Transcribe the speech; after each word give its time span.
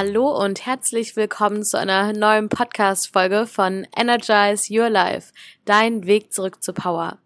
Hallo 0.00 0.30
und 0.30 0.64
herzlich 0.64 1.16
willkommen 1.16 1.64
zu 1.64 1.76
einer 1.76 2.12
neuen 2.12 2.48
Podcast-Folge 2.48 3.48
von 3.48 3.84
Energize 3.96 4.72
Your 4.72 4.88
Life, 4.88 5.32
dein 5.64 6.06
Weg 6.06 6.32
zurück 6.32 6.62
zur 6.62 6.74
Power. 6.74 7.18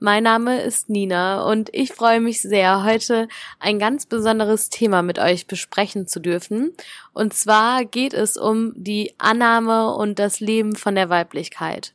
Mein 0.00 0.24
Name 0.24 0.60
ist 0.60 0.88
Nina 0.88 1.44
und 1.48 1.72
ich 1.72 1.92
freue 1.92 2.18
mich 2.18 2.42
sehr, 2.42 2.82
heute 2.82 3.28
ein 3.60 3.78
ganz 3.78 4.06
besonderes 4.06 4.70
Thema 4.70 5.02
mit 5.02 5.20
euch 5.20 5.46
besprechen 5.46 6.08
zu 6.08 6.18
dürfen. 6.18 6.74
Und 7.12 7.32
zwar 7.32 7.84
geht 7.84 8.12
es 8.12 8.36
um 8.36 8.72
die 8.74 9.14
Annahme 9.18 9.94
und 9.94 10.18
das 10.18 10.40
Leben 10.40 10.74
von 10.74 10.96
der 10.96 11.08
Weiblichkeit. 11.08 11.92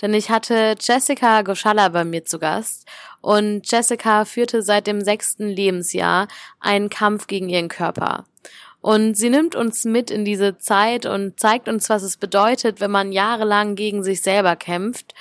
Denn 0.00 0.14
ich 0.14 0.30
hatte 0.30 0.76
Jessica 0.78 1.42
Goschalla 1.42 1.88
bei 1.88 2.04
mir 2.04 2.24
zu 2.24 2.38
Gast 2.38 2.86
und 3.20 3.68
Jessica 3.68 4.26
führte 4.26 4.62
seit 4.62 4.86
dem 4.86 5.02
sechsten 5.02 5.48
Lebensjahr 5.48 6.28
einen 6.60 6.88
Kampf 6.88 7.26
gegen 7.26 7.48
ihren 7.48 7.68
Körper. 7.68 8.26
Und 8.82 9.16
sie 9.16 9.30
nimmt 9.30 9.54
uns 9.54 9.84
mit 9.84 10.10
in 10.10 10.24
diese 10.24 10.58
Zeit 10.58 11.06
und 11.06 11.38
zeigt 11.38 11.68
uns, 11.68 11.88
was 11.88 12.02
es 12.02 12.16
bedeutet, 12.16 12.80
wenn 12.80 12.90
man 12.90 13.12
jahrelang 13.12 13.76
gegen 13.76 14.02
sich 14.02 14.22
selber 14.22 14.56
kämpft. 14.56 15.14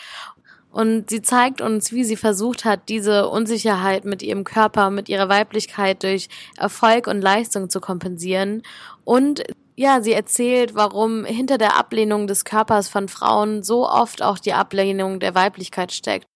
Und 0.71 1.09
sie 1.09 1.21
zeigt 1.21 1.61
uns, 1.61 1.91
wie 1.91 2.03
sie 2.03 2.16
versucht 2.16 2.66
hat, 2.66 2.89
diese 2.89 3.29
Unsicherheit 3.29 4.03
mit 4.03 4.23
ihrem 4.23 4.45
Körper, 4.45 4.89
mit 4.89 5.09
ihrer 5.09 5.29
Weiblichkeit 5.29 6.02
durch 6.02 6.27
Erfolg 6.57 7.05
und 7.05 7.21
Leistung 7.21 7.69
zu 7.69 7.79
kompensieren. 7.79 8.63
Und 9.03 9.43
ja, 9.75 10.02
sie 10.02 10.13
erzählt, 10.13 10.73
warum 10.73 11.23
hinter 11.25 11.57
der 11.57 11.77
Ablehnung 11.77 12.25
des 12.25 12.45
Körpers 12.45 12.89
von 12.89 13.09
Frauen 13.09 13.61
so 13.64 13.88
oft 13.88 14.23
auch 14.23 14.39
die 14.39 14.53
Ablehnung 14.53 15.19
der 15.19 15.36
Weiblichkeit 15.36 15.91
steckt. 15.91 16.30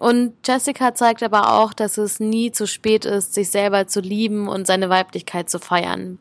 Und 0.00 0.32
Jessica 0.46 0.94
zeigt 0.94 1.22
aber 1.22 1.58
auch, 1.58 1.74
dass 1.74 1.98
es 1.98 2.20
nie 2.20 2.50
zu 2.52 2.66
spät 2.66 3.04
ist, 3.04 3.34
sich 3.34 3.50
selber 3.50 3.86
zu 3.86 4.00
lieben 4.00 4.48
und 4.48 4.66
seine 4.66 4.88
Weiblichkeit 4.88 5.50
zu 5.50 5.58
feiern. 5.58 6.18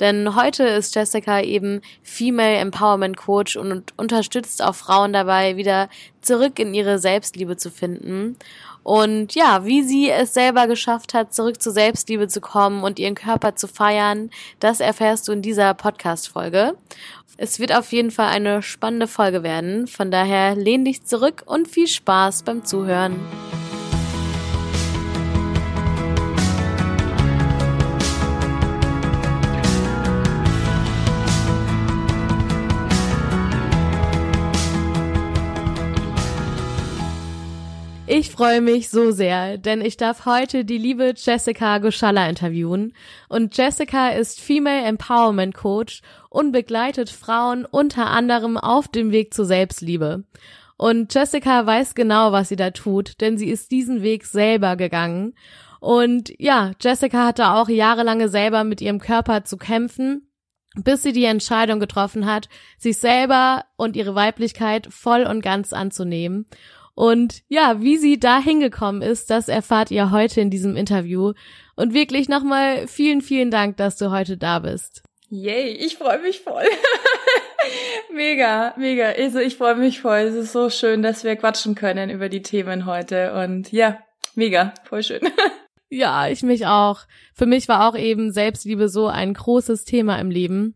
Denn 0.00 0.34
heute 0.34 0.64
ist 0.64 0.96
Jessica 0.96 1.40
eben 1.40 1.80
Female 2.02 2.56
Empowerment 2.56 3.16
Coach 3.16 3.54
und 3.54 3.96
unterstützt 3.96 4.64
auch 4.64 4.74
Frauen 4.74 5.12
dabei, 5.12 5.56
wieder 5.56 5.88
zurück 6.20 6.58
in 6.58 6.74
ihre 6.74 6.98
Selbstliebe 6.98 7.56
zu 7.56 7.70
finden. 7.70 8.36
Und 8.82 9.36
ja, 9.36 9.64
wie 9.64 9.84
sie 9.84 10.10
es 10.10 10.34
selber 10.34 10.66
geschafft 10.66 11.14
hat, 11.14 11.32
zurück 11.32 11.62
zur 11.62 11.72
Selbstliebe 11.72 12.26
zu 12.26 12.40
kommen 12.40 12.82
und 12.82 12.98
ihren 12.98 13.14
Körper 13.14 13.54
zu 13.54 13.68
feiern, 13.68 14.30
das 14.58 14.80
erfährst 14.80 15.28
du 15.28 15.32
in 15.32 15.42
dieser 15.42 15.74
Podcast-Folge. 15.74 16.74
Es 17.42 17.58
wird 17.58 17.74
auf 17.74 17.90
jeden 17.92 18.10
Fall 18.10 18.26
eine 18.26 18.62
spannende 18.62 19.06
Folge 19.06 19.42
werden. 19.42 19.86
Von 19.86 20.10
daher 20.10 20.54
lehn 20.54 20.84
dich 20.84 21.04
zurück 21.04 21.42
und 21.46 21.68
viel 21.68 21.86
Spaß 21.86 22.42
beim 22.42 22.66
Zuhören. 22.66 23.18
Ich 38.12 38.30
freue 38.30 38.60
mich 38.60 38.90
so 38.90 39.12
sehr, 39.12 39.56
denn 39.56 39.80
ich 39.82 39.96
darf 39.96 40.26
heute 40.26 40.64
die 40.64 40.78
liebe 40.78 41.14
Jessica 41.16 41.78
Goschalla 41.78 42.28
interviewen. 42.28 42.92
Und 43.28 43.56
Jessica 43.56 44.08
ist 44.08 44.40
Female 44.40 44.84
Empowerment 44.84 45.54
Coach 45.54 46.02
und 46.30 46.52
begleitet 46.52 47.10
Frauen 47.10 47.66
unter 47.66 48.06
anderem 48.06 48.56
auf 48.56 48.88
dem 48.88 49.12
Weg 49.12 49.34
zur 49.34 49.44
Selbstliebe. 49.44 50.24
Und 50.78 51.14
Jessica 51.14 51.66
weiß 51.66 51.94
genau, 51.94 52.32
was 52.32 52.48
sie 52.48 52.56
da 52.56 52.70
tut, 52.70 53.20
denn 53.20 53.36
sie 53.36 53.50
ist 53.50 53.70
diesen 53.70 54.02
Weg 54.02 54.24
selber 54.24 54.76
gegangen. 54.76 55.34
Und 55.80 56.32
ja, 56.38 56.72
Jessica 56.80 57.26
hatte 57.26 57.50
auch 57.50 57.68
jahrelange 57.68 58.30
selber 58.30 58.64
mit 58.64 58.80
ihrem 58.80 58.98
Körper 58.98 59.44
zu 59.44 59.58
kämpfen 59.58 60.26
bis 60.76 61.02
sie 61.02 61.12
die 61.12 61.24
Entscheidung 61.24 61.80
getroffen 61.80 62.26
hat, 62.26 62.48
sich 62.78 62.98
selber 62.98 63.64
und 63.76 63.96
ihre 63.96 64.14
Weiblichkeit 64.14 64.86
voll 64.90 65.22
und 65.22 65.42
ganz 65.42 65.72
anzunehmen. 65.72 66.46
Und 66.94 67.42
ja, 67.48 67.80
wie 67.80 67.96
sie 67.96 68.18
da 68.18 68.40
hingekommen 68.40 69.02
ist, 69.02 69.30
das 69.30 69.48
erfahrt 69.48 69.90
ihr 69.90 70.10
heute 70.10 70.40
in 70.40 70.50
diesem 70.50 70.76
Interview. 70.76 71.32
Und 71.76 71.94
wirklich 71.94 72.28
nochmal 72.28 72.86
vielen, 72.86 73.22
vielen 73.22 73.50
Dank, 73.50 73.78
dass 73.78 73.96
du 73.96 74.10
heute 74.10 74.36
da 74.36 74.58
bist. 74.58 75.02
Yay, 75.30 75.70
ich 75.70 75.96
freue 75.96 76.18
mich 76.18 76.40
voll. 76.40 76.64
mega, 78.12 78.74
mega. 78.76 79.10
Also 79.10 79.38
ich 79.38 79.56
freue 79.56 79.76
mich 79.76 80.00
voll. 80.00 80.18
Es 80.18 80.34
ist 80.34 80.52
so 80.52 80.70
schön, 80.70 81.02
dass 81.02 81.22
wir 81.22 81.36
quatschen 81.36 81.76
können 81.76 82.10
über 82.10 82.28
die 82.28 82.42
Themen 82.42 82.84
heute. 82.84 83.32
Und 83.34 83.70
ja, 83.70 83.98
mega, 84.34 84.74
voll 84.82 85.04
schön. 85.04 85.20
ja, 85.88 86.28
ich 86.28 86.42
mich 86.42 86.66
auch. 86.66 87.02
Für 87.32 87.46
mich 87.46 87.68
war 87.68 87.88
auch 87.88 87.96
eben 87.96 88.32
Selbstliebe 88.32 88.88
so 88.88 89.06
ein 89.06 89.34
großes 89.34 89.84
Thema 89.84 90.18
im 90.18 90.30
Leben 90.30 90.74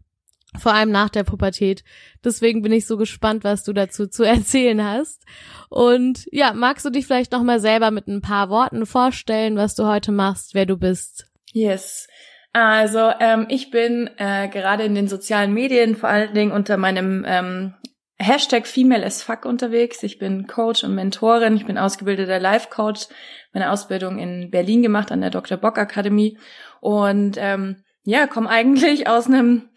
vor 0.59 0.73
allem 0.73 0.91
nach 0.91 1.09
der 1.09 1.25
Pubertät. 1.25 1.85
Deswegen 2.25 2.63
bin 2.63 2.73
ich 2.73 2.87
so 2.87 2.97
gespannt, 2.97 3.45
was 3.45 3.65
du 3.65 3.73
dazu 3.73 4.07
zu 4.07 4.23
erzählen 4.27 4.83
hast. 4.85 5.23
Und 5.69 6.27
ja, 6.31 6.53
magst 6.53 6.85
du 6.85 6.91
dich 6.91 7.07
vielleicht 7.07 7.33
noch 7.33 7.43
mal 7.43 7.61
selber 7.61 7.91
mit 7.91 8.07
ein 8.07 8.21
paar 8.21 8.51
Worten 8.51 8.87
vorstellen, 8.87 9.57
was 9.57 9.75
du 9.75 9.87
heute 9.87 10.13
machst, 10.13 10.55
wer 10.55 10.67
du 10.67 10.77
bist? 10.77 11.27
Yes. 11.53 12.09
Also 12.55 13.11
ähm, 13.19 13.47
ich 13.49 13.73
bin 13.73 14.09
äh, 14.17 14.47
gerade 14.47 14.85
in 14.85 14.95
den 14.95 15.09
sozialen 15.09 15.53
Medien 15.53 15.97
vor 15.97 16.09
allen 16.09 16.35
Dingen 16.35 16.53
unter 16.53 16.77
meinem 16.77 17.25
ähm, 17.27 17.75
Hashtag 18.17 18.69
Female 18.69 19.05
as 19.05 19.25
Fuck 19.25 19.45
unterwegs. 19.45 20.05
Ich 20.05 20.21
bin 20.21 20.47
Coach 20.47 20.85
und 20.85 20.95
Mentorin. 20.95 21.57
Ich 21.57 21.67
bin 21.67 21.77
ausgebildeter 21.77 22.39
Life 22.39 22.69
Coach. 22.71 23.09
Meine 23.53 23.73
Ausbildung 23.73 24.21
in 24.21 24.53
Berlin 24.53 24.83
gemacht 24.83 25.11
an 25.11 25.21
der 25.21 25.31
Dr. 25.31 25.59
Bock 25.59 25.79
Akademie 25.79 26.39
und 26.81 27.37
ähm, 27.41 27.83
ja, 28.05 28.29
komme 28.29 28.49
eigentlich 28.49 29.09
aus 29.09 29.27
einem 29.27 29.71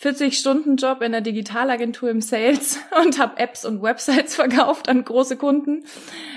40-Stunden-Job 0.00 1.02
in 1.02 1.10
der 1.10 1.20
Digitalagentur 1.20 2.08
im 2.08 2.20
Sales 2.20 2.78
und 3.04 3.18
habe 3.18 3.38
Apps 3.38 3.64
und 3.64 3.82
Websites 3.82 4.34
verkauft 4.36 4.88
an 4.88 5.04
große 5.04 5.36
Kunden, 5.36 5.84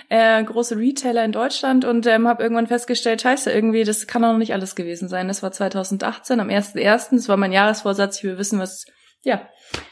äh, 0.09 0.44
große 0.44 0.77
Retailer 0.77 1.23
in 1.23 1.31
Deutschland 1.31 1.85
und 1.85 2.07
ähm, 2.07 2.27
habe 2.27 2.41
irgendwann 2.41 2.67
festgestellt, 2.67 3.22
scheiße, 3.22 3.51
irgendwie, 3.51 3.83
das 3.83 4.07
kann 4.07 4.23
doch 4.23 4.38
nicht 4.38 4.53
alles 4.53 4.75
gewesen 4.75 5.07
sein. 5.07 5.27
Das 5.27 5.44
war 5.44 5.51
2018, 5.51 6.39
am 6.39 6.49
1.1., 6.49 7.09
das 7.11 7.29
war 7.29 7.38
mein 7.38 7.51
Jahresvorsatz, 7.51 8.17
ich 8.17 8.23
will 8.23 8.38
wissen, 8.39 8.59
was, 8.59 8.85
ja, 9.22 9.47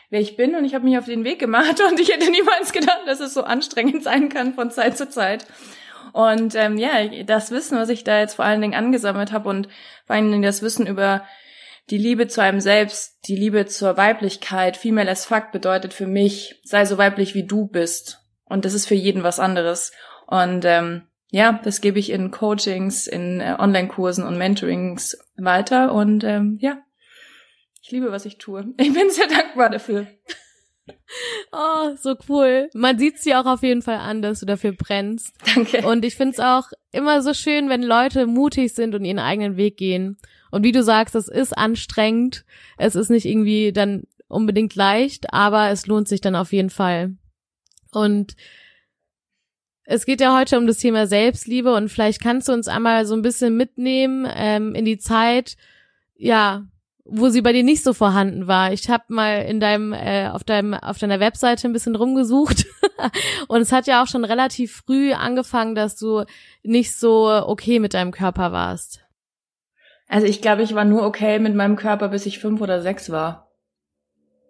wer 0.10 0.20
ich 0.20 0.36
bin 0.36 0.56
und 0.56 0.66
ich 0.66 0.74
habe 0.74 0.86
mich 0.86 0.98
auf 0.98 1.06
den 1.06 1.24
Weg 1.24 1.38
gemacht 1.38 1.80
und 1.90 2.00
ich 2.00 2.12
hätte 2.12 2.32
niemals 2.32 2.74
gedacht, 2.74 3.02
dass 3.06 3.20
es 3.20 3.36
so 3.36 3.44
anstrengend 3.44 4.04
sein 4.04 4.30
kann 4.30 4.56
von 4.56 4.72
Zeit 4.72 4.98
zu 4.98 5.08
Zeit. 5.10 5.46
Und 6.12 6.56
ähm, 6.56 6.78
ja, 6.78 7.06
das 7.24 7.52
Wissen, 7.52 7.78
was 7.78 7.90
ich 7.90 8.04
da 8.04 8.20
jetzt 8.20 8.34
vor 8.34 8.46
allen 8.46 8.62
Dingen 8.62 8.74
angesammelt 8.74 9.32
habe 9.32 9.48
und 9.48 9.68
vor 10.08 10.16
allen 10.16 10.32
Dingen 10.32 10.42
das 10.42 10.64
Wissen 10.64 10.88
über 10.88 11.24
die 11.90 11.98
Liebe 11.98 12.28
zu 12.28 12.42
einem 12.42 12.60
selbst, 12.60 13.28
die 13.28 13.36
Liebe 13.36 13.66
zur 13.66 13.98
Weiblichkeit, 13.98 14.78
female 14.78 15.10
as 15.10 15.26
fuck 15.26 15.52
bedeutet 15.52 15.94
für 15.94 16.08
mich, 16.08 16.60
sei 16.64 16.86
so 16.86 16.98
weiblich 16.98 17.36
wie 17.36 17.46
du 17.46 17.68
bist. 17.68 18.20
Und 18.46 18.66
das 18.66 18.74
ist 18.74 18.88
für 18.88 18.96
jeden 18.96 19.24
was 19.24 19.40
anderes. 19.40 19.92
Und 20.28 20.66
ähm, 20.66 21.04
ja, 21.32 21.60
das 21.64 21.82
gebe 21.82 22.00
ich 22.00 22.10
in 22.10 22.32
Coachings, 22.32 23.08
in 23.08 23.42
äh, 23.42 23.56
Online-Kursen 23.58 24.26
und 24.26 24.38
Mentorings 24.38 25.18
weiter. 25.38 25.94
Und 25.94 26.24
ähm, 26.24 26.58
ja, 26.62 26.80
ich 27.82 27.92
liebe, 27.92 28.12
was 28.12 28.26
ich 28.26 28.38
tue. 28.38 28.66
Ich 28.78 28.94
bin 28.94 29.10
sehr 29.10 29.28
dankbar 29.28 29.70
dafür. 29.70 30.08
Oh, 31.52 31.96
so 31.96 32.16
cool. 32.28 32.70
Man 32.74 32.98
sieht 32.98 33.24
dir 33.24 33.40
auch 33.40 33.46
auf 33.46 33.62
jeden 33.62 33.84
Fall 33.84 33.98
an, 33.98 34.24
dass 34.24 34.40
du 34.40 34.48
dafür 34.48 34.72
brennst. 34.72 35.36
Danke. 35.56 35.88
Und 35.88 36.04
ich 36.04 36.16
find's 36.16 36.40
auch 36.40 36.68
immer 36.92 37.22
so 37.22 37.36
schön, 37.36 37.70
wenn 37.70 37.84
Leute 37.84 38.26
mutig 38.26 38.74
sind 38.74 38.96
und 38.96 39.06
ihren 39.06 39.20
eigenen 39.20 39.56
Weg 39.56 39.78
gehen. 39.78 40.18
Und 40.52 40.64
wie 40.64 40.72
du 40.72 40.84
sagst, 40.84 41.16
es 41.16 41.28
ist 41.28 41.58
anstrengend. 41.58 42.46
Es 42.78 42.96
ist 42.96 43.10
nicht 43.10 43.26
irgendwie 43.26 43.72
dann 43.72 44.04
unbedingt 44.28 44.76
leicht, 44.76 45.34
aber 45.34 45.70
es 45.70 45.88
lohnt 45.88 46.08
sich 46.08 46.22
dann 46.22 46.36
auf 46.36 46.54
jeden 46.54 46.70
Fall. 46.70 47.16
Und 47.92 48.36
es 49.84 50.06
geht 50.06 50.22
ja 50.22 50.38
heute 50.38 50.60
um 50.60 50.68
das 50.68 50.78
Thema 50.78 51.08
Selbstliebe 51.08 51.74
und 51.74 51.90
vielleicht 51.90 52.22
kannst 52.22 52.48
du 52.48 52.54
uns 52.54 52.68
einmal 52.68 53.08
so 53.08 53.16
ein 53.16 53.24
bisschen 53.24 53.58
mitnehmen 53.58 54.28
ähm, 54.32 54.76
in 54.76 54.86
die 54.86 55.00
Zeit, 55.00 55.58
ja, 56.16 56.68
wo 57.06 57.30
sie 57.30 57.42
bei 57.42 57.54
dir 57.54 57.64
nicht 57.64 57.84
so 57.84 57.94
vorhanden 57.94 58.46
war. 58.46 58.72
Ich 58.72 58.88
habe 58.88 59.06
mal 59.08 59.42
in 59.42 59.60
deinem 59.60 59.94
äh, 59.94 60.28
auf 60.28 60.44
deinem 60.44 60.76
auf 60.76 61.00
deiner 61.00 61.20
Webseite 61.20 61.68
ein 61.68 61.74
bisschen 61.74 61.96
rumgesucht 61.96 62.68
und 63.48 63.62
es 63.62 63.72
hat 63.72 63.88
ja 63.88 64.04
auch 64.04 64.08
schon 64.08 64.26
relativ 64.26 64.84
früh 64.86 65.14
angefangen, 65.14 65.74
dass 65.74 65.96
du 65.96 66.24
nicht 66.62 66.96
so 66.96 67.28
okay 67.28 67.80
mit 67.80 67.96
deinem 67.96 68.12
Körper 68.12 68.52
warst. 68.52 69.02
Also 70.10 70.26
ich 70.26 70.42
glaube, 70.42 70.64
ich 70.64 70.76
war 70.76 70.86
nur 70.86 71.06
okay 71.06 71.40
mit 71.40 71.56
meinem 71.56 71.76
Körper, 71.76 72.10
bis 72.10 72.26
ich 72.26 72.40
fünf 72.40 72.60
oder 72.60 72.82
sechs 72.82 73.12
war. 73.12 73.48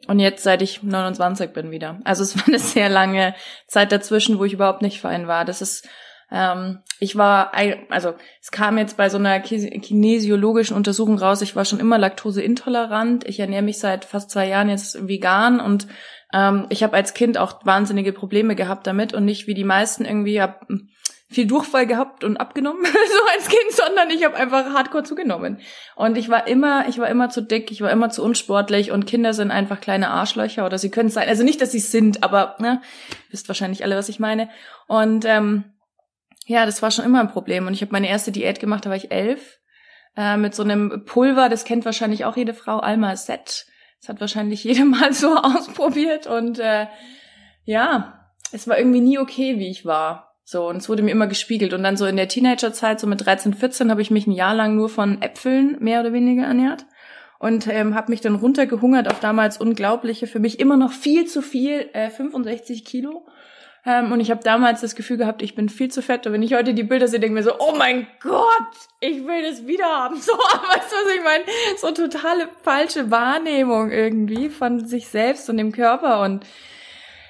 Und 0.08 0.20
jetzt, 0.20 0.42
seit 0.44 0.62
ich 0.62 0.82
29 0.82 1.52
bin 1.52 1.70
wieder. 1.70 2.00
Also 2.06 2.24
es 2.24 2.36
war 2.38 2.48
eine 2.48 2.58
sehr 2.58 2.90
lange 2.90 3.36
Zeit 3.68 3.92
dazwischen, 3.92 4.40
wo 4.40 4.46
ich 4.46 4.54
überhaupt 4.54 4.82
nicht 4.82 5.02
fein 5.02 5.28
war. 5.28 5.44
Das 5.44 5.62
ist, 5.62 5.88
ähm, 6.32 6.80
ich 7.02 7.18
war, 7.18 7.52
also 7.90 8.14
es 8.42 8.52
kam 8.52 8.78
jetzt 8.78 8.96
bei 8.96 9.10
so 9.10 9.18
einer 9.18 9.42
kinesiologischen 9.42 10.78
Untersuchung 10.78 11.20
raus, 11.20 11.42
ich 11.42 11.58
war 11.58 11.66
schon 11.66 11.82
immer 11.82 11.98
laktoseintolerant. 11.98 13.28
Ich 13.28 13.42
ernähre 13.42 13.62
mich 13.62 13.80
seit 13.80 14.06
fast 14.06 14.32
zwei 14.32 14.48
Jahren 14.48 14.70
jetzt 14.70 15.08
vegan 15.10 15.60
und 15.60 15.88
ähm, 16.34 16.68
ich 16.70 16.84
habe 16.84 16.96
als 16.96 17.14
Kind 17.14 17.38
auch 17.38 17.66
wahnsinnige 17.66 18.14
Probleme 18.14 18.56
gehabt 18.56 18.88
damit 18.88 19.14
und 19.14 19.26
nicht 19.26 19.48
wie 19.48 19.56
die 19.56 19.66
meisten 19.66 20.06
irgendwie 20.06 20.42
hab 20.42 20.66
viel 21.30 21.46
Durchfall 21.46 21.86
gehabt 21.86 22.24
und 22.24 22.38
abgenommen, 22.38 22.84
so 22.86 23.34
als 23.34 23.48
Kind, 23.48 23.72
sondern 23.72 24.10
ich 24.10 24.26
habe 24.26 24.36
einfach 24.36 24.74
hardcore 24.74 25.04
zugenommen. 25.04 25.60
Und 25.96 26.18
ich 26.18 26.30
war 26.30 26.48
immer, 26.48 26.88
ich 26.88 26.98
war 26.98 27.08
immer 27.08 27.30
zu 27.30 27.42
dick, 27.42 27.72
ich 27.72 27.82
war 27.82 27.92
immer 27.92 28.10
zu 28.10 28.24
unsportlich 28.24 28.92
und 28.92 29.06
Kinder 29.06 29.34
sind 29.34 29.52
einfach 29.52 29.80
kleine 29.80 30.10
Arschlöcher 30.10 30.66
oder 30.66 30.80
sie 30.80 30.90
können 30.90 31.10
sein. 31.10 31.30
Also 31.30 31.44
nicht, 31.44 31.62
dass 31.62 31.72
sie 31.72 31.80
sind, 31.80 32.24
aber 32.24 32.56
ne, 32.60 32.82
wisst 33.30 33.48
wahrscheinlich 33.48 33.84
alle, 33.84 33.96
was 33.96 34.10
ich 34.10 34.20
meine. 34.20 34.50
Und 34.88 35.24
ähm, 35.26 35.66
ja, 36.48 36.66
das 36.66 36.82
war 36.82 36.90
schon 36.90 37.06
immer 37.06 37.20
ein 37.20 37.32
Problem. 37.32 37.68
Und 37.68 37.74
ich 37.74 37.82
habe 37.82 37.92
meine 37.92 38.10
erste 38.10 38.32
Diät 38.32 38.60
gemacht, 38.60 38.86
da 38.86 38.90
war 38.90 38.98
ich 38.98 39.12
elf, 39.12 39.60
äh, 40.18 40.36
mit 40.36 40.56
so 40.56 40.64
einem 40.64 41.06
Pulver, 41.06 41.48
das 41.48 41.64
kennt 41.64 41.86
wahrscheinlich 41.86 42.26
auch 42.26 42.38
jede 42.38 42.56
Frau, 42.56 42.80
Alma 42.80 43.16
Set. 43.16 43.68
Das 44.02 44.10
hat 44.10 44.20
wahrscheinlich 44.20 44.64
jede 44.64 44.84
mal 44.84 45.14
so 45.14 45.36
ausprobiert 45.36 46.26
und 46.26 46.58
äh, 46.58 46.88
ja, 47.66 48.32
es 48.52 48.68
war 48.68 48.80
irgendwie 48.80 49.02
nie 49.02 49.20
okay, 49.20 49.60
wie 49.60 49.70
ich 49.70 49.86
war. 49.86 50.29
So, 50.52 50.68
und 50.68 50.78
es 50.78 50.90
wurde 50.90 51.04
mir 51.04 51.12
immer 51.12 51.28
gespiegelt. 51.28 51.76
Und 51.76 51.84
dann 51.84 51.96
so 51.96 52.08
in 52.08 52.18
der 52.18 52.28
Teenagerzeit, 52.28 53.00
so 53.00 53.06
mit 53.06 53.24
13, 53.24 53.54
14, 53.54 53.92
habe 53.92 54.02
ich 54.02 54.10
mich 54.10 54.26
ein 54.26 54.32
Jahr 54.32 54.56
lang 54.56 54.76
nur 54.76 54.90
von 54.90 55.22
Äpfeln 55.22 55.78
mehr 55.80 56.00
oder 56.00 56.12
weniger 56.12 56.42
ernährt. 56.42 56.88
Und 57.38 57.68
ähm, 57.68 57.94
habe 57.94 58.10
mich 58.10 58.22
dann 58.22 58.34
runtergehungert 58.34 59.08
auf 59.12 59.20
damals 59.20 59.60
unglaubliche, 59.60 60.26
für 60.26 60.40
mich 60.40 60.60
immer 60.60 60.76
noch 60.76 60.92
viel 60.92 61.28
zu 61.28 61.44
viel, 61.44 61.92
äh, 61.94 62.10
65 62.10 62.84
Kilo. 62.84 63.28
Ähm, 63.86 64.12
und 64.12 64.22
ich 64.22 64.32
habe 64.32 64.42
damals 64.44 64.82
das 64.82 64.96
Gefühl 64.96 65.18
gehabt, 65.18 65.44
ich 65.44 65.54
bin 65.54 65.70
viel 65.70 65.92
zu 65.92 66.02
fett. 66.02 66.26
Und 66.26 66.34
wenn 66.34 66.42
ich 66.42 66.56
heute 66.56 66.74
die 66.74 66.82
Bilder 66.82 67.08
sehe, 67.08 67.20
denke 67.20 67.40
ich 67.40 67.46
mir 67.46 67.52
so, 67.52 67.60
oh 67.60 67.76
mein 67.78 68.08
Gott, 68.20 68.74
ich 69.02 69.28
will 69.28 69.44
das 69.44 69.68
wieder 69.68 69.86
haben. 69.86 70.16
So, 70.20 70.34
weißt 70.34 70.92
du, 70.92 70.96
was 70.96 71.16
ich 71.16 71.24
meine? 71.24 71.44
So 71.78 71.92
totale 71.92 72.50
falsche 72.64 73.12
Wahrnehmung 73.12 73.92
irgendwie 73.92 74.50
von 74.50 74.84
sich 74.84 75.10
selbst 75.10 75.48
und 75.48 75.58
dem 75.58 75.72
Körper. 75.72 76.22
Und 76.22 76.44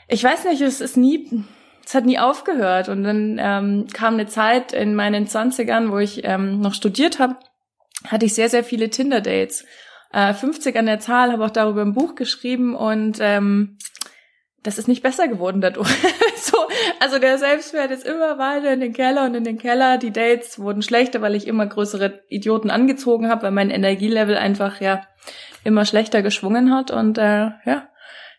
ich 0.07 0.24
weiß 0.24 0.45
nicht, 0.45 0.62
es 0.62 0.80
ist 0.80 0.95
nie 0.95 1.44
es 1.89 1.95
hat 1.95 2.06
nie 2.06 2.19
aufgehört. 2.19 2.88
Und 2.88 3.03
dann 3.03 3.39
ähm, 3.41 3.88
kam 3.91 4.13
eine 4.13 4.27
Zeit 4.27 4.74
in 4.74 4.94
meinen 4.94 5.25
Zwanzigern, 5.25 5.91
wo 5.91 5.97
ich 5.97 6.24
ähm, 6.24 6.62
noch 6.62 6.75
studiert 6.75 7.18
habe, 7.18 7.38
hatte 8.06 8.27
ich 8.27 8.36
sehr, 8.36 8.47
sehr 8.47 8.63
viele 8.63 8.91
Tinder-Dates. 8.91 9.65
Äh, 10.13 10.36
50 10.36 10.77
an 10.77 10.86
der 10.86 11.00
Zahl, 11.00 11.31
habe 11.31 11.44
auch 11.44 11.50
darüber 11.50 11.81
ein 11.81 11.95
Buch 11.95 12.13
geschrieben 12.13 12.75
und 12.75 13.18
ähm, 13.21 13.80
das 14.62 14.77
ist 14.77 14.88
nicht 14.88 15.01
besser 15.01 15.27
geworden 15.27 15.62
dadurch. 15.62 15.89
so, 16.36 16.57
also 17.00 17.18
der 17.18 17.39
Selbstwert 17.39 17.89
ist 17.89 18.06
immer 18.06 18.38
weiter 18.38 18.71
in 18.71 18.81
den 18.81 18.94
Keller 18.94 19.25
und 19.25 19.33
in 19.33 19.44
den 19.44 19.57
Keller. 19.57 19.97
Die 19.97 20.12
Dates 20.12 20.59
wurden 20.59 20.83
schlechter, 20.83 21.24
weil 21.24 21.33
ich 21.33 21.47
immer 21.47 21.65
größere 21.65 22.21
Idioten 22.30 22.69
angezogen 22.69 23.30
habe, 23.30 23.44
weil 23.44 23.51
mein 23.51 23.71
Energielevel 23.71 24.38
einfach 24.38 24.80
ja 24.80 25.01
immer 25.63 25.86
schlechter 25.86 26.21
geschwungen 26.21 26.71
hat 26.71 26.91
und 26.91 27.18
äh, 27.18 27.50
ja, 27.65 27.89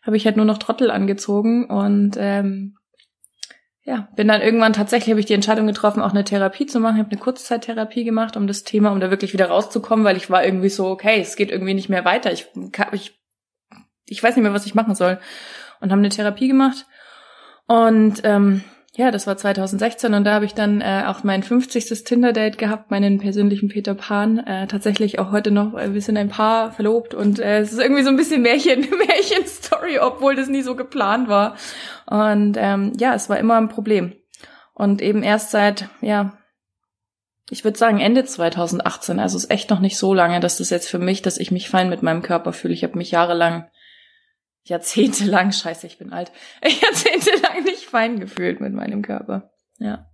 habe 0.02 0.16
ich 0.16 0.24
halt 0.24 0.36
nur 0.36 0.46
noch 0.46 0.58
Trottel 0.58 0.92
angezogen 0.92 1.68
und 1.68 2.16
ähm, 2.16 2.76
ja, 3.90 4.08
bin 4.14 4.28
dann 4.28 4.40
irgendwann 4.40 4.72
tatsächlich 4.72 5.10
habe 5.10 5.18
ich 5.18 5.26
die 5.26 5.34
Entscheidung 5.34 5.66
getroffen, 5.66 6.00
auch 6.00 6.12
eine 6.12 6.22
Therapie 6.22 6.66
zu 6.66 6.78
machen. 6.78 6.94
Ich 6.94 7.00
habe 7.00 7.10
eine 7.10 7.20
Kurzzeittherapie 7.20 8.04
gemacht, 8.04 8.36
um 8.36 8.46
das 8.46 8.62
Thema, 8.62 8.92
um 8.92 9.00
da 9.00 9.10
wirklich 9.10 9.32
wieder 9.32 9.46
rauszukommen, 9.46 10.04
weil 10.04 10.16
ich 10.16 10.30
war 10.30 10.44
irgendwie 10.44 10.68
so, 10.68 10.86
okay, 10.86 11.20
es 11.20 11.34
geht 11.34 11.50
irgendwie 11.50 11.74
nicht 11.74 11.88
mehr 11.88 12.04
weiter. 12.04 12.32
Ich 12.32 12.46
ich, 12.92 13.20
ich 14.06 14.22
weiß 14.22 14.36
nicht 14.36 14.44
mehr, 14.44 14.54
was 14.54 14.66
ich 14.66 14.76
machen 14.76 14.94
soll. 14.94 15.18
Und 15.80 15.90
haben 15.90 15.98
eine 15.98 16.10
Therapie 16.10 16.46
gemacht. 16.46 16.86
Und 17.66 18.20
ähm, 18.22 18.62
ja, 18.94 19.10
das 19.10 19.26
war 19.26 19.36
2016 19.36 20.14
und 20.14 20.22
da 20.24 20.34
habe 20.34 20.44
ich 20.44 20.54
dann 20.54 20.80
äh, 20.80 21.04
auch 21.06 21.24
mein 21.24 21.42
50. 21.42 22.04
Tinder-Date 22.04 22.58
gehabt, 22.58 22.92
meinen 22.92 23.18
persönlichen 23.18 23.70
Peter 23.70 23.94
Pan. 23.94 24.38
Äh, 24.38 24.68
tatsächlich 24.68 25.18
auch 25.18 25.32
heute 25.32 25.50
noch, 25.50 25.76
äh, 25.76 25.94
wir 25.94 26.02
sind 26.02 26.16
ein 26.16 26.28
Paar 26.28 26.70
verlobt 26.70 27.12
und 27.14 27.40
äh, 27.40 27.58
es 27.58 27.72
ist 27.72 27.80
irgendwie 27.80 28.02
so 28.04 28.10
ein 28.10 28.16
bisschen 28.16 28.42
Märchen, 28.42 28.82
Märchen-Story, 29.80 29.98
obwohl 29.98 30.36
das 30.36 30.48
nie 30.48 30.62
so 30.62 30.76
geplant 30.76 31.28
war. 31.28 31.56
Und 32.06 32.56
ähm, 32.58 32.92
ja, 32.98 33.14
es 33.14 33.28
war 33.28 33.38
immer 33.38 33.56
ein 33.56 33.68
Problem. 33.68 34.14
Und 34.74 35.02
eben 35.02 35.22
erst 35.22 35.50
seit, 35.50 35.88
ja, 36.00 36.38
ich 37.50 37.64
würde 37.64 37.78
sagen 37.78 38.00
Ende 38.00 38.24
2018, 38.24 39.18
also 39.18 39.36
es 39.36 39.44
ist 39.44 39.50
echt 39.50 39.70
noch 39.70 39.80
nicht 39.80 39.98
so 39.98 40.14
lange, 40.14 40.40
dass 40.40 40.58
das 40.58 40.70
jetzt 40.70 40.88
für 40.88 40.98
mich, 40.98 41.22
dass 41.22 41.38
ich 41.38 41.50
mich 41.50 41.68
fein 41.68 41.88
mit 41.88 42.02
meinem 42.02 42.22
Körper 42.22 42.52
fühle. 42.52 42.74
Ich 42.74 42.84
habe 42.84 42.96
mich 42.96 43.10
jahrelang 43.10 43.68
jahrzehntelang, 44.64 45.52
scheiße, 45.52 45.86
ich 45.86 45.98
bin 45.98 46.12
alt, 46.12 46.30
jahrzehntelang 46.62 47.64
nicht 47.64 47.86
fein 47.86 48.20
gefühlt 48.20 48.60
mit 48.60 48.72
meinem 48.72 49.02
Körper. 49.02 49.50
Ja. 49.78 50.06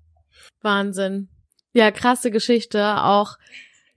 Wahnsinn. 0.63 1.29
Ja, 1.73 1.91
krasse 1.91 2.31
Geschichte. 2.31 3.03
Auch, 3.03 3.37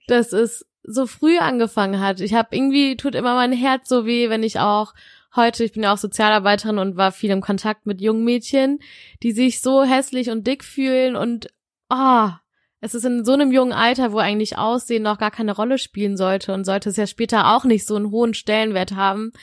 dass 0.08 0.34
es 0.34 0.66
so 0.84 1.08
früh 1.08 1.38
angefangen 1.38 2.02
hat. 2.02 2.20
Ich 2.20 2.34
habe 2.34 2.56
irgendwie, 2.56 2.98
tut 2.98 3.16
immer 3.16 3.36
mein 3.36 3.54
Herz 3.54 3.88
so 3.88 4.06
weh, 4.06 4.30
wenn 4.30 4.44
ich 4.44 4.60
auch 4.60 4.94
heute, 5.36 5.64
ich 5.64 5.74
bin 5.74 5.84
ja 5.84 5.94
auch 5.94 5.98
Sozialarbeiterin 5.98 6.78
und 6.78 6.98
war 6.98 7.12
viel 7.12 7.32
im 7.32 7.42
Kontakt 7.42 7.86
mit 7.86 8.02
jungen 8.02 8.24
Mädchen, 8.24 8.80
die 9.24 9.32
sich 9.32 9.62
so 9.62 9.84
hässlich 9.84 10.30
und 10.30 10.48
dick 10.48 10.64
fühlen 10.64 11.16
und, 11.16 11.48
ah, 11.90 12.28
oh, 12.28 12.50
es 12.82 12.96
ist 12.96 13.06
in 13.06 13.26
so 13.26 13.34
einem 13.34 13.52
jungen 13.52 13.74
Alter, 13.74 14.14
wo 14.14 14.20
eigentlich 14.20 14.58
Aussehen 14.58 15.04
noch 15.04 15.18
gar 15.18 15.32
keine 15.32 15.54
Rolle 15.54 15.78
spielen 15.78 16.16
sollte 16.16 16.54
und 16.54 16.64
sollte 16.64 16.90
es 16.90 16.96
ja 16.96 17.08
später 17.08 17.54
auch 17.54 17.66
nicht 17.66 17.86
so 17.86 17.96
einen 17.96 18.12
hohen 18.12 18.34
Stellenwert 18.34 18.94
haben. 18.94 19.34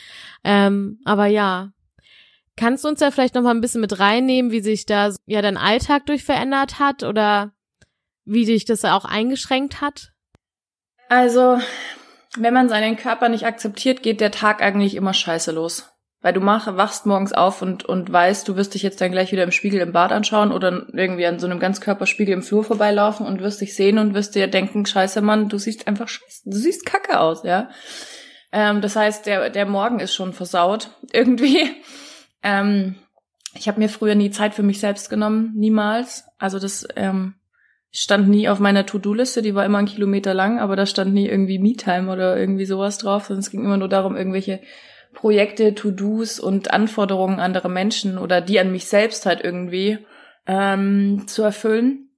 Ähm, 0.43 1.01
aber 1.05 1.27
ja. 1.27 1.73
Kannst 2.57 2.85
du 2.85 2.89
uns 2.89 3.01
ja 3.01 3.11
vielleicht 3.11 3.35
noch 3.35 3.43
mal 3.43 3.51
ein 3.51 3.61
bisschen 3.61 3.83
mit 3.83 3.99
reinnehmen, 3.99 4.51
wie 4.51 4.61
sich 4.61 4.87
da 4.87 5.13
ja 5.27 5.43
dein 5.43 5.59
Alltag 5.59 6.07
durch 6.07 6.25
verändert 6.25 6.79
hat 6.79 7.03
oder 7.03 7.53
wie 8.25 8.47
dich 8.47 8.65
das 8.65 8.87
auch 8.87 9.05
eingeschränkt 9.05 9.83
hat? 9.83 10.13
Also, 11.11 11.59
wenn 12.41 12.55
man 12.55 12.69
seinen 12.69 12.97
Körper 12.97 13.29
nicht 13.29 13.47
akzeptiert, 13.47 14.03
geht 14.03 14.21
der 14.21 14.31
Tag 14.31 14.63
eigentlich 14.63 14.95
immer 14.95 15.15
scheiße 15.15 15.53
los. 15.53 15.91
Weil 16.23 16.33
du 16.33 16.41
mach, 16.41 16.77
wachst 16.77 17.07
morgens 17.07 17.33
auf 17.33 17.63
und, 17.63 17.85
und 17.85 18.11
weißt, 18.11 18.49
du 18.49 18.57
wirst 18.57 18.75
dich 18.75 18.83
jetzt 18.83 19.01
dann 19.01 19.13
gleich 19.13 19.33
wieder 19.33 19.45
im 19.45 19.53
Spiegel 19.53 19.81
im 19.81 19.93
Bad 19.93 20.13
anschauen 20.13 20.51
oder 20.51 20.87
irgendwie 20.93 21.27
an 21.27 21.39
so 21.39 21.47
einem 21.47 21.61
Ganzkörperspiegel 21.61 22.35
im 22.35 22.43
Flur 22.43 22.65
vorbeilaufen 22.65 23.27
und 23.27 23.43
wirst 23.43 23.61
dich 23.61 23.77
sehen 23.77 23.99
und 23.99 24.15
wirst 24.15 24.35
dir 24.35 24.49
denken, 24.49 24.87
scheiße 24.87 25.21
Mann, 25.21 25.49
du 25.49 25.59
siehst 25.59 25.87
einfach 25.87 26.09
scheiße, 26.09 26.43
du 26.47 26.57
siehst 26.57 26.87
kacke 26.87 27.21
aus, 27.21 27.45
ja. 27.45 27.69
Ähm, 28.51 28.81
das 28.81 28.97
heißt, 28.97 29.27
der, 29.27 29.51
der 29.51 29.67
Morgen 29.67 30.01
ist 30.01 30.15
schon 30.15 30.33
versaut 30.33 30.91
irgendwie. 31.13 31.71
Ähm, 32.43 32.97
ich 33.55 33.69
habe 33.69 33.79
mir 33.79 33.89
früher 33.89 34.15
nie 34.15 34.31
Zeit 34.31 34.55
für 34.55 34.63
mich 34.63 34.81
selbst 34.81 35.11
genommen, 35.11 35.53
niemals. 35.55 36.25
Also 36.39 36.59
das 36.59 36.87
ähm, 36.97 37.35
stand 37.93 38.29
nie 38.29 38.49
auf 38.49 38.59
meiner 38.59 38.85
To-Do-Liste, 38.85 39.43
die 39.43 39.55
war 39.55 39.65
immer 39.65 39.79
ein 39.79 39.87
Kilometer 39.87 40.35
lang, 40.35 40.59
aber 40.59 40.77
da 40.77 40.87
stand 40.87 41.15
nie 41.15 41.29
irgendwie 41.29 41.59
Me-Time 41.59 42.13
oder 42.13 42.37
irgendwie 42.37 42.67
sowas 42.67 42.99
drauf, 42.99 43.27
sondern 43.27 43.41
es 43.41 43.51
ging 43.51 43.65
immer 43.65 43.79
nur 43.79 43.89
darum, 43.89 44.17
irgendwelche 44.17 44.61
Projekte, 45.15 45.75
To-Dos 45.75 46.39
und 46.39 46.71
Anforderungen 46.73 47.41
anderer 47.41 47.71
Menschen 47.71 48.19
oder 48.19 48.41
die 48.41 48.61
an 48.61 48.71
mich 48.71 48.87
selbst 48.87 49.25
halt 49.25 49.43
irgendwie 49.43 49.99
ähm, 50.47 51.25
zu 51.27 51.43
erfüllen. 51.43 52.11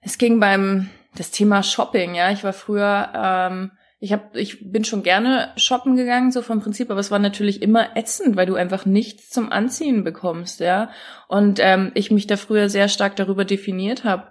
Es 0.00 0.16
ging 0.16 0.38
beim 0.38 0.90
das 1.16 1.32
Thema 1.32 1.62
Shopping, 1.62 2.14
ja. 2.14 2.30
Ich 2.30 2.44
war 2.44 2.52
früher, 2.52 3.10
ähm, 3.14 3.72
ich 3.98 4.12
hab, 4.12 4.36
ich 4.36 4.70
bin 4.70 4.84
schon 4.84 5.02
gerne 5.02 5.52
shoppen 5.56 5.96
gegangen, 5.96 6.30
so 6.30 6.40
vom 6.40 6.60
Prinzip, 6.60 6.90
aber 6.90 7.00
es 7.00 7.10
war 7.10 7.18
natürlich 7.18 7.62
immer 7.62 7.96
ätzend, 7.96 8.36
weil 8.36 8.46
du 8.46 8.54
einfach 8.54 8.86
nichts 8.86 9.28
zum 9.30 9.50
Anziehen 9.50 10.04
bekommst, 10.04 10.60
ja. 10.60 10.90
Und 11.26 11.58
ähm, 11.60 11.90
ich 11.94 12.12
mich 12.12 12.28
da 12.28 12.36
früher 12.36 12.68
sehr 12.68 12.88
stark 12.88 13.16
darüber 13.16 13.44
definiert 13.44 14.04
habe, 14.04 14.28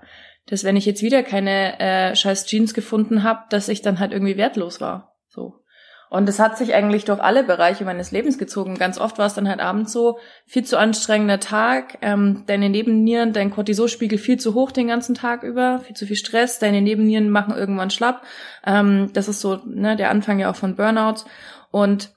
dass 0.48 0.64
wenn 0.64 0.76
ich 0.76 0.86
jetzt 0.86 1.02
wieder 1.02 1.24
keine 1.24 1.80
äh, 1.80 2.16
scheiß 2.16 2.46
Jeans 2.46 2.74
gefunden 2.74 3.24
habe, 3.24 3.42
dass 3.50 3.70
ich 3.70 3.82
dann 3.82 4.00
halt 4.00 4.12
irgendwie 4.12 4.38
wertlos 4.38 4.82
war. 4.82 5.16
So. 5.28 5.62
Und 6.10 6.30
es 6.30 6.40
hat 6.40 6.58
sich 6.58 6.74
eigentlich 6.74 7.04
durch 7.04 7.20
alle 7.20 7.44
Bereiche 7.44 7.84
meines 7.84 8.12
Lebens 8.12 8.38
gezogen. 8.38 8.76
Ganz 8.76 8.98
oft 8.98 9.18
war 9.18 9.26
es 9.26 9.34
dann 9.34 9.50
halt 9.50 9.60
abends 9.60 9.92
so, 9.92 10.20
viel 10.46 10.64
zu 10.64 10.80
anstrengender 10.80 11.42
Tag, 11.42 11.98
ähm, 12.02 12.44
deine 12.48 12.70
Nebennieren, 12.70 13.34
dein 13.34 13.52
Cortisolspiegel 13.52 14.18
viel 14.18 14.40
zu 14.40 14.54
hoch 14.54 14.72
den 14.72 14.88
ganzen 14.88 15.16
Tag 15.16 15.44
über, 15.44 15.80
viel 15.82 15.98
zu 15.98 16.06
viel 16.06 16.16
Stress, 16.16 16.60
deine 16.60 16.82
Nebennieren 16.82 17.30
machen 17.30 17.54
irgendwann 17.54 17.90
schlapp. 17.90 18.24
Ähm, 18.66 19.12
das 19.14 19.28
ist 19.28 19.42
so 19.42 19.60
ne, 19.66 19.98
der 19.98 20.10
Anfang 20.10 20.40
ja 20.40 20.50
auch 20.50 20.56
von 20.56 20.78
Burnouts. 20.78 21.26
Und 21.72 22.17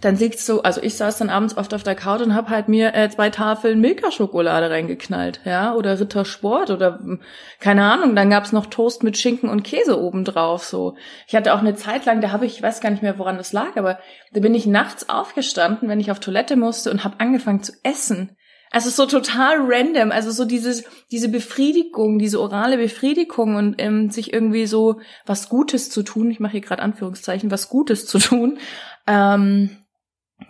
dann 0.00 0.16
siehst 0.16 0.48
du, 0.48 0.60
also 0.60 0.82
ich 0.82 0.96
saß 0.96 1.18
dann 1.18 1.28
abends 1.28 1.56
oft 1.56 1.74
auf 1.74 1.82
der 1.82 1.94
Couch 1.94 2.22
und 2.22 2.34
hab 2.34 2.48
halt 2.48 2.68
mir 2.68 2.94
äh, 2.94 3.10
zwei 3.10 3.28
Tafeln 3.28 3.80
Milka-Schokolade 3.80 4.70
reingeknallt, 4.70 5.40
ja, 5.44 5.74
oder 5.74 6.00
Rittersport 6.00 6.70
oder 6.70 6.98
hm, 6.98 7.20
keine 7.60 7.84
Ahnung, 7.84 8.16
dann 8.16 8.30
gab's 8.30 8.52
noch 8.52 8.66
Toast 8.66 9.02
mit 9.02 9.18
Schinken 9.18 9.50
und 9.50 9.62
Käse 9.62 10.00
obendrauf, 10.00 10.64
so. 10.64 10.96
Ich 11.28 11.34
hatte 11.34 11.52
auch 11.52 11.58
eine 11.58 11.74
Zeit 11.74 12.06
lang, 12.06 12.22
da 12.22 12.32
habe 12.32 12.46
ich, 12.46 12.56
ich 12.56 12.62
weiß 12.62 12.80
gar 12.80 12.90
nicht 12.90 13.02
mehr, 13.02 13.18
woran 13.18 13.36
das 13.36 13.52
lag, 13.52 13.76
aber 13.76 13.98
da 14.32 14.40
bin 14.40 14.54
ich 14.54 14.66
nachts 14.66 15.08
aufgestanden, 15.10 15.88
wenn 15.88 16.00
ich 16.00 16.10
auf 16.10 16.20
Toilette 16.20 16.56
musste 16.56 16.90
und 16.90 17.04
habe 17.04 17.20
angefangen 17.20 17.62
zu 17.62 17.72
essen. 17.82 18.36
Also 18.74 18.90
so 18.90 19.06
total 19.06 19.58
random, 19.60 20.10
also 20.10 20.32
so 20.32 20.44
dieses, 20.44 20.82
diese 21.12 21.28
Befriedigung, 21.28 22.18
diese 22.18 22.40
orale 22.40 22.76
Befriedigung 22.76 23.54
und 23.54 23.76
ähm, 23.78 24.10
sich 24.10 24.32
irgendwie 24.32 24.66
so 24.66 25.00
was 25.26 25.48
Gutes 25.48 25.90
zu 25.90 26.02
tun, 26.02 26.28
ich 26.28 26.40
mache 26.40 26.52
hier 26.52 26.60
gerade 26.60 26.82
Anführungszeichen, 26.82 27.52
was 27.52 27.68
Gutes 27.68 28.06
zu 28.06 28.18
tun, 28.18 28.58
ähm, 29.06 29.76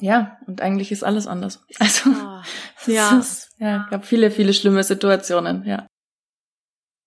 ja, 0.01 0.39
und 0.47 0.61
eigentlich 0.61 0.93
ist 0.93 1.05
alles 1.05 1.27
anders. 1.27 1.65
Also 1.79 2.11
oh, 2.11 2.91
ja, 2.91 3.19
ist, 3.19 3.51
ja, 3.59 3.87
gab 3.91 4.05
viele, 4.05 4.31
viele 4.31 4.55
schlimme 4.55 4.83
Situationen, 4.83 5.65
ja. 5.65 5.87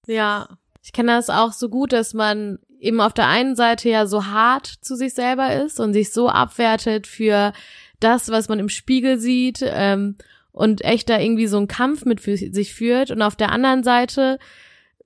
Ja, 0.07 0.57
ich 0.83 0.93
kenne 0.93 1.13
das 1.13 1.29
auch 1.29 1.51
so 1.51 1.69
gut, 1.69 1.91
dass 1.91 2.13
man 2.13 2.59
eben 2.79 3.01
auf 3.01 3.13
der 3.13 3.27
einen 3.27 3.55
Seite 3.55 3.89
ja 3.89 4.05
so 4.05 4.25
hart 4.25 4.67
zu 4.67 4.95
sich 4.95 5.13
selber 5.13 5.53
ist 5.53 5.79
und 5.79 5.93
sich 5.93 6.13
so 6.13 6.29
abwertet 6.29 7.07
für 7.07 7.51
das, 7.99 8.29
was 8.29 8.47
man 8.49 8.59
im 8.59 8.69
Spiegel 8.69 9.19
sieht 9.19 9.59
ähm, 9.63 10.15
und 10.51 10.83
echt 10.83 11.09
da 11.09 11.19
irgendwie 11.19 11.47
so 11.47 11.57
einen 11.57 11.67
Kampf 11.67 12.05
mit 12.05 12.21
sich 12.21 12.73
führt 12.73 13.11
und 13.11 13.21
auf 13.21 13.35
der 13.35 13.51
anderen 13.51 13.83
Seite 13.83 14.39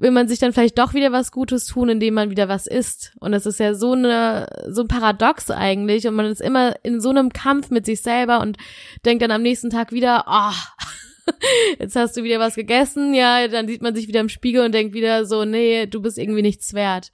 will 0.01 0.09
man 0.11 0.27
sich 0.27 0.39
dann 0.39 0.51
vielleicht 0.51 0.79
doch 0.79 0.95
wieder 0.95 1.11
was 1.11 1.31
Gutes 1.31 1.67
tun, 1.67 1.87
indem 1.87 2.15
man 2.15 2.31
wieder 2.31 2.49
was 2.49 2.65
isst. 2.65 3.13
Und 3.19 3.33
das 3.33 3.45
ist 3.45 3.59
ja 3.59 3.75
so 3.75 3.93
eine, 3.93 4.47
so 4.67 4.81
ein 4.81 4.87
Paradox 4.87 5.51
eigentlich. 5.51 6.07
Und 6.07 6.15
man 6.15 6.25
ist 6.25 6.41
immer 6.41 6.75
in 6.83 6.99
so 6.99 7.11
einem 7.11 7.31
Kampf 7.31 7.69
mit 7.69 7.85
sich 7.85 8.01
selber 8.01 8.39
und 8.41 8.57
denkt 9.05 9.21
dann 9.21 9.29
am 9.29 9.43
nächsten 9.43 9.69
Tag 9.69 9.91
wieder, 9.91 10.25
oh, 10.27 11.31
jetzt 11.79 11.95
hast 11.95 12.17
du 12.17 12.23
wieder 12.23 12.39
was 12.39 12.55
gegessen. 12.55 13.13
Ja, 13.13 13.47
dann 13.47 13.67
sieht 13.67 13.83
man 13.83 13.93
sich 13.93 14.07
wieder 14.07 14.21
im 14.21 14.29
Spiegel 14.29 14.65
und 14.65 14.73
denkt 14.73 14.95
wieder 14.95 15.25
so, 15.25 15.45
nee, 15.45 15.85
du 15.85 16.01
bist 16.01 16.17
irgendwie 16.17 16.41
nichts 16.41 16.73
wert. 16.73 17.11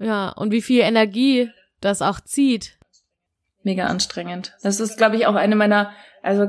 Ja, 0.00 0.30
und 0.30 0.50
wie 0.50 0.62
viel 0.62 0.80
Energie 0.80 1.48
das 1.80 2.02
auch 2.02 2.18
zieht. 2.18 2.76
Mega 3.62 3.86
anstrengend. 3.86 4.52
Das 4.64 4.80
ist, 4.80 4.98
glaube 4.98 5.14
ich, 5.14 5.26
auch 5.28 5.36
eine 5.36 5.54
meiner, 5.54 5.92
also 6.22 6.48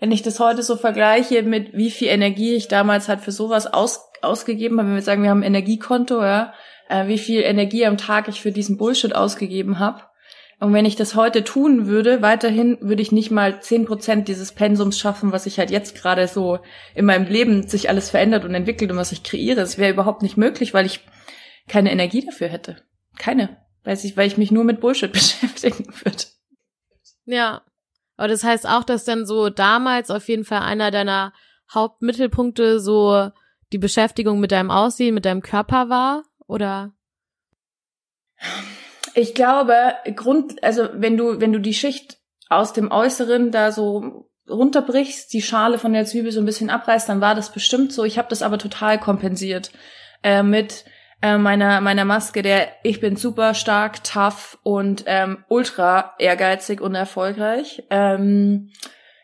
wenn 0.00 0.10
ich 0.10 0.22
das 0.22 0.40
heute 0.40 0.64
so 0.64 0.76
vergleiche 0.76 1.44
mit 1.44 1.72
wie 1.74 1.92
viel 1.92 2.08
Energie 2.08 2.56
ich 2.56 2.66
damals 2.66 3.08
halt 3.08 3.20
für 3.20 3.30
sowas 3.30 3.68
aus, 3.68 4.00
ausgegeben 4.22 4.78
habe, 4.78 4.88
wenn 4.88 4.94
wir 4.96 5.02
sagen, 5.02 5.22
wir 5.22 5.30
haben 5.30 5.40
ein 5.40 5.54
Energiekonto, 5.54 6.22
ja, 6.22 6.54
äh, 6.88 7.06
wie 7.06 7.18
viel 7.18 7.42
Energie 7.42 7.86
am 7.86 7.96
Tag 7.96 8.28
ich 8.28 8.40
für 8.40 8.52
diesen 8.52 8.76
Bullshit 8.76 9.14
ausgegeben 9.14 9.78
habe. 9.78 10.02
Und 10.60 10.72
wenn 10.72 10.84
ich 10.84 10.94
das 10.94 11.16
heute 11.16 11.42
tun 11.42 11.86
würde, 11.86 12.22
weiterhin 12.22 12.78
würde 12.80 13.02
ich 13.02 13.10
nicht 13.10 13.32
mal 13.32 13.60
zehn 13.60 13.84
Prozent 13.84 14.28
dieses 14.28 14.52
Pensums 14.52 14.96
schaffen, 14.96 15.32
was 15.32 15.46
ich 15.46 15.58
halt 15.58 15.72
jetzt 15.72 15.96
gerade 15.96 16.28
so 16.28 16.60
in 16.94 17.04
meinem 17.04 17.26
Leben 17.26 17.66
sich 17.66 17.88
alles 17.88 18.10
verändert 18.10 18.44
und 18.44 18.54
entwickelt 18.54 18.92
und 18.92 18.96
was 18.96 19.10
ich 19.10 19.24
kreiere. 19.24 19.60
Es 19.60 19.76
wäre 19.76 19.92
überhaupt 19.92 20.22
nicht 20.22 20.36
möglich, 20.36 20.72
weil 20.72 20.86
ich 20.86 21.00
keine 21.66 21.90
Energie 21.90 22.24
dafür 22.24 22.46
hätte. 22.46 22.76
Keine. 23.18 23.56
Weil 23.82 23.96
ich, 23.96 24.16
weil 24.16 24.28
ich 24.28 24.38
mich 24.38 24.52
nur 24.52 24.62
mit 24.62 24.80
Bullshit 24.80 25.12
beschäftigen 25.12 25.92
würde. 26.04 26.24
Ja, 27.24 27.62
aber 28.16 28.28
das 28.28 28.44
heißt 28.44 28.68
auch, 28.68 28.84
dass 28.84 29.04
dann 29.04 29.26
so 29.26 29.48
damals 29.48 30.12
auf 30.12 30.28
jeden 30.28 30.44
Fall 30.44 30.60
einer 30.60 30.92
deiner 30.92 31.32
Hauptmittelpunkte 31.74 32.78
so 32.78 33.30
die 33.72 33.78
Beschäftigung 33.78 34.40
mit 34.40 34.52
deinem 34.52 34.70
Aussehen, 34.70 35.14
mit 35.14 35.24
deinem 35.24 35.42
Körper 35.42 35.88
war, 35.88 36.24
oder? 36.46 36.92
Ich 39.14 39.34
glaube, 39.34 39.74
Grund, 40.16 40.62
also 40.62 40.88
wenn 40.94 41.16
du, 41.16 41.40
wenn 41.40 41.52
du 41.52 41.60
die 41.60 41.74
Schicht 41.74 42.18
aus 42.48 42.72
dem 42.72 42.90
Äußeren 42.90 43.50
da 43.50 43.72
so 43.72 44.28
runterbrichst, 44.48 45.32
die 45.32 45.42
Schale 45.42 45.78
von 45.78 45.92
der 45.92 46.04
Zwiebel 46.04 46.32
so 46.32 46.40
ein 46.40 46.46
bisschen 46.46 46.70
abreißt, 46.70 47.08
dann 47.08 47.20
war 47.20 47.34
das 47.34 47.52
bestimmt 47.52 47.92
so. 47.92 48.04
Ich 48.04 48.18
habe 48.18 48.28
das 48.28 48.42
aber 48.42 48.58
total 48.58 48.98
kompensiert 48.98 49.70
äh, 50.22 50.42
mit 50.42 50.84
äh, 51.22 51.38
meiner, 51.38 51.80
meiner 51.80 52.04
Maske, 52.04 52.42
der 52.42 52.68
ich 52.82 53.00
bin 53.00 53.16
super 53.16 53.54
stark, 53.54 54.02
tough 54.04 54.58
und 54.62 55.04
ähm, 55.06 55.44
ultra 55.48 56.14
ehrgeizig 56.18 56.80
und 56.80 56.94
erfolgreich. 56.94 57.84
Ähm, 57.90 58.70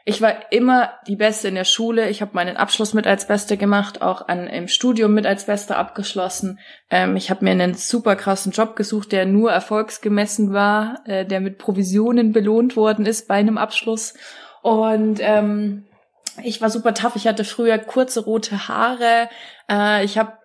ich 0.09 0.23
war 0.23 0.51
immer 0.53 0.95
die 1.07 1.17
Beste 1.17 1.49
in 1.49 1.55
der 1.55 1.67
Schule. 1.67 2.09
Ich 2.09 2.23
habe 2.23 2.31
meinen 2.33 2.57
Abschluss 2.57 2.95
mit 2.95 3.07
als 3.07 3.27
Beste 3.27 3.59
gemacht, 3.59 4.01
auch 4.01 4.27
an, 4.27 4.47
im 4.47 4.67
Studium 4.67 5.13
mit 5.13 5.27
als 5.27 5.45
Beste 5.45 5.77
abgeschlossen. 5.77 6.61
Ähm, 6.89 7.15
ich 7.17 7.29
habe 7.29 7.45
mir 7.45 7.51
einen 7.51 7.75
super 7.75 8.17
krassen 8.17 8.53
Job 8.53 8.75
gesucht, 8.75 9.13
der 9.13 9.27
nur 9.27 9.53
erfolgsgemessen 9.53 10.55
war, 10.55 11.03
äh, 11.05 11.27
der 11.27 11.41
mit 11.41 11.59
Provisionen 11.59 12.33
belohnt 12.33 12.75
worden 12.75 13.05
ist 13.05 13.29
bei 13.29 13.35
einem 13.35 13.59
Abschluss. 13.59 14.15
Und 14.63 15.19
ähm, 15.21 15.85
ich 16.43 16.63
war 16.63 16.71
super 16.71 16.95
tough. 16.95 17.17
Ich 17.17 17.27
hatte 17.27 17.45
früher 17.45 17.77
kurze 17.77 18.25
rote 18.25 18.67
Haare. 18.67 19.29
Äh, 19.71 20.07
ich 20.07 20.17
habe 20.17 20.38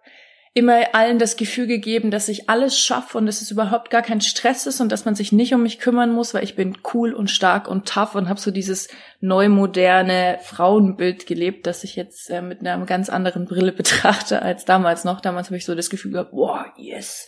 immer 0.55 0.93
allen 0.93 1.17
das 1.17 1.35
Gefühl 1.35 1.65
gegeben, 1.65 2.11
dass 2.11 2.29
ich 2.29 2.47
alles 2.47 2.77
schaffe 2.77 3.17
und 3.17 3.25
dass 3.25 3.41
es 3.41 3.49
überhaupt 3.49 3.89
gar 3.89 4.03
kein 4.03 4.21
Stress 4.21 4.67
ist 4.67 4.81
und 4.81 4.91
dass 4.91 5.03
man 5.03 5.15
sich 5.15 5.31
nicht 5.31 5.53
um 5.53 5.63
mich 5.63 5.79
kümmern 5.79 6.11
muss, 6.11 6.35
weil 6.35 6.43
ich 6.43 6.55
bin 6.55 6.77
cool 6.93 7.13
und 7.13 7.31
stark 7.31 7.67
und 7.67 7.87
tough 7.87 8.13
und 8.13 8.29
habe 8.29 8.39
so 8.39 8.51
dieses 8.51 8.87
neu 9.19 9.49
moderne 9.49 10.37
Frauenbild 10.43 11.25
gelebt, 11.25 11.65
das 11.65 11.83
ich 11.83 11.95
jetzt 11.95 12.29
äh, 12.29 12.43
mit 12.43 12.59
einer 12.59 12.85
ganz 12.85 13.09
anderen 13.09 13.45
Brille 13.45 13.71
betrachte 13.73 14.43
als 14.43 14.63
damals 14.63 15.03
noch. 15.03 15.21
Damals 15.21 15.47
habe 15.47 15.57
ich 15.57 15.65
so 15.65 15.73
das 15.73 15.89
Gefühl 15.89 16.11
gehabt, 16.11 16.31
boah, 16.31 16.71
yes, 16.77 17.27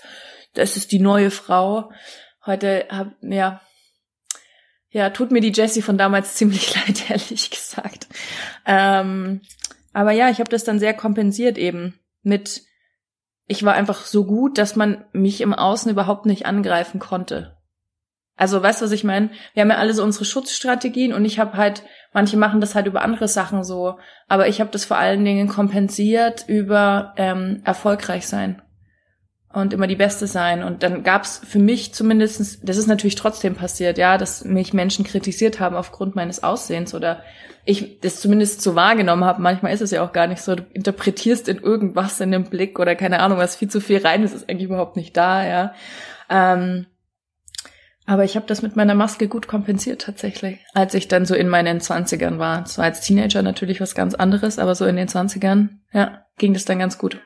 das 0.54 0.78
ist 0.78 0.92
die 0.92 1.00
neue 1.00 1.32
Frau. 1.32 1.92
Heute 2.46 2.86
hab, 2.90 3.16
ja, 3.22 3.60
ja, 4.92 5.10
tut 5.10 5.32
mir 5.32 5.42
die 5.42 5.52
Jessie 5.52 5.82
von 5.82 5.98
damals 5.98 6.36
ziemlich 6.36 6.76
leid, 6.76 7.10
ehrlich 7.10 7.50
gesagt. 7.50 8.08
Ähm, 8.68 9.42
aber 9.94 10.12
ja, 10.12 10.30
ich 10.30 10.38
habe 10.40 10.50
das 10.52 10.64
dann 10.64 10.78
sehr 10.78 10.94
kompensiert 10.94 11.58
eben 11.58 12.00
mit 12.22 12.65
ich 13.48 13.64
war 13.64 13.74
einfach 13.74 14.06
so 14.06 14.26
gut, 14.26 14.58
dass 14.58 14.76
man 14.76 15.06
mich 15.12 15.42
im 15.42 15.54
Außen 15.54 15.92
überhaupt 15.92 16.26
nicht 16.26 16.46
angreifen 16.46 17.00
konnte. 17.00 17.58
Also 18.38 18.62
weißt 18.62 18.82
du, 18.82 18.86
was 18.86 18.92
ich 18.92 19.04
meine? 19.04 19.30
Wir 19.54 19.62
haben 19.62 19.70
ja 19.70 19.78
alle 19.78 19.94
so 19.94 20.04
unsere 20.04 20.26
Schutzstrategien 20.26 21.14
und 21.14 21.24
ich 21.24 21.40
habe 21.40 21.56
halt, 21.56 21.84
manche 22.12 22.36
machen 22.36 22.60
das 22.60 22.76
halt 22.76 22.86
über 22.86 23.02
andere 23.02 23.28
Sachen 23.28 23.64
so, 23.64 23.98
aber 24.28 24.48
ich 24.48 24.60
habe 24.60 24.72
das 24.72 24.84
vor 24.84 24.98
allen 24.98 25.24
Dingen 25.24 25.48
kompensiert 25.48 26.44
über 26.48 27.14
ähm, 27.18 27.62
erfolgreich 27.64 28.28
sein 28.28 28.62
und 29.56 29.74
immer 29.74 29.88
die 29.88 29.96
Beste 29.96 30.28
sein. 30.28 30.64
Und 30.64 30.84
dann 30.84 31.04
gab's 31.04 31.42
für 31.48 31.60
mich 31.60 31.94
zumindestens, 31.94 32.60
das 32.62 32.76
ist 32.76 32.88
natürlich 32.88 33.16
trotzdem 33.16 33.56
passiert, 33.56 33.98
ja, 33.98 34.18
dass 34.18 34.44
mich 34.44 34.74
Menschen 34.74 35.06
kritisiert 35.06 35.62
haben 35.62 35.78
aufgrund 35.78 36.14
meines 36.14 36.44
Aussehens 36.44 36.94
oder 36.94 37.24
ich 37.64 38.02
das 38.02 38.20
zumindest 38.20 38.62
so 38.62 38.76
wahrgenommen 38.76 39.24
habe. 39.24 39.42
Manchmal 39.42 39.74
ist 39.74 39.82
es 39.82 39.92
ja 39.92 40.04
auch 40.04 40.12
gar 40.12 40.28
nicht 40.28 40.42
so. 40.42 40.56
Du 40.56 40.64
interpretierst 40.74 41.48
in 41.48 41.60
irgendwas 41.60 42.20
in 42.20 42.32
dem 42.32 42.44
Blick 42.44 42.80
oder 42.80 42.96
keine 42.96 43.22
Ahnung, 43.22 43.38
was 43.38 43.56
viel 43.56 43.70
zu 43.70 43.80
viel 43.80 44.06
rein 44.06 44.24
ist, 44.24 44.36
ist 44.36 44.50
eigentlich 44.50 44.68
überhaupt 44.68 44.98
nicht 44.98 45.16
da, 45.16 45.46
ja. 45.46 45.74
Ähm, 46.30 46.88
aber 48.06 48.26
ich 48.26 48.36
habe 48.36 48.46
das 48.46 48.62
mit 48.62 48.76
meiner 48.76 48.94
Maske 48.94 49.30
gut 49.30 49.48
kompensiert 49.48 50.02
tatsächlich, 50.02 50.60
als 50.74 50.94
ich 50.94 51.08
dann 51.08 51.26
so 51.26 51.34
in 51.34 51.48
meinen 51.48 51.80
Zwanzigern 51.80 52.40
war. 52.40 52.64
Es 52.64 52.78
war 52.78 52.86
als 52.86 53.02
Teenager 53.02 53.42
natürlich 53.42 53.80
was 53.80 53.96
ganz 53.96 54.16
anderes, 54.16 54.60
aber 54.60 54.76
so 54.76 54.86
in 54.86 54.98
den 54.98 55.08
Zwanzigern, 55.08 55.80
ja, 55.94 56.26
ging 56.38 56.54
das 56.54 56.66
dann 56.66 56.78
ganz 56.78 56.98
gut. 56.98 57.22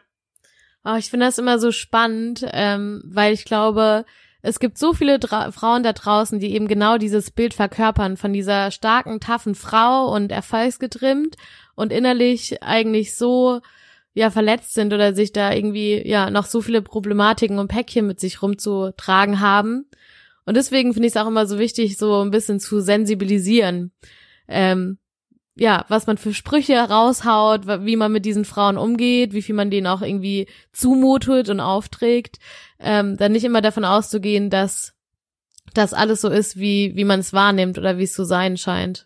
Oh, 0.86 0.96
ich 0.98 1.10
finde 1.10 1.26
das 1.26 1.38
immer 1.38 1.60
so 1.60 1.72
spannend, 1.72 2.46
ähm, 2.52 3.02
weil 3.06 3.34
ich 3.34 3.46
glaube, 3.46 4.06
es 4.42 4.60
gibt 4.60 4.78
so 4.78 4.94
viele 4.94 5.20
Dra 5.20 5.52
Frauen 5.52 5.84
da 5.84 5.92
draußen, 5.92 6.40
die 6.40 6.54
eben 6.54 6.68
genau 6.68 6.98
dieses 6.98 7.32
Bild 7.32 7.54
verkörpern 7.54 8.16
von 8.16 8.32
dieser 8.32 8.72
starken, 8.72 9.20
taffen 9.20 9.56
Frau 9.56 10.14
und 10.14 10.32
erfolgsgetrimmt 10.32 11.36
und 11.76 11.92
innerlich 11.92 12.64
eigentlich 12.64 13.16
so 13.16 13.60
ja 14.14 14.30
verletzt 14.30 14.74
sind 14.74 14.94
oder 14.94 15.14
sich 15.14 15.34
da 15.34 15.54
irgendwie 15.54 16.08
ja 16.08 16.30
noch 16.30 16.46
so 16.46 16.62
viele 16.62 16.82
Problematiken 16.82 17.60
und 17.60 17.68
Päckchen 17.68 18.08
mit 18.08 18.20
sich 18.20 18.42
rumzutragen 18.42 19.42
haben. 19.42 19.86
Und 20.46 20.56
deswegen 20.56 20.94
finde 20.94 21.08
ich 21.08 21.14
es 21.16 21.22
auch 21.22 21.28
immer 21.28 21.46
so 21.46 21.60
wichtig, 21.60 21.98
so 21.98 22.22
ein 22.22 22.32
bisschen 22.32 22.60
zu 22.60 22.82
sensibilisieren. 22.82 23.92
Ähm, 24.48 24.99
ja, 25.60 25.86
was 25.90 26.08
man 26.08 26.18
für 26.18 26.34
Sprüche 26.34 26.78
raushaut, 26.78 27.68
wie 27.68 27.98
man 27.98 28.12
mit 28.12 28.26
diesen 28.26 28.46
Frauen 28.46 28.78
umgeht, 28.78 29.34
wie 29.34 29.42
viel 29.42 29.56
man 29.56 29.70
denen 29.70 29.88
auch 29.88 30.02
irgendwie 30.02 30.48
zumutet 30.72 31.50
und 31.50 31.60
aufträgt, 31.60 32.40
ähm, 32.80 33.18
dann 33.18 33.34
nicht 33.34 33.44
immer 33.44 33.62
davon 33.62 33.84
auszugehen, 33.84 34.50
dass 34.50 34.94
das 35.74 35.94
alles 35.94 36.22
so 36.22 36.30
ist, 36.30 36.58
wie, 36.58 36.96
wie 36.96 37.04
man 37.04 37.20
es 37.20 37.34
wahrnimmt 37.34 37.78
oder 37.78 37.98
wie 37.98 38.04
es 38.04 38.14
zu 38.14 38.24
sein 38.24 38.58
scheint. 38.58 39.06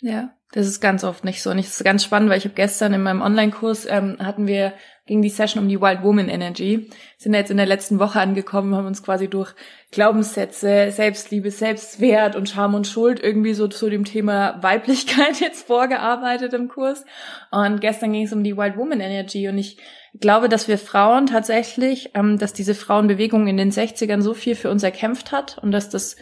Ja, 0.00 0.30
das 0.52 0.66
ist 0.66 0.80
ganz 0.80 1.04
oft 1.04 1.24
nicht 1.24 1.42
so. 1.42 1.50
Und 1.50 1.58
ich 1.58 1.66
ist 1.66 1.84
ganz 1.84 2.02
spannend, 2.02 2.30
weil 2.30 2.38
ich 2.38 2.44
habe 2.44 2.54
gestern 2.54 2.94
in 2.94 3.02
meinem 3.02 3.20
Online-Kurs 3.20 3.86
ähm, 3.88 4.16
hatten 4.20 4.46
wir 4.46 4.72
ging 5.08 5.22
die 5.22 5.30
Session 5.30 5.62
um 5.62 5.68
die 5.68 5.80
Wild 5.80 6.02
Woman 6.04 6.28
Energy. 6.28 6.88
Sind 7.16 7.34
jetzt 7.34 7.50
in 7.50 7.56
der 7.56 7.66
letzten 7.66 7.98
Woche 7.98 8.20
angekommen, 8.20 8.76
haben 8.76 8.86
uns 8.86 9.02
quasi 9.02 9.26
durch 9.26 9.54
Glaubenssätze, 9.90 10.92
Selbstliebe, 10.92 11.50
Selbstwert 11.50 12.36
und 12.36 12.48
Scham 12.48 12.74
und 12.74 12.86
Schuld 12.86 13.18
irgendwie 13.20 13.54
so 13.54 13.66
zu 13.66 13.90
dem 13.90 14.04
Thema 14.04 14.62
Weiblichkeit 14.62 15.40
jetzt 15.40 15.66
vorgearbeitet 15.66 16.52
im 16.52 16.68
Kurs. 16.68 17.04
Und 17.50 17.80
gestern 17.80 18.12
ging 18.12 18.26
es 18.26 18.32
um 18.32 18.44
die 18.44 18.56
Wild 18.56 18.76
Woman 18.76 19.00
Energy 19.00 19.48
und 19.48 19.58
ich 19.58 19.78
glaube, 20.20 20.48
dass 20.48 20.68
wir 20.68 20.78
Frauen 20.78 21.26
tatsächlich, 21.26 22.10
ähm, 22.14 22.38
dass 22.38 22.52
diese 22.52 22.74
Frauenbewegung 22.74 23.48
in 23.48 23.56
den 23.56 23.72
60ern 23.72 24.20
so 24.20 24.34
viel 24.34 24.54
für 24.54 24.70
uns 24.70 24.82
erkämpft 24.82 25.32
hat 25.32 25.58
und 25.58 25.72
dass 25.72 25.88
das 25.88 26.16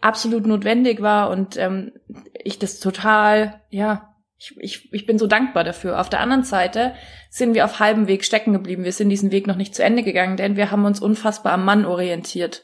absolut 0.00 0.46
notwendig 0.46 1.02
war 1.02 1.30
und 1.30 1.56
ähm, 1.56 1.92
ich 2.32 2.58
das 2.58 2.78
total, 2.78 3.60
ja, 3.70 4.07
ich, 4.38 4.56
ich, 4.58 4.92
ich 4.92 5.06
bin 5.06 5.18
so 5.18 5.26
dankbar 5.26 5.64
dafür. 5.64 6.00
Auf 6.00 6.08
der 6.08 6.20
anderen 6.20 6.44
Seite 6.44 6.94
sind 7.28 7.54
wir 7.54 7.64
auf 7.64 7.80
halbem 7.80 8.06
Weg 8.06 8.24
stecken 8.24 8.52
geblieben. 8.52 8.84
Wir 8.84 8.92
sind 8.92 9.08
diesen 9.08 9.32
Weg 9.32 9.46
noch 9.46 9.56
nicht 9.56 9.74
zu 9.74 9.82
Ende 9.82 10.02
gegangen, 10.02 10.36
denn 10.36 10.56
wir 10.56 10.70
haben 10.70 10.84
uns 10.84 11.00
unfassbar 11.00 11.52
am 11.52 11.64
Mann 11.64 11.84
orientiert. 11.84 12.62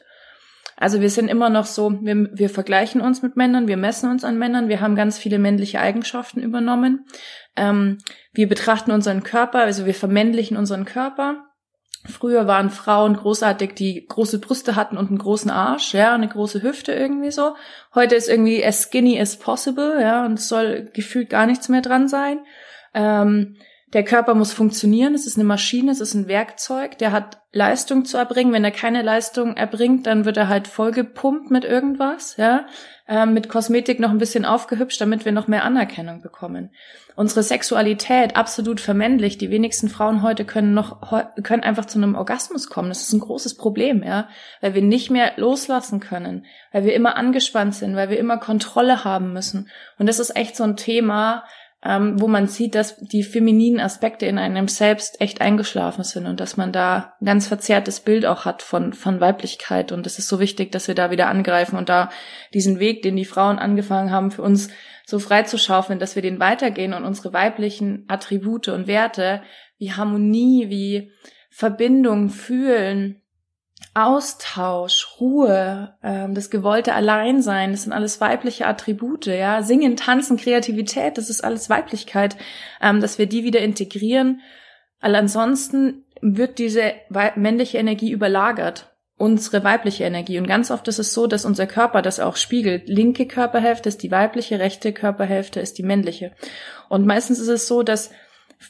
Also 0.77 0.99
wir 0.99 1.09
sind 1.09 1.29
immer 1.29 1.49
noch 1.49 1.65
so, 1.65 1.99
wir, 2.01 2.29
wir 2.33 2.49
vergleichen 2.49 2.99
uns 2.99 3.21
mit 3.21 3.37
Männern, 3.37 3.67
wir 3.67 3.77
messen 3.77 4.09
uns 4.09 4.25
an 4.25 4.37
Männern, 4.37 4.67
wir 4.67 4.81
haben 4.81 4.95
ganz 4.95 5.17
viele 5.17 5.39
männliche 5.39 5.79
Eigenschaften 5.79 6.41
übernommen. 6.41 7.05
Ähm, 7.55 7.99
wir 8.33 8.49
betrachten 8.49 8.91
unseren 8.91 9.23
Körper, 9.23 9.59
also 9.59 9.85
wir 9.85 9.93
vermännlichen 9.93 10.57
unseren 10.57 10.83
Körper 10.83 11.44
Früher 12.07 12.47
waren 12.47 12.69
Frauen 12.69 13.15
großartig, 13.15 13.73
die 13.73 14.05
große 14.07 14.39
Brüste 14.39 14.75
hatten 14.75 14.97
und 14.97 15.09
einen 15.09 15.17
großen 15.17 15.51
Arsch, 15.51 15.93
ja, 15.93 16.13
eine 16.13 16.27
große 16.27 16.61
Hüfte 16.61 16.93
irgendwie 16.93 17.31
so. 17.31 17.55
Heute 17.93 18.15
ist 18.15 18.29
irgendwie 18.29 18.63
as 18.63 18.83
skinny 18.83 19.19
as 19.19 19.37
possible, 19.37 19.99
ja, 20.01 20.25
und 20.25 20.39
es 20.39 20.47
soll 20.47 20.89
gefühlt 20.93 21.29
gar 21.29 21.45
nichts 21.45 21.67
mehr 21.69 21.81
dran 21.81 22.07
sein. 22.07 22.39
Ähm, 22.93 23.55
Der 23.93 24.03
Körper 24.03 24.35
muss 24.35 24.51
funktionieren, 24.51 25.13
es 25.15 25.25
ist 25.25 25.37
eine 25.37 25.45
Maschine, 25.45 25.91
es 25.91 26.01
ist 26.01 26.15
ein 26.15 26.27
Werkzeug, 26.27 26.97
der 26.97 27.11
hat 27.11 27.41
Leistung 27.53 28.03
zu 28.03 28.17
erbringen. 28.17 28.51
Wenn 28.51 28.65
er 28.65 28.71
keine 28.71 29.01
Leistung 29.03 29.55
erbringt, 29.55 30.05
dann 30.05 30.25
wird 30.25 30.35
er 30.37 30.49
halt 30.49 30.67
vollgepumpt 30.67 31.49
mit 31.49 31.63
irgendwas, 31.63 32.35
ja, 32.37 32.65
ähm, 33.07 33.33
mit 33.33 33.49
Kosmetik 33.49 33.99
noch 33.99 34.09
ein 34.09 34.17
bisschen 34.17 34.45
aufgehübscht, 34.45 34.99
damit 34.99 35.25
wir 35.25 35.31
noch 35.31 35.47
mehr 35.47 35.63
Anerkennung 35.63 36.21
bekommen. 36.21 36.71
Unsere 37.15 37.43
Sexualität 37.43 38.35
absolut 38.35 38.81
vermännlich. 38.81 39.37
Die 39.37 39.49
wenigsten 39.49 39.89
Frauen 39.89 40.21
heute 40.21 40.43
können 40.43 40.73
noch 40.73 41.01
können 41.43 41.63
einfach 41.63 41.85
zu 41.85 41.97
einem 41.97 42.15
Orgasmus 42.15 42.69
kommen. 42.69 42.89
Das 42.89 43.01
ist 43.01 43.13
ein 43.13 43.21
großes 43.21 43.55
Problem, 43.55 44.03
ja, 44.03 44.27
weil 44.59 44.73
wir 44.73 44.81
nicht 44.81 45.11
mehr 45.11 45.33
loslassen 45.37 45.99
können, 45.99 46.45
weil 46.71 46.83
wir 46.83 46.93
immer 46.93 47.15
angespannt 47.15 47.75
sind, 47.75 47.95
weil 47.95 48.09
wir 48.09 48.19
immer 48.19 48.37
Kontrolle 48.37 49.05
haben 49.05 49.33
müssen. 49.33 49.69
Und 49.97 50.07
das 50.07 50.19
ist 50.19 50.35
echt 50.35 50.57
so 50.57 50.63
ein 50.63 50.75
Thema, 50.75 51.45
ähm, 51.85 52.19
wo 52.19 52.27
man 52.27 52.47
sieht, 52.47 52.73
dass 52.73 52.97
die 52.97 53.21
femininen 53.21 53.79
Aspekte 53.79 54.25
in 54.25 54.39
einem 54.39 54.67
selbst 54.67 55.21
echt 55.21 55.39
eingeschlafen 55.39 56.03
sind 56.03 56.25
und 56.25 56.39
dass 56.39 56.57
man 56.57 56.71
da 56.71 57.13
ein 57.21 57.25
ganz 57.25 57.47
verzerrtes 57.47 57.99
Bild 57.99 58.25
auch 58.25 58.43
hat 58.43 58.63
von, 58.63 58.93
von 58.93 59.21
Weiblichkeit. 59.21 59.91
Und 59.91 60.07
es 60.07 60.17
ist 60.17 60.27
so 60.27 60.39
wichtig, 60.39 60.71
dass 60.71 60.87
wir 60.87 60.95
da 60.95 61.11
wieder 61.11 61.27
angreifen 61.27 61.77
und 61.77 61.87
da 61.87 62.09
diesen 62.55 62.79
Weg, 62.79 63.03
den 63.03 63.15
die 63.15 63.23
Frauen 63.23 63.59
angefangen 63.59 64.09
haben, 64.09 64.31
für 64.31 64.41
uns 64.41 64.69
so 65.05 65.19
frei 65.19 65.43
zu 65.43 65.59
schaufeln, 65.59 65.99
dass 65.99 66.15
wir 66.15 66.23
den 66.23 66.39
weitergehen 66.39 66.95
und 66.95 67.03
unsere 67.03 67.33
weiblichen 67.33 68.05
Attribute 68.07 68.69
und 68.69 68.87
Werte 68.87 69.43
wie 69.77 69.91
Harmonie, 69.91 70.69
wie 70.69 71.11
Verbindung 71.51 72.29
fühlen, 72.29 73.21
Austausch, 73.93 75.19
Ruhe, 75.19 75.95
ähm, 76.03 76.33
das 76.33 76.49
gewollte 76.49 76.93
Alleinsein, 76.93 77.71
das 77.71 77.83
sind 77.83 77.93
alles 77.93 78.19
weibliche 78.19 78.67
Attribute, 78.67 79.25
ja. 79.27 79.63
Singen, 79.63 79.95
Tanzen, 79.95 80.37
Kreativität, 80.37 81.17
das 81.17 81.29
ist 81.29 81.43
alles 81.43 81.69
Weiblichkeit, 81.69 82.35
ähm, 82.81 83.01
dass 83.01 83.17
wir 83.17 83.25
die 83.25 83.43
wieder 83.43 83.59
integrieren. 83.59 84.41
Weil 85.01 85.15
ansonsten 85.15 86.05
wird 86.21 86.57
diese 86.57 86.93
männliche 87.35 87.77
Energie 87.77 88.11
überlagert, 88.11 88.95
unsere 89.17 89.63
weibliche 89.63 90.03
Energie. 90.03 90.39
Und 90.39 90.47
ganz 90.47 90.71
oft 90.71 90.87
ist 90.87 90.99
es 90.99 91.13
so, 91.13 91.27
dass 91.27 91.45
unser 91.45 91.67
Körper 91.67 92.01
das 92.01 92.19
auch 92.19 92.35
spiegelt. 92.35 92.87
Linke 92.87 93.27
Körperhälfte 93.27 93.89
ist 93.89 94.03
die 94.03 94.11
weibliche, 94.11 94.59
rechte 94.59 94.93
Körperhälfte 94.93 95.59
ist 95.59 95.77
die 95.77 95.83
männliche. 95.83 96.31
Und 96.89 97.05
meistens 97.05 97.39
ist 97.39 97.47
es 97.47 97.67
so, 97.67 97.83
dass 97.83 98.11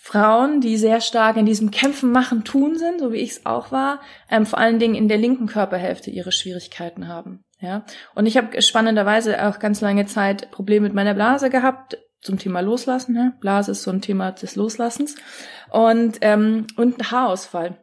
Frauen, 0.01 0.61
die 0.61 0.77
sehr 0.77 1.01
stark 1.01 1.37
in 1.37 1.45
diesem 1.45 1.71
Kämpfen 1.71 2.11
machen, 2.11 2.43
tun 2.43 2.77
sind, 2.77 2.99
so 2.99 3.11
wie 3.11 3.17
ich 3.17 3.31
es 3.31 3.45
auch 3.45 3.71
war, 3.71 4.01
ähm, 4.29 4.45
vor 4.45 4.59
allen 4.59 4.79
Dingen 4.79 4.95
in 4.95 5.07
der 5.07 5.17
linken 5.17 5.47
Körperhälfte 5.47 6.11
ihre 6.11 6.31
Schwierigkeiten 6.31 7.07
haben. 7.07 7.43
Ja, 7.59 7.85
und 8.13 8.25
ich 8.25 8.37
habe 8.37 8.61
spannenderweise 8.61 9.45
auch 9.47 9.59
ganz 9.59 9.81
lange 9.81 10.05
Zeit 10.05 10.51
Probleme 10.51 10.87
mit 10.87 10.93
meiner 10.93 11.13
Blase 11.13 11.49
gehabt 11.49 11.97
zum 12.21 12.37
Thema 12.37 12.59
Loslassen. 12.59 13.15
Ja? 13.15 13.33
Blase 13.39 13.71
ist 13.71 13.83
so 13.83 13.91
ein 13.91 14.01
Thema 14.01 14.31
des 14.31 14.55
Loslassens 14.55 15.15
und 15.71 16.17
ähm, 16.21 16.67
und 16.75 16.99
ein 16.99 17.11
Haarausfall. 17.11 17.77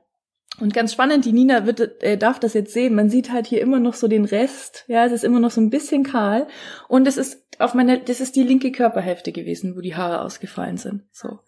Und 0.61 0.75
ganz 0.75 0.93
spannend, 0.93 1.25
die 1.25 1.33
Nina 1.33 1.65
wird, 1.65 2.03
äh, 2.03 2.19
darf 2.19 2.39
das 2.39 2.53
jetzt 2.53 2.75
sehen. 2.75 2.95
Man 2.95 3.09
sieht 3.09 3.33
halt 3.33 3.47
hier 3.47 3.63
immer 3.63 3.81
noch 3.81 3.95
so 3.95 4.07
den 4.07 4.27
Rest. 4.27 4.85
Ja, 4.87 5.07
es 5.07 5.13
ist 5.13 5.25
immer 5.25 5.41
noch 5.41 5.51
so 5.51 5.63
ein 5.63 5.71
bisschen 5.71 6.05
kahl. 6.05 6.47
Und 6.89 7.09
es 7.09 7.17
ist 7.17 7.43
auf 7.59 7.73
meiner, 7.73 7.97
das 7.97 8.21
ist 8.21 8.37
die 8.37 8.43
linke 8.43 8.71
Körperhälfte 8.71 9.33
gewesen, 9.33 9.77
wo 9.77 9.81
die 9.81 9.97
Haare 9.97 10.21
ausgefallen 10.21 10.77
sind. 10.77 11.05
So. 11.11 11.39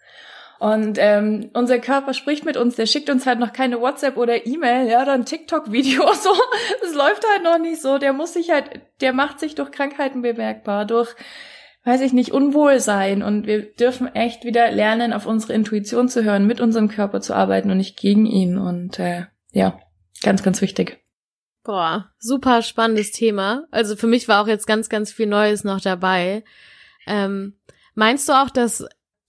Und 0.64 0.96
ähm, 0.98 1.50
unser 1.52 1.78
Körper 1.78 2.14
spricht 2.14 2.46
mit 2.46 2.56
uns, 2.56 2.76
der 2.76 2.86
schickt 2.86 3.10
uns 3.10 3.26
halt 3.26 3.38
noch 3.38 3.52
keine 3.52 3.82
WhatsApp 3.82 4.16
oder 4.16 4.46
E-Mail, 4.46 4.88
ja, 4.88 5.04
dann 5.04 5.26
TikTok-Video, 5.26 6.10
so. 6.14 6.30
Das 6.80 6.94
läuft 6.94 7.22
halt 7.34 7.44
noch 7.44 7.58
nicht 7.58 7.82
so. 7.82 7.98
Der 7.98 8.14
muss 8.14 8.32
sich 8.32 8.50
halt, 8.50 8.80
der 9.02 9.12
macht 9.12 9.40
sich 9.40 9.54
durch 9.54 9.70
Krankheiten 9.70 10.22
bemerkbar, 10.22 10.86
durch, 10.86 11.14
weiß 11.84 12.00
ich 12.00 12.14
nicht, 12.14 12.32
Unwohlsein. 12.32 13.22
Und 13.22 13.46
wir 13.46 13.74
dürfen 13.74 14.06
echt 14.14 14.46
wieder 14.46 14.70
lernen, 14.70 15.12
auf 15.12 15.26
unsere 15.26 15.52
Intuition 15.52 16.08
zu 16.08 16.24
hören, 16.24 16.46
mit 16.46 16.62
unserem 16.62 16.88
Körper 16.88 17.20
zu 17.20 17.34
arbeiten 17.34 17.70
und 17.70 17.76
nicht 17.76 17.98
gegen 17.98 18.24
ihn. 18.24 18.56
Und 18.56 18.98
äh, 18.98 19.26
ja, 19.52 19.78
ganz, 20.22 20.42
ganz 20.42 20.62
wichtig. 20.62 20.98
Boah, 21.62 22.10
super 22.18 22.62
spannendes 22.62 23.12
Thema. 23.12 23.66
Also 23.70 23.96
für 23.96 24.06
mich 24.06 24.28
war 24.28 24.42
auch 24.42 24.48
jetzt 24.48 24.66
ganz, 24.66 24.88
ganz 24.88 25.12
viel 25.12 25.26
Neues 25.26 25.62
noch 25.62 25.82
dabei. 25.82 26.42
Ähm, 27.06 27.58
meinst 27.94 28.30
du 28.30 28.32
auch, 28.32 28.48
dass 28.48 28.86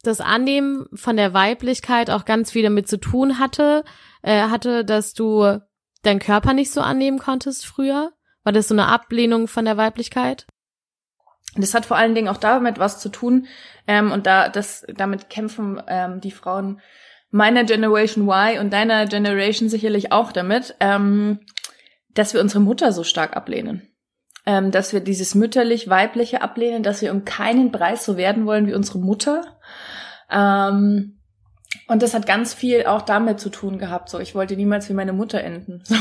das 0.07 0.21
Annehmen 0.21 0.87
von 0.93 1.17
der 1.17 1.33
Weiblichkeit 1.33 2.09
auch 2.09 2.25
ganz 2.25 2.51
viel 2.51 2.63
damit 2.63 2.87
zu 2.87 2.99
tun 2.99 3.39
hatte, 3.39 3.83
äh, 4.21 4.43
hatte, 4.43 4.85
dass 4.85 5.13
du 5.13 5.59
deinen 6.03 6.19
Körper 6.19 6.53
nicht 6.53 6.71
so 6.71 6.81
annehmen 6.81 7.19
konntest 7.19 7.65
früher? 7.65 8.11
War 8.43 8.53
das 8.53 8.67
so 8.67 8.75
eine 8.75 8.87
Ablehnung 8.87 9.47
von 9.47 9.65
der 9.65 9.77
Weiblichkeit? 9.77 10.45
Das 11.55 11.73
hat 11.73 11.85
vor 11.85 11.97
allen 11.97 12.15
Dingen 12.15 12.27
auch 12.27 12.37
damit 12.37 12.79
was 12.79 12.99
zu 12.99 13.09
tun, 13.09 13.47
ähm, 13.87 14.11
und 14.11 14.27
da 14.27 14.49
das 14.49 14.85
damit 14.93 15.29
kämpfen 15.29 15.81
ähm, 15.87 16.19
die 16.21 16.31
Frauen 16.31 16.81
meiner 17.31 17.63
Generation 17.63 18.27
Y 18.27 18.59
und 18.59 18.71
deiner 18.71 19.05
Generation 19.05 19.69
sicherlich 19.69 20.11
auch 20.11 20.31
damit, 20.31 20.75
ähm, 20.79 21.39
dass 22.13 22.33
wir 22.33 22.41
unsere 22.41 22.61
Mutter 22.61 22.91
so 22.91 23.03
stark 23.03 23.35
ablehnen 23.35 23.95
ähm, 24.45 24.71
dass 24.71 24.93
wir 24.93 24.99
dieses 24.99 25.35
mütterlich-weibliche 25.35 26.41
ablehnen, 26.41 26.83
dass 26.83 27.01
wir 27.01 27.11
um 27.11 27.25
keinen 27.25 27.71
Preis 27.71 28.05
so 28.05 28.17
werden 28.17 28.45
wollen 28.45 28.67
wie 28.67 28.73
unsere 28.73 28.99
Mutter. 28.99 29.54
Ähm, 30.29 31.19
und 31.87 32.01
das 32.01 32.13
hat 32.13 32.25
ganz 32.25 32.53
viel 32.53 32.85
auch 32.85 33.01
damit 33.01 33.39
zu 33.39 33.49
tun 33.49 33.77
gehabt. 33.77 34.09
So, 34.09 34.19
ich 34.19 34.33
wollte 34.33 34.55
niemals 34.55 34.89
wie 34.89 34.93
meine 34.93 35.13
Mutter 35.13 35.41
enden. 35.41 35.83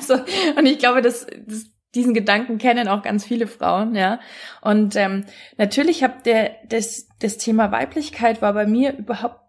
So, 0.00 0.16
also, 0.16 0.24
und 0.56 0.66
ich 0.66 0.78
glaube, 0.78 1.00
dass, 1.00 1.26
dass 1.46 1.66
diesen 1.94 2.12
Gedanken 2.12 2.58
kennen 2.58 2.88
auch 2.88 3.02
ganz 3.02 3.24
viele 3.24 3.46
Frauen, 3.46 3.94
ja. 3.94 4.20
Und 4.60 4.96
ähm, 4.96 5.24
natürlich 5.56 6.02
habe 6.02 6.22
der 6.24 6.50
das 6.68 7.08
das 7.20 7.38
Thema 7.38 7.70
Weiblichkeit 7.72 8.42
war 8.42 8.52
bei 8.52 8.66
mir 8.66 8.96
überhaupt 8.96 9.40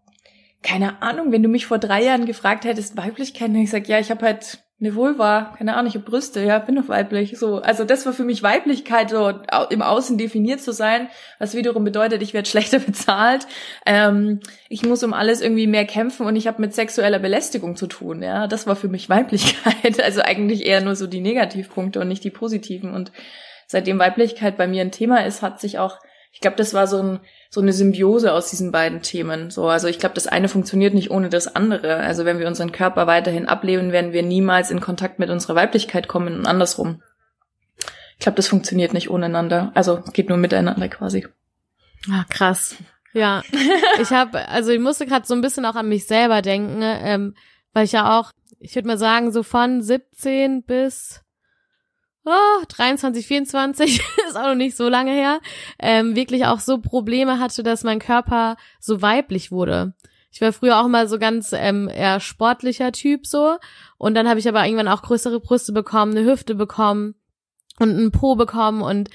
keine 0.61 1.01
Ahnung. 1.01 1.31
Wenn 1.31 1.43
du 1.43 1.49
mich 1.49 1.65
vor 1.65 1.77
drei 1.79 2.03
Jahren 2.03 2.25
gefragt 2.25 2.65
hättest 2.65 2.97
Weiblichkeit, 2.97 3.49
dann 3.49 3.55
hätte 3.55 3.63
ich 3.63 3.71
gesagt, 3.71 3.87
ja, 3.87 3.99
ich 3.99 4.11
habe 4.11 4.25
halt 4.25 4.64
eine 4.85 4.95
Vulva, 4.95 5.53
keine 5.57 5.75
Ahnung, 5.75 5.87
ich 5.87 5.95
habe 5.95 6.05
Brüste, 6.05 6.41
ja, 6.41 6.59
bin 6.59 6.75
doch 6.75 6.87
weiblich. 6.87 7.37
So, 7.39 7.57
also 7.57 7.83
das 7.85 8.05
war 8.05 8.13
für 8.13 8.23
mich 8.23 8.43
Weiblichkeit, 8.43 9.09
so 9.09 9.33
im 9.69 9.81
Außen 9.81 10.17
definiert 10.17 10.61
zu 10.61 10.71
sein, 10.71 11.09
was 11.39 11.55
wiederum 11.55 11.83
bedeutet, 11.83 12.21
ich 12.21 12.33
werde 12.33 12.47
schlechter 12.49 12.79
bezahlt. 12.79 13.47
Ähm, 13.85 14.41
ich 14.69 14.85
muss 14.85 15.03
um 15.03 15.13
alles 15.13 15.41
irgendwie 15.41 15.67
mehr 15.67 15.85
kämpfen 15.85 16.25
und 16.25 16.35
ich 16.35 16.47
habe 16.47 16.61
mit 16.61 16.73
sexueller 16.73 17.19
Belästigung 17.19 17.75
zu 17.75 17.87
tun. 17.87 18.21
Ja, 18.21 18.47
das 18.47 18.67
war 18.67 18.75
für 18.75 18.87
mich 18.87 19.09
Weiblichkeit. 19.09 19.99
Also 20.01 20.21
eigentlich 20.21 20.65
eher 20.65 20.81
nur 20.81 20.95
so 20.95 21.07
die 21.07 21.21
Negativpunkte 21.21 21.99
und 21.99 22.07
nicht 22.07 22.23
die 22.23 22.31
positiven. 22.31 22.93
Und 22.93 23.11
seitdem 23.65 23.97
Weiblichkeit 23.97 24.57
bei 24.57 24.67
mir 24.67 24.81
ein 24.81 24.91
Thema 24.91 25.25
ist, 25.25 25.41
hat 25.41 25.59
sich 25.59 25.79
auch, 25.79 25.99
ich 26.31 26.41
glaube, 26.41 26.57
das 26.57 26.73
war 26.73 26.85
so 26.85 27.01
ein 27.01 27.19
so 27.55 27.61
eine 27.61 27.71
Symbiose 27.71 28.33
aus 28.33 28.49
diesen 28.49 28.73
beiden 28.73 29.01
Themen. 29.01 29.49
So, 29.49 29.69
also 29.69 29.87
ich 29.87 29.97
glaube, 29.97 30.13
das 30.13 30.27
eine 30.27 30.49
funktioniert 30.49 30.93
nicht 30.93 31.09
ohne 31.09 31.29
das 31.29 31.55
andere. 31.55 31.95
Also 31.95 32.25
wenn 32.25 32.37
wir 32.37 32.47
unseren 32.47 32.73
Körper 32.73 33.07
weiterhin 33.07 33.45
ablehnen, 33.45 33.93
werden 33.93 34.11
wir 34.11 34.23
niemals 34.23 34.71
in 34.71 34.81
Kontakt 34.81 35.19
mit 35.19 35.29
unserer 35.29 35.55
Weiblichkeit 35.55 36.09
kommen 36.09 36.35
und 36.35 36.47
andersrum. 36.47 37.01
Ich 38.17 38.19
glaube, 38.19 38.35
das 38.35 38.49
funktioniert 38.49 38.91
nicht 38.91 39.09
ohneinander. 39.09 39.71
Also 39.73 40.01
geht 40.11 40.27
nur 40.27 40.37
miteinander 40.37 40.89
quasi. 40.89 41.27
Ah, 42.11 42.25
krass. 42.29 42.75
Ja, 43.13 43.41
ich 44.01 44.09
habe, 44.09 44.49
also 44.49 44.71
ich 44.71 44.81
musste 44.81 45.05
gerade 45.05 45.25
so 45.25 45.33
ein 45.33 45.41
bisschen 45.41 45.63
auch 45.65 45.75
an 45.75 45.87
mich 45.87 46.07
selber 46.07 46.41
denken, 46.41 46.81
ähm, 46.83 47.35
weil 47.71 47.85
ich 47.85 47.93
ja 47.93 48.19
auch, 48.19 48.33
ich 48.59 48.75
würde 48.75 48.89
mal 48.89 48.97
sagen, 48.97 49.31
so 49.31 49.43
von 49.43 49.81
17 49.81 50.63
bis 50.63 51.21
oh, 52.25 52.63
23, 52.67 53.25
24, 53.27 54.01
ist 54.27 54.37
auch 54.37 54.47
noch 54.47 54.55
nicht 54.55 54.75
so 54.75 54.89
lange 54.89 55.11
her, 55.11 55.39
ähm, 55.79 56.15
wirklich 56.15 56.45
auch 56.45 56.59
so 56.59 56.79
Probleme 56.79 57.39
hatte, 57.39 57.63
dass 57.63 57.83
mein 57.83 57.99
Körper 57.99 58.57
so 58.79 59.01
weiblich 59.01 59.51
wurde. 59.51 59.93
Ich 60.31 60.41
war 60.41 60.51
früher 60.51 60.81
auch 60.81 60.87
mal 60.87 61.07
so 61.07 61.17
ganz 61.17 61.53
ähm, 61.53 61.87
eher 61.87 62.19
sportlicher 62.19 62.91
Typ 62.91 63.25
so 63.25 63.55
und 63.97 64.15
dann 64.15 64.27
habe 64.27 64.39
ich 64.39 64.49
aber 64.49 64.65
irgendwann 64.65 64.89
auch 64.89 65.01
größere 65.01 65.39
Brüste 65.39 65.71
bekommen, 65.71 66.17
eine 66.17 66.29
Hüfte 66.29 66.55
bekommen 66.55 67.15
und 67.79 67.91
einen 67.91 68.11
Po 68.11 68.35
bekommen 68.35 68.81
und 68.81 69.09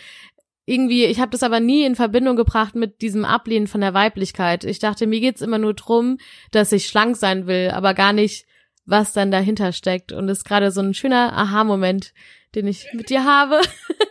irgendwie, 0.71 1.05
ich 1.05 1.19
habe 1.19 1.33
das 1.33 1.43
aber 1.43 1.59
nie 1.59 1.85
in 1.85 1.97
Verbindung 1.97 2.37
gebracht 2.37 2.77
mit 2.77 3.03
diesem 3.03 3.25
Ablehnen 3.25 3.67
von 3.67 3.81
der 3.81 3.93
Weiblichkeit. 3.93 4.65
Ich 4.65 4.79
dachte, 4.79 5.09
mir 5.09 5.21
geht's 5.21 5.41
immer 5.41 5.59
nur 5.59 5.75
drum, 5.75 6.19
dass 6.53 6.71
ich 6.71 6.87
schlank 6.87 7.17
sein 7.17 7.49
will, 7.49 7.71
aber 7.71 7.93
gar 7.93 8.13
nicht, 8.13 8.47
was 8.87 9.13
dann 9.13 9.33
dahinter 9.33 9.73
steckt. 9.73 10.13
Und 10.13 10.29
ist 10.29 10.45
gerade 10.45 10.71
so 10.71 10.81
ein 10.81 10.95
schöner 10.95 11.33
Aha-Moment, 11.33 12.13
den 12.55 12.67
ich 12.67 12.87
mit 12.93 13.11
dir 13.11 13.25
habe. 13.25 13.61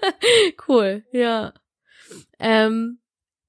cool, 0.68 1.04
ja. 1.12 1.54
Ähm, 2.40 3.00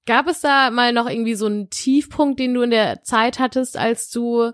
gab 0.05 0.27
es 0.27 0.41
da 0.41 0.71
mal 0.71 0.93
noch 0.93 1.09
irgendwie 1.09 1.35
so 1.35 1.45
einen 1.45 1.69
Tiefpunkt, 1.69 2.39
den 2.39 2.53
du 2.53 2.61
in 2.61 2.71
der 2.71 3.03
Zeit 3.03 3.39
hattest, 3.39 3.77
als 3.77 4.09
du 4.09 4.51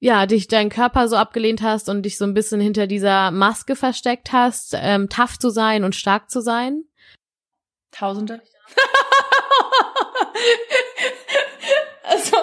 ja 0.00 0.26
dich 0.26 0.48
deinen 0.48 0.70
Körper 0.70 1.08
so 1.08 1.16
abgelehnt 1.16 1.62
hast 1.62 1.88
und 1.88 2.02
dich 2.02 2.18
so 2.18 2.24
ein 2.24 2.34
bisschen 2.34 2.60
hinter 2.60 2.86
dieser 2.86 3.30
Maske 3.30 3.76
versteckt 3.76 4.32
hast, 4.32 4.74
ähm, 4.76 5.08
tough 5.08 5.38
zu 5.38 5.50
sein 5.50 5.84
und 5.84 5.94
stark 5.94 6.30
zu 6.30 6.40
sein? 6.40 6.84
Tausende. 7.90 8.42
also 12.04 12.36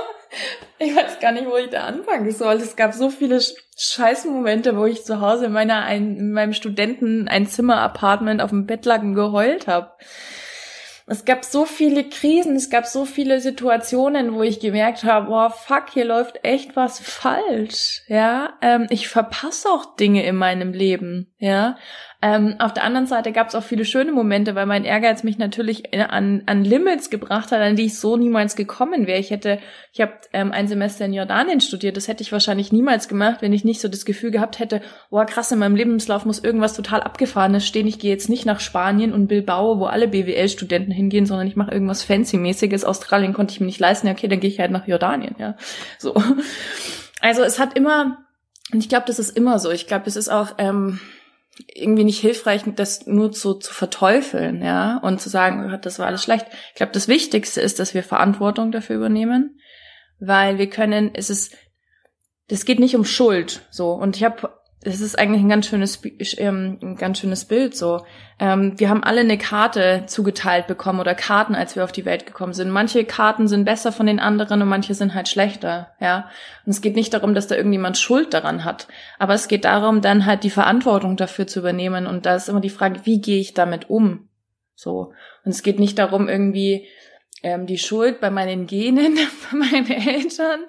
ich 0.86 0.96
weiß 0.96 1.20
gar 1.20 1.32
nicht, 1.32 1.48
wo 1.48 1.58
ich 1.58 1.70
da 1.70 1.86
anfangen 1.86 2.32
soll. 2.32 2.56
Es 2.56 2.76
gab 2.76 2.94
so 2.94 3.10
viele 3.10 3.40
Scheißmomente, 3.78 4.78
wo 4.78 4.86
ich 4.86 5.04
zu 5.04 5.22
Hause 5.22 5.46
in 5.46 5.52
meiner 5.52 5.84
ein, 5.84 6.18
in 6.18 6.32
meinem 6.32 6.54
Studenten 6.54 7.28
ein 7.28 7.48
Zimmer 7.48 7.78
Apartment 7.82 8.42
auf 8.42 8.52
dem 8.52 8.66
Bett 8.66 8.86
lag 8.86 9.02
und 9.02 9.16
geheult 9.16 9.68
habe. 9.68 9.92
es 11.08 11.26
gab 11.26 11.46
so 11.46 11.66
viele 11.66 12.04
Krisen, 12.04 12.56
es 12.56 12.70
gab 12.70 12.86
so 12.86 13.06
viele 13.06 13.42
Situationen, 13.42 14.34
wo 14.34 14.44
ich 14.44 14.60
gemerkt 14.60 15.04
habe, 15.04 15.28
boah, 15.28 15.52
fuck, 15.52 15.90
hier 15.94 16.06
läuft 16.06 16.44
echt 16.44 16.76
was 16.76 17.00
falsch, 17.00 18.04
ja. 18.08 18.54
Ähm, 18.62 18.88
ich 18.90 19.08
verpasse 19.08 19.70
auch 19.70 19.96
Dinge 19.96 20.26
in 20.26 20.36
meinem 20.36 20.74
Leben, 20.74 21.34
ja. 21.38 21.78
Ähm, 22.26 22.56
auf 22.58 22.74
der 22.74 22.84
anderen 22.84 23.06
Seite 23.06 23.32
gab 23.32 23.50
es 23.50 23.54
auch 23.54 23.62
viele 23.62 23.86
schöne 23.86 24.12
Momente, 24.12 24.56
weil 24.56 24.66
mein 24.66 24.84
Ehrgeiz 24.84 25.22
mich 25.22 25.38
natürlich 25.38 25.94
an, 25.94 26.42
an 26.48 26.66
Limits 26.66 27.12
gebracht 27.12 27.52
hat, 27.52 27.62
an 27.62 27.76
die 27.76 27.86
ich 27.86 28.00
so 28.00 28.18
niemals 28.18 28.56
gekommen 28.56 29.06
wäre. 29.06 29.20
Ich 29.20 29.30
hätte, 29.30 29.60
ich 29.94 30.02
habe 30.02 30.14
ähm, 30.34 30.52
ein 30.52 30.68
Semester 30.68 31.06
in 31.06 31.14
Jordanien 31.14 31.62
studiert, 31.62 31.98
das 31.98 32.08
hätte 32.08 32.24
ich 32.24 32.32
wahrscheinlich 32.32 32.72
niemals 32.72 33.08
gemacht, 33.08 33.44
wenn 33.44 33.54
ich 33.54 33.64
nicht 33.64 33.80
so 33.80 33.90
das 33.90 34.06
Gefühl 34.06 34.32
gehabt 34.32 34.58
hätte, 34.58 34.82
boah, 35.12 35.28
krass, 35.28 35.52
in 35.52 35.60
meinem 35.60 35.76
Lebenslauf 35.76 36.26
muss 36.26 36.44
irgendwas 36.44 36.74
total 36.74 37.04
abgefahrenes 37.04 37.68
stehen. 37.68 37.86
Ich 37.86 38.00
gehe 38.00 38.10
jetzt 38.10 38.28
nicht 38.28 38.48
nach 38.48 38.60
Spanien 38.60 39.14
und 39.14 39.28
Bilbao, 39.28 39.78
wo 39.78 39.86
alle 39.86 40.08
BWL-Studenten 40.08 40.92
hingehen, 40.92 41.28
sondern 41.28 41.46
ich 41.46 41.56
mache 41.56 41.70
irgendwas 41.70 42.02
Fancy-mäßiges. 42.02 42.86
Australien 42.86 43.34
konnte 43.34 43.52
ich 43.52 43.60
mir 43.60 43.68
nicht 43.68 43.80
leisten, 43.80 44.08
ja, 44.08 44.14
okay, 44.14 44.28
dann 44.28 44.40
gehe 44.40 44.50
ich 44.50 44.60
halt 44.60 44.72
nach 44.72 44.88
Jordanien, 44.88 45.36
ja. 45.38 45.58
So. 46.00 46.16
Also 47.22 47.44
es 47.44 47.60
hat 47.60 47.78
immer, 47.78 48.18
und 48.74 48.80
ich 48.80 48.90
glaube, 48.90 49.06
das 49.06 49.20
ist 49.20 49.38
immer 49.38 49.60
so. 49.60 49.70
Ich 49.70 49.86
glaube, 49.86 50.06
es 50.08 50.16
ist 50.16 50.30
auch, 50.30 50.56
ähm, 50.58 51.00
irgendwie 51.74 52.04
nicht 52.04 52.20
hilfreich, 52.20 52.64
das 52.76 53.08
nur 53.08 53.34
so 53.34 53.54
zu 53.54 53.74
verteufeln, 53.74 54.62
ja, 54.62 54.98
und 54.98 55.22
zu 55.22 55.30
sagen, 55.30 55.72
oh 55.74 55.78
das 55.78 56.00
war 56.00 56.08
alles 56.08 56.24
schlecht. 56.24 56.48
Ich 56.70 56.76
glaube, 56.76 56.92
das 56.92 57.08
Wichtigste 57.08 57.62
ist, 57.62 57.80
dass 57.80 57.94
wir 57.94 58.04
Verantwortung 58.04 58.72
dafür 58.72 58.98
übernehmen, 58.98 59.60
weil 60.20 60.58
wir 60.58 60.70
können, 60.70 61.12
es 61.14 61.30
ist, 61.30 61.56
das 62.48 62.66
geht 62.66 62.80
nicht 62.80 62.96
um 62.96 63.06
Schuld, 63.06 63.62
so. 63.72 63.94
Und 63.94 64.18
ich 64.18 64.24
habe 64.24 64.50
es 64.86 65.02
ist 65.02 65.18
eigentlich 65.18 65.42
ein 65.42 65.50
ganz 65.50 65.68
schönes, 65.68 66.00
ähm, 66.38 66.78
ein 66.82 66.96
ganz 66.96 67.20
schönes 67.20 67.46
Bild 67.46 67.76
so. 67.76 68.06
Ähm, 68.40 68.80
wir 68.80 68.90
haben 68.90 69.04
alle 69.04 69.22
eine 69.22 69.38
Karte 69.38 70.04
zugeteilt 70.06 70.68
bekommen 70.68 71.00
oder 71.00 71.16
Karten, 71.16 71.56
als 71.56 71.76
wir 71.76 71.84
auf 71.84 71.92
die 71.92 72.06
Welt 72.06 72.28
gekommen 72.28 72.54
sind. 72.54 72.70
Manche 72.70 73.04
Karten 73.04 73.48
sind 73.48 73.66
besser 73.66 73.92
von 73.92 74.06
den 74.06 74.20
anderen 74.20 74.62
und 74.62 74.68
manche 74.68 74.94
sind 74.94 75.16
halt 75.16 75.28
schlechter, 75.28 75.92
ja. 76.00 76.30
Und 76.66 76.72
es 76.72 76.82
geht 76.82 76.96
nicht 76.96 77.14
darum, 77.14 77.34
dass 77.34 77.48
da 77.48 77.56
irgendjemand 77.56 77.98
Schuld 77.98 78.34
daran 78.34 78.64
hat, 78.64 78.88
aber 79.18 79.34
es 79.34 79.48
geht 79.48 79.66
darum, 79.66 80.02
dann 80.02 80.26
halt 80.26 80.44
die 80.44 80.50
Verantwortung 80.52 81.18
dafür 81.18 81.48
zu 81.48 81.60
übernehmen. 81.60 82.06
Und 82.06 82.28
da 82.28 82.36
ist 82.36 82.48
immer 82.48 82.62
die 82.62 82.70
Frage, 82.70 83.02
wie 83.06 83.20
gehe 83.20 83.40
ich 83.40 83.56
damit 83.56 83.90
um? 83.90 84.30
So. 84.76 85.14
Und 85.44 85.52
es 85.52 85.64
geht 85.64 85.80
nicht 85.80 85.98
darum, 85.98 86.30
irgendwie 86.30 86.88
ähm, 87.44 87.68
die 87.68 87.78
Schuld 87.78 88.20
bei 88.22 88.30
meinen 88.30 88.68
Genen, 88.68 89.16
bei 89.52 89.58
meinen 89.58 89.92
Eltern, 89.92 90.62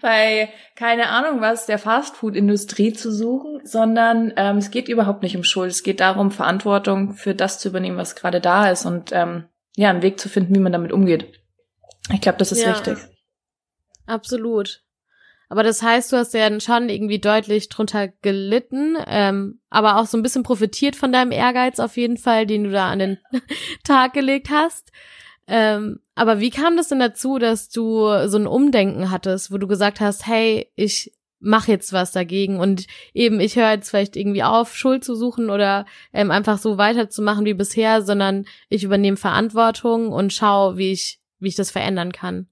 bei 0.00 0.50
keine 0.74 1.08
Ahnung 1.08 1.40
was 1.40 1.66
der 1.66 1.78
Fastfood-Industrie 1.78 2.92
zu 2.92 3.12
suchen, 3.12 3.60
sondern 3.64 4.32
ähm, 4.36 4.58
es 4.58 4.70
geht 4.70 4.88
überhaupt 4.88 5.22
nicht 5.22 5.36
um 5.36 5.44
Schuld. 5.44 5.70
Es 5.70 5.82
geht 5.82 6.00
darum, 6.00 6.30
Verantwortung 6.30 7.14
für 7.14 7.34
das 7.34 7.58
zu 7.58 7.68
übernehmen, 7.68 7.96
was 7.96 8.16
gerade 8.16 8.40
da 8.40 8.70
ist 8.70 8.84
und 8.84 9.10
ähm, 9.12 9.44
ja, 9.76 9.90
einen 9.90 10.02
Weg 10.02 10.18
zu 10.18 10.28
finden, 10.28 10.54
wie 10.54 10.60
man 10.60 10.72
damit 10.72 10.92
umgeht. 10.92 11.40
Ich 12.12 12.20
glaube, 12.20 12.38
das 12.38 12.52
ist 12.52 12.62
ja, 12.62 12.70
wichtig. 12.70 12.98
Absolut. 14.06 14.82
Aber 15.50 15.62
das 15.62 15.82
heißt, 15.82 16.12
du 16.12 16.16
hast 16.16 16.34
ja 16.34 16.48
dann 16.48 16.60
schon 16.60 16.88
irgendwie 16.88 17.20
deutlich 17.20 17.68
drunter 17.68 18.08
gelitten, 18.08 18.96
ähm, 19.06 19.60
aber 19.70 19.96
auch 19.96 20.06
so 20.06 20.18
ein 20.18 20.22
bisschen 20.22 20.42
profitiert 20.42 20.94
von 20.94 21.10
deinem 21.10 21.32
Ehrgeiz 21.32 21.80
auf 21.80 21.96
jeden 21.96 22.18
Fall, 22.18 22.46
den 22.46 22.64
du 22.64 22.70
da 22.70 22.90
an 22.90 22.98
den 22.98 23.18
Tag 23.84 24.12
gelegt 24.12 24.50
hast. 24.50 24.92
Ähm, 25.48 26.00
aber 26.14 26.40
wie 26.40 26.50
kam 26.50 26.76
das 26.76 26.88
denn 26.88 27.00
dazu, 27.00 27.38
dass 27.38 27.70
du 27.70 28.28
so 28.28 28.36
ein 28.36 28.46
Umdenken 28.46 29.10
hattest, 29.10 29.50
wo 29.50 29.56
du 29.58 29.66
gesagt 29.66 30.00
hast, 30.00 30.26
hey, 30.26 30.70
ich 30.76 31.12
mach 31.40 31.68
jetzt 31.68 31.92
was 31.92 32.12
dagegen 32.12 32.58
und 32.60 32.86
eben 33.14 33.40
ich 33.40 33.56
höre 33.56 33.70
jetzt 33.70 33.90
vielleicht 33.90 34.16
irgendwie 34.16 34.42
auf, 34.42 34.76
Schuld 34.76 35.04
zu 35.04 35.14
suchen 35.14 35.50
oder 35.50 35.86
ähm, 36.12 36.30
einfach 36.30 36.58
so 36.58 36.78
weiterzumachen 36.78 37.44
wie 37.44 37.54
bisher, 37.54 38.02
sondern 38.02 38.44
ich 38.68 38.84
übernehme 38.84 39.16
Verantwortung 39.16 40.12
und 40.12 40.32
schaue, 40.32 40.76
wie 40.76 40.92
ich 40.92 41.20
wie 41.38 41.48
ich 41.48 41.54
das 41.54 41.70
verändern 41.70 42.12
kann. 42.12 42.48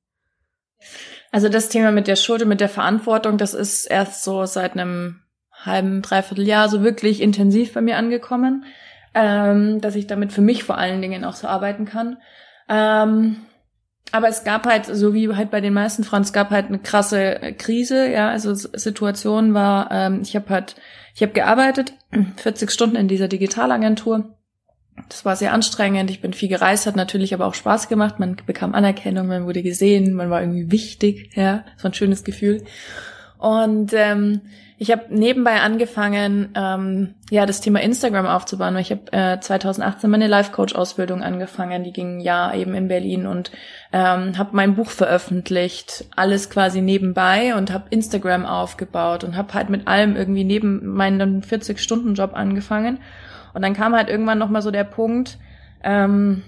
Also 1.32 1.48
das 1.48 1.68
Thema 1.68 1.90
mit 1.90 2.06
der 2.06 2.16
Schuld 2.16 2.42
und 2.42 2.48
mit 2.48 2.61
der 2.61 2.68
Verantwortung, 2.68 3.37
das 3.37 3.54
ist 3.54 3.87
erst 3.87 4.22
so 4.22 4.46
seit 4.46 4.72
einem 4.72 5.22
halben, 5.52 6.02
dreiviertel 6.02 6.46
Jahr 6.46 6.68
so 6.68 6.82
wirklich 6.82 7.20
intensiv 7.20 7.72
bei 7.72 7.80
mir 7.80 7.96
angekommen, 7.96 8.64
ähm, 9.14 9.80
dass 9.80 9.96
ich 9.96 10.06
damit 10.06 10.32
für 10.32 10.42
mich 10.42 10.64
vor 10.64 10.78
allen 10.78 11.02
Dingen 11.02 11.24
auch 11.24 11.35
so 11.35 11.48
arbeiten 11.48 11.85
kann. 11.85 12.18
Ähm, 12.68 13.37
aber 14.12 14.29
es 14.29 14.44
gab 14.44 14.66
halt, 14.66 14.87
so 14.87 15.14
wie 15.14 15.35
halt 15.35 15.50
bei 15.50 15.61
den 15.61 15.74
meisten 15.74 16.05
Frauen, 16.05 16.22
es 16.22 16.33
gab 16.33 16.50
halt 16.50 16.66
eine 16.66 16.79
krasse 16.79 17.55
Krise, 17.59 18.11
ja, 18.11 18.31
also 18.31 18.55
Situation 18.55 19.52
war, 19.52 19.90
ähm, 19.90 20.20
ich 20.22 20.37
habe 20.37 20.48
halt, 20.48 20.76
ich 21.14 21.22
habe 21.22 21.33
gearbeitet, 21.33 21.92
40 22.37 22.70
Stunden 22.70 22.96
in 22.96 23.09
dieser 23.09 23.29
Digitalagentur. 23.29 24.37
Das 25.09 25.24
war 25.24 25.37
sehr 25.37 25.52
anstrengend, 25.52 26.11
ich 26.11 26.22
bin 26.22 26.33
viel 26.33 26.48
gereist, 26.48 26.87
hat 26.87 26.96
natürlich 26.96 27.35
aber 27.35 27.46
auch 27.46 27.55
Spaß 27.55 27.88
gemacht, 27.88 28.18
man 28.18 28.37
bekam 28.46 28.74
Anerkennung, 28.74 29.26
man 29.26 29.44
wurde 29.44 29.62
gesehen, 29.62 30.14
man 30.14 30.31
war 30.31 30.40
irgendwie 30.40 30.70
wichtig, 30.70 31.33
ja, 31.35 31.64
war 31.83 31.90
ein 31.90 31.94
schönes 31.94 32.24
Gefühl. 32.24 32.64
Und 33.38 33.92
ähm, 33.92 34.40
ich 34.78 34.90
habe 34.90 35.04
nebenbei 35.08 35.60
angefangen, 35.60 36.50
ähm, 36.54 37.14
ja, 37.30 37.46
das 37.46 37.62
Thema 37.62 37.80
Instagram 37.80 38.26
aufzubauen. 38.26 38.76
Ich 38.76 38.90
habe 38.90 39.10
äh, 39.10 39.40
2018 39.40 40.10
meine 40.10 40.26
Life-Coach-Ausbildung 40.26 41.22
angefangen, 41.22 41.82
die 41.82 41.92
ging 41.92 42.20
ja 42.20 42.54
eben 42.54 42.74
in 42.74 42.88
Berlin 42.88 43.26
und 43.26 43.50
ähm, 43.92 44.36
habe 44.36 44.50
mein 44.52 44.74
Buch 44.74 44.90
veröffentlicht, 44.90 46.04
alles 46.14 46.50
quasi 46.50 46.82
nebenbei 46.82 47.54
und 47.54 47.72
habe 47.72 47.86
Instagram 47.88 48.44
aufgebaut 48.44 49.24
und 49.24 49.34
habe 49.34 49.54
halt 49.54 49.70
mit 49.70 49.88
allem 49.88 50.14
irgendwie 50.14 50.44
neben 50.44 50.86
meinem 50.86 51.40
40-Stunden-Job 51.40 52.32
angefangen. 52.34 52.98
Und 53.54 53.62
dann 53.62 53.72
kam 53.72 53.94
halt 53.96 54.10
irgendwann 54.10 54.38
noch 54.38 54.50
mal 54.50 54.60
so 54.60 54.70
der 54.70 54.84
Punkt, 54.84 55.38
ähm, 55.82 56.42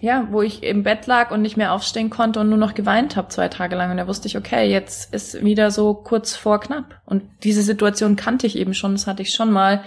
ja, 0.00 0.28
wo 0.30 0.40
ich 0.40 0.62
im 0.62 0.82
Bett 0.82 1.06
lag 1.06 1.30
und 1.30 1.42
nicht 1.42 1.58
mehr 1.58 1.72
aufstehen 1.72 2.08
konnte 2.08 2.40
und 2.40 2.48
nur 2.48 2.58
noch 2.58 2.74
geweint 2.74 3.16
habe 3.16 3.28
zwei 3.28 3.48
Tage 3.48 3.76
lang. 3.76 3.90
Und 3.90 3.98
da 3.98 4.06
wusste 4.06 4.28
ich, 4.28 4.36
okay, 4.36 4.70
jetzt 4.70 5.12
ist 5.14 5.44
wieder 5.44 5.70
so 5.70 5.94
kurz 5.94 6.34
vor 6.34 6.58
knapp. 6.58 7.02
Und 7.04 7.22
diese 7.44 7.62
Situation 7.62 8.16
kannte 8.16 8.46
ich 8.46 8.56
eben 8.56 8.72
schon, 8.72 8.92
das 8.92 9.06
hatte 9.06 9.22
ich 9.22 9.34
schon 9.34 9.52
mal, 9.52 9.84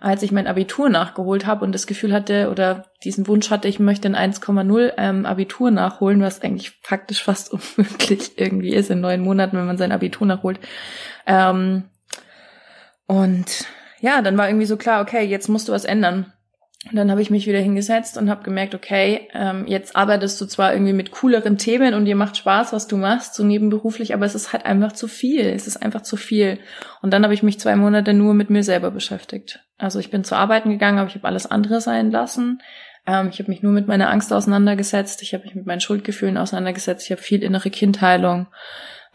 als 0.00 0.22
ich 0.22 0.32
mein 0.32 0.46
Abitur 0.46 0.90
nachgeholt 0.90 1.46
habe 1.46 1.64
und 1.64 1.72
das 1.72 1.86
Gefühl 1.86 2.12
hatte 2.12 2.50
oder 2.50 2.84
diesen 3.04 3.26
Wunsch 3.26 3.50
hatte, 3.50 3.68
ich 3.68 3.80
möchte 3.80 4.06
ein 4.06 4.32
1,0 4.32 4.92
ähm, 4.98 5.24
Abitur 5.24 5.70
nachholen, 5.70 6.20
was 6.20 6.42
eigentlich 6.42 6.72
faktisch 6.82 7.24
fast 7.24 7.50
unmöglich 7.78 8.38
irgendwie 8.38 8.74
ist 8.74 8.90
in 8.90 9.00
neun 9.00 9.22
Monaten, 9.22 9.56
wenn 9.56 9.66
man 9.66 9.78
sein 9.78 9.92
Abitur 9.92 10.26
nachholt. 10.26 10.60
Ähm, 11.26 11.84
und 13.06 13.64
ja, 14.00 14.20
dann 14.20 14.36
war 14.36 14.46
irgendwie 14.46 14.66
so 14.66 14.76
klar, 14.76 15.00
okay, 15.00 15.24
jetzt 15.24 15.48
musst 15.48 15.68
du 15.68 15.72
was 15.72 15.86
ändern. 15.86 16.33
Und 16.90 16.96
dann 16.96 17.10
habe 17.10 17.22
ich 17.22 17.30
mich 17.30 17.46
wieder 17.46 17.60
hingesetzt 17.60 18.18
und 18.18 18.28
habe 18.28 18.42
gemerkt, 18.42 18.74
okay, 18.74 19.28
ähm, 19.32 19.66
jetzt 19.66 19.96
arbeitest 19.96 20.38
du 20.40 20.46
zwar 20.46 20.74
irgendwie 20.74 20.92
mit 20.92 21.12
cooleren 21.12 21.56
Themen 21.56 21.94
und 21.94 22.04
dir 22.04 22.16
macht 22.16 22.36
Spaß, 22.36 22.72
was 22.74 22.86
du 22.86 22.96
machst, 22.96 23.34
so 23.34 23.42
nebenberuflich, 23.42 24.12
aber 24.12 24.26
es 24.26 24.34
ist 24.34 24.52
halt 24.52 24.66
einfach 24.66 24.92
zu 24.92 25.08
viel. 25.08 25.46
Es 25.46 25.66
ist 25.66 25.78
einfach 25.78 26.02
zu 26.02 26.16
viel. 26.16 26.58
Und 27.00 27.12
dann 27.12 27.24
habe 27.24 27.32
ich 27.32 27.42
mich 27.42 27.58
zwei 27.58 27.74
Monate 27.74 28.12
nur 28.12 28.34
mit 28.34 28.50
mir 28.50 28.62
selber 28.62 28.90
beschäftigt. 28.90 29.60
Also 29.78 29.98
ich 29.98 30.10
bin 30.10 30.24
zu 30.24 30.36
arbeiten 30.36 30.70
gegangen, 30.70 30.98
aber 30.98 31.08
ich 31.08 31.14
habe 31.14 31.26
alles 31.26 31.50
andere 31.50 31.80
sein 31.80 32.10
lassen. 32.10 32.60
Ähm, 33.06 33.28
ich 33.30 33.38
habe 33.38 33.50
mich 33.50 33.62
nur 33.62 33.72
mit 33.72 33.88
meiner 33.88 34.10
Angst 34.10 34.32
auseinandergesetzt. 34.32 35.22
Ich 35.22 35.32
habe 35.32 35.44
mich 35.44 35.54
mit 35.54 35.66
meinen 35.66 35.80
Schuldgefühlen 35.80 36.36
auseinandergesetzt. 36.36 37.04
Ich 37.04 37.12
habe 37.12 37.22
viel 37.22 37.42
innere 37.42 37.70
Kindheilung 37.70 38.46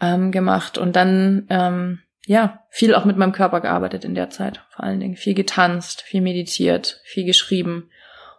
ähm, 0.00 0.32
gemacht. 0.32 0.76
Und 0.76 0.96
dann 0.96 1.46
ähm, 1.50 2.00
ja, 2.30 2.64
viel 2.70 2.94
auch 2.94 3.04
mit 3.04 3.16
meinem 3.16 3.32
Körper 3.32 3.60
gearbeitet 3.60 4.04
in 4.04 4.14
der 4.14 4.30
Zeit. 4.30 4.62
Vor 4.70 4.84
allen 4.84 5.00
Dingen 5.00 5.16
viel 5.16 5.34
getanzt, 5.34 6.02
viel 6.02 6.20
meditiert, 6.20 7.00
viel 7.02 7.24
geschrieben. 7.24 7.90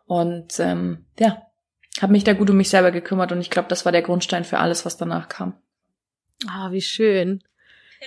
Und 0.05 0.61
ähm, 0.61 1.07
ja, 1.19 1.41
habe 2.01 2.13
mich 2.13 2.23
da 2.23 2.31
gut 2.31 2.49
um 2.49 2.55
mich 2.55 2.69
selber 2.69 2.91
gekümmert 2.91 3.33
und 3.33 3.41
ich 3.41 3.49
glaube, 3.49 3.67
das 3.67 3.83
war 3.83 3.91
der 3.91 4.01
Grundstein 4.01 4.45
für 4.45 4.59
alles, 4.59 4.85
was 4.85 4.95
danach 4.95 5.27
kam. 5.27 5.55
Ah, 6.47 6.71
wie 6.71 6.79
schön. 6.79 7.43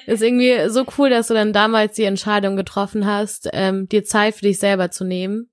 Ist 0.06 0.22
irgendwie 0.22 0.70
so 0.70 0.86
cool, 0.96 1.10
dass 1.10 1.28
du 1.28 1.34
dann 1.34 1.52
damals 1.52 1.96
die 1.96 2.04
Entscheidung 2.04 2.56
getroffen 2.56 3.04
hast, 3.04 3.50
ähm, 3.52 3.86
dir 3.86 4.04
Zeit 4.04 4.36
für 4.36 4.46
dich 4.46 4.58
selber 4.58 4.90
zu 4.90 5.04
nehmen. 5.04 5.50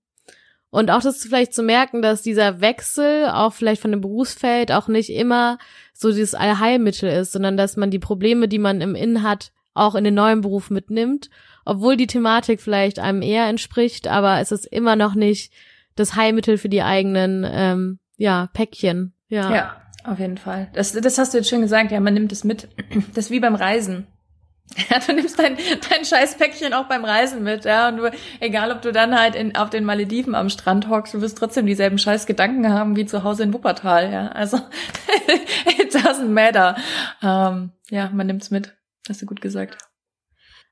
Und 0.69 0.91
auch 0.91 1.01
das 1.01 1.21
vielleicht 1.21 1.53
zu 1.53 1.61
merken, 1.61 2.01
dass 2.01 2.21
dieser 2.21 2.61
Wechsel 2.61 3.25
auch 3.27 3.51
vielleicht 3.51 3.81
von 3.81 3.91
dem 3.91 3.99
Berufsfeld 3.99 4.71
auch 4.71 4.87
nicht 4.87 5.09
immer 5.09 5.57
so 5.93 6.07
dieses 6.07 6.35
Allheilmittel 6.35 7.09
ist, 7.09 7.33
sondern 7.33 7.57
dass 7.57 7.75
man 7.75 7.91
die 7.91 7.99
Probleme, 7.99 8.47
die 8.47 8.59
man 8.59 8.79
im 8.79 8.95
Innen 8.95 9.23
hat, 9.23 9.51
auch 9.73 9.95
in 9.95 10.03
den 10.03 10.13
neuen 10.13 10.41
Beruf 10.41 10.69
mitnimmt, 10.69 11.29
obwohl 11.65 11.97
die 11.97 12.07
Thematik 12.07 12.61
vielleicht 12.61 12.99
einem 12.99 13.21
eher 13.21 13.47
entspricht, 13.47 14.07
aber 14.07 14.39
es 14.39 14.51
ist 14.51 14.65
immer 14.65 14.95
noch 14.95 15.15
nicht 15.15 15.53
das 15.95 16.15
Heilmittel 16.15 16.57
für 16.57 16.69
die 16.69 16.81
eigenen 16.81 17.45
ähm, 17.49 17.99
ja 18.17 18.49
Päckchen. 18.53 19.13
Ja. 19.27 19.53
ja, 19.53 19.75
auf 20.03 20.19
jeden 20.19 20.37
Fall. 20.37 20.69
Das, 20.73 20.91
das 20.91 21.17
hast 21.17 21.33
du 21.33 21.37
jetzt 21.37 21.49
schon 21.49 21.61
gesagt. 21.61 21.91
Ja, 21.91 21.99
man 21.99 22.13
nimmt 22.13 22.31
es 22.31 22.43
mit. 22.43 22.67
Das 23.13 23.25
ist 23.25 23.31
wie 23.31 23.39
beim 23.39 23.55
Reisen. 23.55 24.07
Ja, 24.89 24.99
du 24.99 25.13
nimmst 25.13 25.37
dein, 25.37 25.57
dein 25.89 26.05
scheiß 26.05 26.37
Päckchen 26.37 26.73
auch 26.73 26.85
beim 26.85 27.03
Reisen 27.03 27.43
mit, 27.43 27.65
ja. 27.65 27.89
Und 27.89 27.97
du, 27.97 28.11
egal 28.39 28.71
ob 28.71 28.81
du 28.81 28.93
dann 28.93 29.19
halt 29.19 29.35
in, 29.35 29.55
auf 29.57 29.69
den 29.69 29.83
Malediven 29.83 30.33
am 30.33 30.49
Strand 30.49 30.87
hockst, 30.87 31.13
du 31.13 31.19
wirst 31.19 31.37
trotzdem 31.37 31.65
dieselben 31.65 31.97
scheiß 31.97 32.25
Gedanken 32.25 32.71
haben 32.71 32.95
wie 32.95 33.05
zu 33.05 33.23
Hause 33.23 33.43
in 33.43 33.53
Wuppertal, 33.53 34.11
ja. 34.11 34.27
Also, 34.29 34.57
it 35.77 35.93
doesn't 35.93 36.29
matter. 36.29 36.77
Ähm, 37.21 37.71
ja, 37.89 38.09
man 38.13 38.27
nimmt's 38.27 38.49
mit. 38.49 38.73
Hast 39.07 39.21
du 39.21 39.25
gut 39.25 39.41
gesagt. 39.41 39.77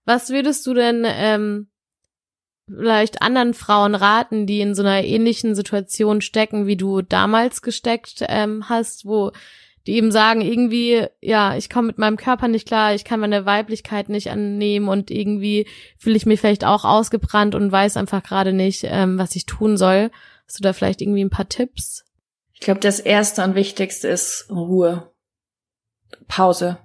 Was 0.05 0.29
würdest 0.29 0.65
du 0.65 0.73
denn 0.73 1.03
ähm, 1.05 1.69
vielleicht 2.67 3.21
anderen 3.21 3.53
Frauen 3.53 3.95
raten, 3.95 4.45
die 4.45 4.61
in 4.61 4.75
so 4.75 4.81
einer 4.81 5.03
ähnlichen 5.03 5.55
Situation 5.55 6.21
stecken, 6.21 6.67
wie 6.67 6.77
du 6.77 7.01
damals 7.01 7.61
gesteckt 7.61 8.23
ähm, 8.27 8.69
hast, 8.69 9.05
wo 9.05 9.31
die 9.87 9.95
eben 9.95 10.11
sagen, 10.11 10.41
irgendwie, 10.41 11.07
ja, 11.21 11.55
ich 11.55 11.69
komme 11.69 11.87
mit 11.87 11.97
meinem 11.97 12.17
Körper 12.17 12.47
nicht 12.47 12.67
klar, 12.67 12.93
ich 12.93 13.05
kann 13.05 13.19
meine 13.19 13.45
Weiblichkeit 13.45 14.09
nicht 14.09 14.29
annehmen 14.29 14.87
und 14.87 15.09
irgendwie 15.09 15.67
fühle 15.97 16.17
ich 16.17 16.25
mich 16.25 16.39
vielleicht 16.39 16.65
auch 16.65 16.85
ausgebrannt 16.85 17.55
und 17.55 17.71
weiß 17.71 17.97
einfach 17.97 18.21
gerade 18.21 18.53
nicht, 18.53 18.83
ähm, 18.83 19.17
was 19.17 19.35
ich 19.35 19.45
tun 19.45 19.77
soll. 19.77 20.11
Hast 20.45 20.59
du 20.59 20.63
da 20.63 20.73
vielleicht 20.73 21.01
irgendwie 21.01 21.23
ein 21.23 21.29
paar 21.29 21.49
Tipps? 21.49 22.05
Ich 22.53 22.59
glaube, 22.59 22.81
das 22.81 22.99
erste 22.99 23.43
und 23.43 23.55
wichtigste 23.55 24.09
ist 24.09 24.47
Ruhe. 24.49 25.11
Pause. 26.27 26.77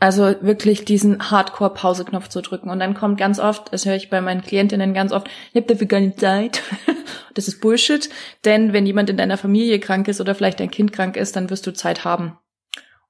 Also 0.00 0.34
wirklich 0.40 0.84
diesen 0.84 1.30
Hardcore-Pause-Knopf 1.30 2.28
zu 2.28 2.40
drücken. 2.40 2.70
Und 2.70 2.78
dann 2.78 2.94
kommt 2.94 3.18
ganz 3.18 3.40
oft, 3.40 3.72
das 3.72 3.84
höre 3.84 3.96
ich 3.96 4.10
bei 4.10 4.20
meinen 4.20 4.42
Klientinnen 4.42 4.94
ganz 4.94 5.12
oft, 5.12 5.28
ich 5.52 5.60
habe 5.60 5.74
dafür 5.74 6.00
nicht 6.00 6.20
Zeit. 6.20 6.62
das 7.34 7.48
ist 7.48 7.60
Bullshit. 7.60 8.08
Denn 8.44 8.72
wenn 8.72 8.86
jemand 8.86 9.10
in 9.10 9.16
deiner 9.16 9.36
Familie 9.36 9.80
krank 9.80 10.06
ist 10.06 10.20
oder 10.20 10.34
vielleicht 10.34 10.60
dein 10.60 10.70
Kind 10.70 10.92
krank 10.92 11.16
ist, 11.16 11.34
dann 11.34 11.50
wirst 11.50 11.66
du 11.66 11.72
Zeit 11.72 12.04
haben. 12.04 12.38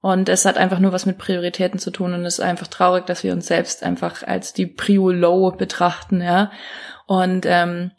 Und 0.01 0.29
es 0.29 0.45
hat 0.45 0.57
einfach 0.57 0.79
nur 0.79 0.93
was 0.93 1.07
mit 1.07 1.19
Prioritäten 1.19 1.81
zu 1.81 1.91
tun 1.91 2.15
und 2.15 2.25
es 2.25 2.35
ist 2.39 2.45
einfach 2.45 2.69
traurig, 2.69 3.07
dass 3.07 3.25
wir 3.25 3.33
uns 3.33 3.49
selbst 3.49 3.83
einfach 3.83 4.23
als 4.23 4.53
die 4.53 4.67
Prio 4.67 5.11
Low 5.11 5.51
betrachten, 5.51 6.23
ja. 6.23 6.53
Und 7.07 7.47
ähm, 7.47 7.91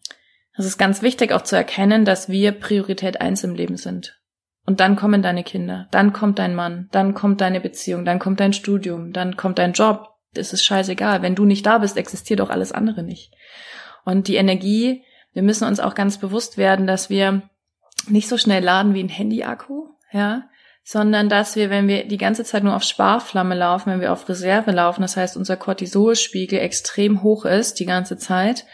es 0.56 0.65
ist 0.65 0.78
ganz 0.78 1.02
wichtig 1.02 1.34
auch 1.34 1.41
zu 1.41 1.58
erkennen, 1.58 2.06
dass 2.06 2.30
wir 2.30 2.54
Priorität 2.54 3.19
eins 3.19 3.43
im 3.43 3.54
Leben 3.54 3.75
sind. 3.75 4.18
Und 4.69 4.82
dann 4.82 4.95
kommen 4.95 5.23
deine 5.23 5.43
Kinder, 5.43 5.88
dann 5.89 6.13
kommt 6.13 6.38
dein 6.38 6.53
Mann, 6.53 6.89
dann 6.91 7.15
kommt 7.15 7.41
deine 7.41 7.60
Beziehung, 7.60 8.05
dann 8.05 8.19
kommt 8.19 8.39
dein 8.39 8.53
Studium, 8.53 9.13
dann 9.13 9.36
kommt 9.36 9.58
dein 9.58 9.73
Job. 9.73 10.10
Das 10.36 10.53
ist 10.53 10.63
scheißegal. 10.63 11.23
Wenn 11.23 11.34
du 11.34 11.43
nicht 11.43 11.65
da 11.65 11.79
bist, 11.79 11.97
existiert 11.97 12.39
auch 12.39 12.51
alles 12.51 12.71
andere 12.71 13.01
nicht. 13.01 13.34
Und 14.05 14.27
die 14.27 14.36
Energie, 14.36 15.03
wir 15.34 15.41
müssen 15.41 15.67
uns 15.67 15.79
auch 15.79 15.95
ganz 15.95 16.19
bewusst 16.19 16.60
werden, 16.60 16.86
dass 16.86 17.10
wir 17.10 17.41
nicht 18.10 18.29
so 18.29 18.38
schnell 18.38 18.63
laden 18.63 18.93
wie 18.93 19.01
ein 19.01 19.10
Handy-Akku, 19.10 19.88
ja, 20.12 20.43
sondern 20.84 21.29
dass 21.29 21.55
wir, 21.55 21.71
wenn 21.71 21.88
wir 21.88 22.08
die 22.08 22.19
ganze 22.19 22.43
Zeit 22.43 22.63
nur 22.63 22.75
auf 22.75 22.84
Sparflamme 22.84 23.55
laufen, 23.55 23.91
wenn 23.91 24.01
wir 24.01 24.13
auf 24.13 24.29
Reserve 24.29 24.69
laufen, 24.69 25.01
das 25.01 25.17
heißt 25.17 25.36
unser 25.36 25.58
Cortisolspiegel 25.58 26.60
extrem 26.60 27.23
hoch 27.23 27.45
ist 27.45 27.79
die 27.79 27.88
ganze 27.88 28.17
Zeit, 28.17 28.67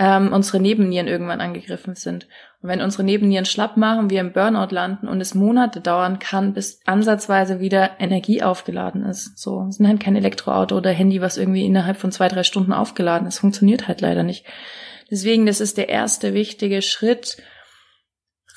ähm, 0.00 0.32
unsere 0.32 0.58
Nebennieren 0.58 1.06
irgendwann 1.06 1.40
angegriffen 1.40 1.94
sind. 1.94 2.26
Wenn 2.66 2.80
unsere 2.80 3.04
Nebennieren 3.04 3.44
schlapp 3.44 3.76
machen, 3.76 4.10
wir 4.10 4.20
im 4.20 4.32
Burnout 4.32 4.74
landen 4.74 5.08
und 5.08 5.20
es 5.20 5.34
Monate 5.34 5.80
dauern 5.80 6.18
kann, 6.18 6.52
bis 6.52 6.80
ansatzweise 6.84 7.60
wieder 7.60 7.92
Energie 7.98 8.42
aufgeladen 8.42 9.04
ist. 9.04 9.38
So, 9.38 9.66
es 9.68 9.76
sind 9.76 9.88
halt 9.88 10.00
kein 10.00 10.16
Elektroauto 10.16 10.76
oder 10.76 10.90
Handy, 10.90 11.20
was 11.20 11.36
irgendwie 11.36 11.64
innerhalb 11.64 11.96
von 11.96 12.12
zwei, 12.12 12.28
drei 12.28 12.42
Stunden 12.42 12.72
aufgeladen 12.72 13.28
ist. 13.28 13.38
Funktioniert 13.38 13.88
halt 13.88 14.00
leider 14.00 14.22
nicht. 14.22 14.44
Deswegen, 15.10 15.46
das 15.46 15.60
ist 15.60 15.76
der 15.76 15.88
erste 15.88 16.34
wichtige 16.34 16.82
Schritt. 16.82 17.36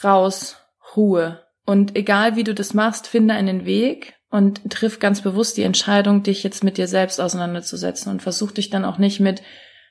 Raus, 0.03 0.57
Ruhe. 0.95 1.45
Und 1.65 1.95
egal 1.95 2.35
wie 2.35 2.43
du 2.43 2.55
das 2.55 2.73
machst, 2.73 3.07
finde 3.07 3.35
einen 3.35 3.65
Weg 3.65 4.15
und 4.31 4.71
triff 4.71 4.99
ganz 4.99 5.21
bewusst 5.21 5.57
die 5.57 5.63
Entscheidung, 5.63 6.23
dich 6.23 6.43
jetzt 6.43 6.63
mit 6.63 6.77
dir 6.77 6.87
selbst 6.87 7.19
auseinanderzusetzen 7.19 8.11
und 8.11 8.21
versuch 8.21 8.51
dich 8.51 8.69
dann 8.69 8.85
auch 8.85 8.97
nicht 8.97 9.19
mit 9.19 9.41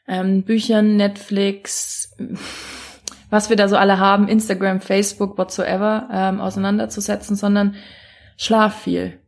ähm, 0.09 0.42
Büchern, 0.42 0.96
Netflix, 0.96 2.16
was 3.30 3.50
wir 3.50 3.56
da 3.56 3.68
so 3.68 3.76
alle 3.76 3.98
haben, 3.98 4.28
Instagram, 4.28 4.80
Facebook, 4.80 5.38
whatsoever, 5.38 6.08
ähm, 6.12 6.40
auseinanderzusetzen, 6.40 7.36
sondern 7.36 7.76
schlaf 8.36 8.82
viel, 8.82 9.18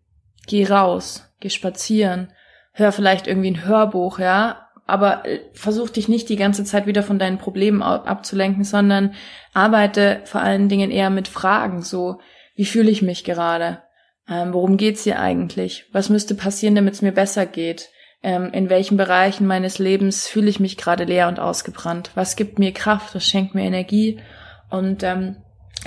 geh 0.46 0.66
raus, 0.66 1.30
geh 1.40 1.50
spazieren, 1.50 2.32
hör 2.72 2.92
vielleicht 2.92 3.26
irgendwie 3.26 3.50
ein 3.50 3.64
Hörbuch, 3.64 4.18
ja, 4.18 4.68
aber 4.86 5.26
äh, 5.26 5.40
versuch 5.52 5.90
dich 5.90 6.08
nicht 6.08 6.28
die 6.28 6.36
ganze 6.36 6.64
Zeit 6.64 6.86
wieder 6.86 7.02
von 7.02 7.18
deinen 7.18 7.38
Problemen 7.38 7.82
abzulenken, 7.82 8.64
sondern 8.64 9.14
arbeite 9.52 10.20
vor 10.24 10.40
allen 10.40 10.68
Dingen 10.68 10.90
eher 10.90 11.10
mit 11.10 11.28
Fragen, 11.28 11.82
so, 11.82 12.20
wie 12.56 12.64
fühle 12.64 12.90
ich 12.90 13.02
mich 13.02 13.24
gerade? 13.24 13.82
Ähm, 14.28 14.52
worum 14.52 14.76
geht's 14.76 15.04
hier 15.04 15.18
eigentlich? 15.18 15.86
Was 15.92 16.08
müsste 16.08 16.34
passieren, 16.34 16.74
damit 16.74 16.94
es 16.94 17.02
mir 17.02 17.12
besser 17.12 17.46
geht? 17.46 17.90
Ähm, 18.22 18.52
in 18.52 18.68
welchen 18.68 18.96
Bereichen 18.96 19.46
meines 19.46 19.78
Lebens 19.78 20.26
fühle 20.26 20.50
ich 20.50 20.60
mich 20.60 20.76
gerade 20.76 21.04
leer 21.04 21.28
und 21.28 21.40
ausgebrannt, 21.40 22.10
was 22.14 22.36
gibt 22.36 22.58
mir 22.58 22.72
Kraft, 22.72 23.14
was 23.14 23.26
schenkt 23.26 23.54
mir 23.54 23.64
Energie 23.64 24.20
und 24.68 25.02
ähm, 25.02 25.36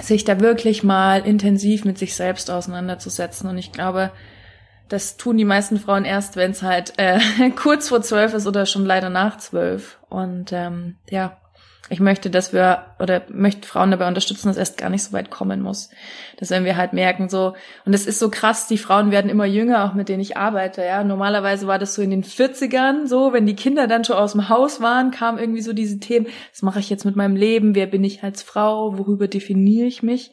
sich 0.02 0.24
da 0.24 0.40
wirklich 0.40 0.84
mal 0.84 1.26
intensiv 1.26 1.86
mit 1.86 1.98
sich 1.98 2.16
selbst 2.16 2.50
auseinanderzusetzen. 2.50 3.50
Und 3.50 3.58
ich 3.58 3.72
glaube, 3.72 4.12
das 4.90 5.18
tun 5.18 5.38
die 5.38 5.46
meisten 5.46 5.78
Frauen 5.80 6.06
erst, 6.06 6.36
wenn 6.36 6.52
es 6.52 6.64
halt 6.64 6.94
äh, 6.98 7.20
kurz 7.56 7.90
vor 7.90 8.02
zwölf 8.02 8.34
ist 8.34 8.48
oder 8.48 8.66
schon 8.66 8.86
leider 8.86 9.10
nach 9.10 9.38
zwölf. 9.38 10.00
Und 10.10 10.52
ähm, 10.52 10.98
ja, 11.10 11.38
ich 11.90 12.00
möchte, 12.00 12.30
dass 12.30 12.54
wir 12.54 12.86
oder 13.00 13.24
möchte 13.28 13.68
Frauen 13.68 13.92
dabei 13.92 14.08
unterstützen, 14.08 14.48
dass 14.48 14.56
erst 14.56 14.78
gar 14.78 14.90
nicht 14.90 15.04
so 15.04 15.12
weit 15.12 15.30
kommen 15.30 15.62
muss. 15.62 15.90
Dass 16.38 16.50
wenn 16.50 16.64
wir 16.64 16.78
halt 16.78 16.94
merken, 16.94 17.28
so, 17.28 17.56
und 17.86 17.94
es 17.94 18.06
ist 18.06 18.20
so 18.20 18.30
krass, 18.30 18.68
die 18.68 18.78
Frauen 18.78 19.12
werden 19.12 19.30
immer 19.30 19.46
jünger, 19.46 19.84
auch 19.84 19.94
mit 19.94 20.08
denen 20.08 20.22
ich 20.22 20.38
arbeite, 20.38 20.84
ja. 20.84 21.04
Normalerweise 21.04 21.68
war 21.68 21.80
das 21.80 21.94
so 21.94 22.02
in 22.02 22.12
den 22.12 22.24
40ern, 22.24 23.08
so, 23.08 23.34
wenn 23.34 23.46
die 23.46 23.56
Kinder 23.56 23.88
dann 23.88 24.06
schon 24.06 24.16
aus 24.16 24.32
dem 24.32 24.48
Haus 24.48 24.80
waren, 24.80 25.12
kam 25.12 25.38
irgendwie 25.38 25.62
so 25.62 25.74
diese 25.74 26.00
Themen, 26.00 26.28
was 26.52 26.62
mache 26.62 26.80
ich 26.80 26.90
jetzt 26.90 27.04
mit 27.04 27.18
meinem 27.18 27.36
Leben, 27.36 27.76
wer 27.76 27.88
bin 27.88 28.04
ich 28.04 28.24
als 28.24 28.44
Frau, 28.44 28.98
worüber 28.98 29.28
definiere 29.28 29.86
ich 29.86 30.02
mich? 30.04 30.32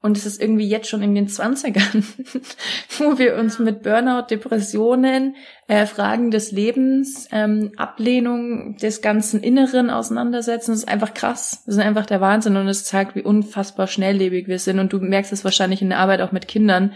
Und 0.00 0.16
es 0.16 0.26
ist 0.26 0.40
irgendwie 0.40 0.68
jetzt 0.68 0.88
schon 0.88 1.02
in 1.02 1.16
den 1.16 1.26
Zwanzigern, 1.26 2.04
wo 2.98 3.18
wir 3.18 3.36
uns 3.36 3.58
mit 3.58 3.82
Burnout, 3.82 4.26
Depressionen, 4.30 5.34
äh, 5.66 5.86
Fragen 5.86 6.30
des 6.30 6.52
Lebens, 6.52 7.26
ähm, 7.32 7.72
Ablehnung 7.76 8.76
des 8.76 9.02
ganzen 9.02 9.42
Inneren 9.42 9.90
auseinandersetzen. 9.90 10.70
Das 10.70 10.80
ist 10.80 10.88
einfach 10.88 11.14
krass. 11.14 11.64
Das 11.66 11.74
ist 11.74 11.80
einfach 11.80 12.06
der 12.06 12.20
Wahnsinn 12.20 12.56
und 12.56 12.68
es 12.68 12.84
zeigt, 12.84 13.16
wie 13.16 13.22
unfassbar 13.22 13.88
schnelllebig 13.88 14.46
wir 14.46 14.60
sind. 14.60 14.78
Und 14.78 14.92
du 14.92 15.00
merkst 15.00 15.32
es 15.32 15.44
wahrscheinlich 15.44 15.82
in 15.82 15.88
der 15.88 15.98
Arbeit 15.98 16.20
auch 16.20 16.30
mit 16.32 16.46
Kindern 16.46 16.92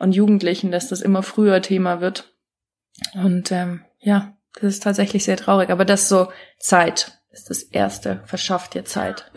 und 0.00 0.16
Jugendlichen, 0.16 0.72
dass 0.72 0.88
das 0.88 1.00
immer 1.00 1.22
früher 1.22 1.62
Thema 1.62 2.00
wird. 2.00 2.34
Und 3.14 3.52
ähm, 3.52 3.84
ja, 4.00 4.36
das 4.54 4.74
ist 4.74 4.82
tatsächlich 4.82 5.22
sehr 5.22 5.36
traurig. 5.36 5.70
Aber 5.70 5.84
das 5.84 6.08
so 6.08 6.28
Zeit 6.58 7.20
ist 7.30 7.50
das 7.50 7.62
Erste. 7.62 8.20
Verschafft 8.26 8.74
dir 8.74 8.84
Zeit. 8.84 9.31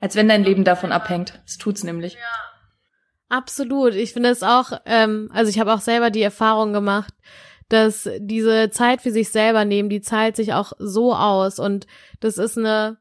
Als 0.00 0.14
wenn 0.16 0.28
dein 0.28 0.44
Leben 0.44 0.64
davon 0.64 0.92
abhängt. 0.92 1.40
Das 1.44 1.58
tut's 1.58 1.82
nämlich. 1.82 2.16
Absolut. 3.28 3.94
Ich 3.94 4.12
finde 4.12 4.30
es 4.30 4.42
auch, 4.42 4.72
ähm, 4.86 5.30
also 5.32 5.50
ich 5.50 5.58
habe 5.58 5.72
auch 5.72 5.80
selber 5.80 6.10
die 6.10 6.22
Erfahrung 6.22 6.72
gemacht, 6.72 7.12
dass 7.68 8.08
diese 8.18 8.70
Zeit 8.70 9.02
für 9.02 9.10
sich 9.10 9.28
selber 9.28 9.64
nehmen, 9.64 9.90
die 9.90 10.00
zahlt 10.00 10.36
sich 10.36 10.54
auch 10.54 10.72
so 10.78 11.14
aus. 11.14 11.58
Und 11.58 11.86
das 12.20 12.38
ist 12.38 12.56
eine, 12.56 12.98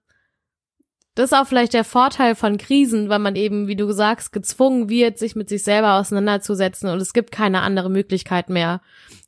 das 1.15 1.31
ist 1.31 1.37
auch 1.37 1.47
vielleicht 1.47 1.73
der 1.73 1.85
Vorteil 1.85 2.35
von 2.35 2.57
Krisen, 2.57 3.09
weil 3.09 3.19
man 3.19 3.35
eben, 3.35 3.67
wie 3.67 3.75
du 3.77 3.91
sagst, 3.91 4.33
gezwungen 4.33 4.89
wird, 4.89 5.17
sich 5.17 5.35
mit 5.35 5.49
sich 5.49 5.63
selber 5.63 5.95
auseinanderzusetzen 5.95 6.89
und 6.89 6.99
es 7.01 7.13
gibt 7.13 7.31
keine 7.31 7.61
andere 7.61 7.89
Möglichkeit 7.89 8.49
mehr, 8.49 8.81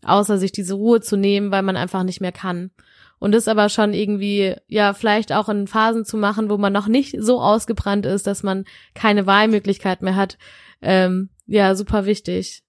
außer 0.03 0.37
sich 0.37 0.51
diese 0.51 0.73
Ruhe 0.75 1.01
zu 1.01 1.15
nehmen, 1.15 1.51
weil 1.51 1.63
man 1.63 1.77
einfach 1.77 2.03
nicht 2.03 2.21
mehr 2.21 2.31
kann. 2.31 2.71
Und 3.19 3.33
das 3.33 3.49
aber 3.49 3.67
schon 3.67 3.93
irgendwie, 3.93 4.55
ja, 4.67 4.93
vielleicht 4.93 5.33
auch 5.33 5.49
in 5.49 5.67
Phasen 5.67 6.05
zu 6.05 6.17
machen, 6.17 6.49
wo 6.49 6.57
man 6.57 6.71
noch 6.71 6.87
nicht 6.87 7.15
so 7.19 7.41
ausgebrannt 7.41 8.05
ist, 8.05 8.27
dass 8.27 8.43
man 8.43 8.65
keine 8.93 9.27
Wahlmöglichkeit 9.27 10.01
mehr 10.01 10.15
hat, 10.15 10.37
ähm, 10.81 11.29
ja, 11.45 11.75
super 11.75 12.05
wichtig. 12.05 12.63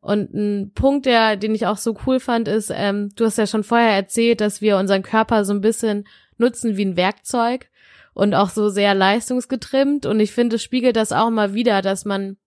Und 0.00 0.34
ein 0.34 0.72
Punkt, 0.74 1.06
der, 1.06 1.36
den 1.36 1.54
ich 1.54 1.66
auch 1.66 1.76
so 1.76 1.96
cool 2.06 2.20
fand, 2.20 2.48
ist, 2.48 2.72
ähm, 2.74 3.10
du 3.14 3.26
hast 3.26 3.38
ja 3.38 3.46
schon 3.46 3.64
vorher 3.64 3.92
erzählt, 3.92 4.40
dass 4.40 4.60
wir 4.60 4.78
unseren 4.78 5.02
Körper 5.02 5.44
so 5.44 5.52
ein 5.52 5.60
bisschen 5.60 6.06
nutzen 6.38 6.76
wie 6.76 6.84
ein 6.86 6.96
Werkzeug 6.96 7.68
und 8.14 8.34
auch 8.34 8.48
so 8.48 8.70
sehr 8.70 8.94
leistungsgetrimmt. 8.94 10.06
Und 10.06 10.18
ich 10.18 10.32
finde, 10.32 10.56
es 10.56 10.62
spiegelt 10.62 10.96
das 10.96 11.12
auch 11.12 11.30
mal 11.30 11.54
wieder, 11.54 11.82
dass 11.82 12.04
man 12.04 12.38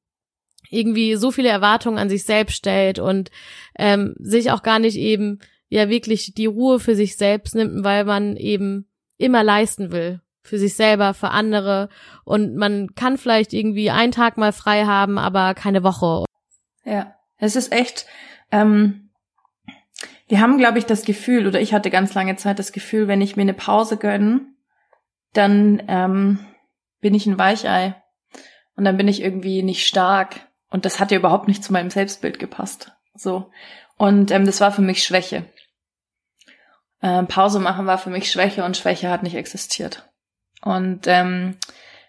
irgendwie 0.70 1.16
so 1.16 1.32
viele 1.32 1.50
Erwartungen 1.50 2.00
an 2.00 2.10
sich 2.10 2.24
selbst 2.24 2.56
stellt 2.56 2.98
und 2.98 3.30
ähm, 3.78 4.16
sich 4.18 4.52
auch 4.52 4.64
gar 4.64 4.80
nicht 4.80 4.98
eben 4.98 5.40
ja 5.74 5.90
wirklich 5.90 6.34
die 6.36 6.46
Ruhe 6.46 6.80
für 6.80 6.96
sich 6.96 7.18
selbst 7.18 7.56
nimmt, 7.56 7.84
weil 7.84 8.06
man 8.06 8.38
eben 8.38 8.88
immer 9.18 9.44
leisten 9.44 9.92
will. 9.92 10.22
Für 10.46 10.60
sich 10.60 10.76
selber, 10.76 11.14
für 11.14 11.30
andere. 11.30 11.90
Und 12.26 12.56
man 12.56 12.96
kann 12.96 13.18
vielleicht 13.18 13.54
irgendwie 13.54 13.90
einen 13.90 14.12
Tag 14.12 14.38
mal 14.38 14.52
frei 14.52 14.86
haben, 14.86 15.18
aber 15.18 15.54
keine 15.54 15.84
Woche. 15.84 16.26
Ja, 16.84 17.16
es 17.38 17.56
ist 17.56 17.72
echt, 17.72 18.06
ähm, 18.52 19.10
wir 20.28 20.42
haben, 20.42 20.58
glaube 20.58 20.80
ich, 20.80 20.86
das 20.86 21.06
Gefühl, 21.06 21.48
oder 21.48 21.62
ich 21.62 21.74
hatte 21.74 21.90
ganz 21.90 22.14
lange 22.14 22.36
Zeit 22.36 22.60
das 22.60 22.74
Gefühl, 22.74 23.08
wenn 23.08 23.22
ich 23.22 23.36
mir 23.38 23.44
eine 23.44 23.54
Pause 23.54 23.98
gönne, 23.98 24.42
dann 25.32 25.82
ähm, 25.88 26.40
bin 27.00 27.16
ich 27.16 27.26
ein 27.26 27.40
Weichei. 27.40 27.96
Und 28.76 28.84
dann 28.84 28.98
bin 28.98 29.08
ich 29.08 29.22
irgendwie 29.22 29.64
nicht 29.64 29.88
stark. 29.88 30.48
Und 30.70 30.86
das 30.86 31.00
hat 31.00 31.12
ja 31.12 31.18
überhaupt 31.18 31.48
nicht 31.48 31.64
zu 31.64 31.72
meinem 31.72 31.90
Selbstbild 31.90 32.38
gepasst. 32.38 32.92
So. 33.16 33.50
Und 33.98 34.32
ähm, 34.32 34.46
das 34.46 34.60
war 34.60 34.72
für 34.72 34.82
mich 34.82 35.04
Schwäche. 35.04 35.46
Ähm, 37.04 37.28
Pause 37.28 37.60
machen 37.60 37.86
war 37.86 37.98
für 37.98 38.10
mich 38.10 38.32
Schwäche 38.32 38.64
und 38.64 38.78
Schwäche 38.78 39.10
hat 39.10 39.22
nicht 39.22 39.36
existiert. 39.36 40.10
Und 40.62 41.02
ähm, 41.06 41.58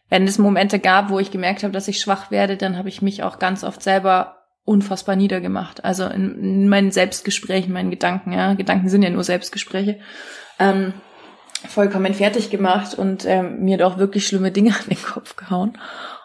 wenn 0.09 0.25
es 0.27 0.39
Momente 0.39 0.79
gab, 0.79 1.11
wo 1.11 1.19
ich 1.19 1.33
gemerkt 1.33 1.65
habe, 1.65 1.73
dass 1.73 1.89
ich 1.89 2.01
schwach 2.01 2.31
werde, 2.31 2.57
dann 2.57 2.79
habe 2.79 2.89
ich 2.89 3.03
mich 3.03 3.25
auch 3.25 3.39
ganz 3.39 3.65
oft 3.65 3.83
selber 3.83 4.45
unfassbar 4.65 5.17
niedergemacht. 5.17 5.85
Also 5.85 6.07
in, 6.07 6.39
in 6.39 6.69
meinen 6.69 6.93
Selbstgesprächen, 6.93 7.73
meinen 7.73 7.91
Gedanken, 7.91 8.33
ja. 8.33 8.55
Gedanken 8.55 8.89
sind 8.89 9.03
ja 9.03 9.11
nur 9.11 9.25
Selbstgespräche. 9.25 9.99
Ähm, 10.59 10.95
vollkommen 11.69 12.15
fertig 12.15 12.51
gemacht 12.51 12.95
und 12.95 13.25
ähm, 13.27 13.65
mir 13.65 13.79
doch 13.79 13.99
wirklich 13.99 14.27
schlimme 14.27 14.53
Dinge 14.53 14.71
an 14.79 14.89
den 14.89 15.03
Kopf 15.03 15.37
gehauen 15.37 15.79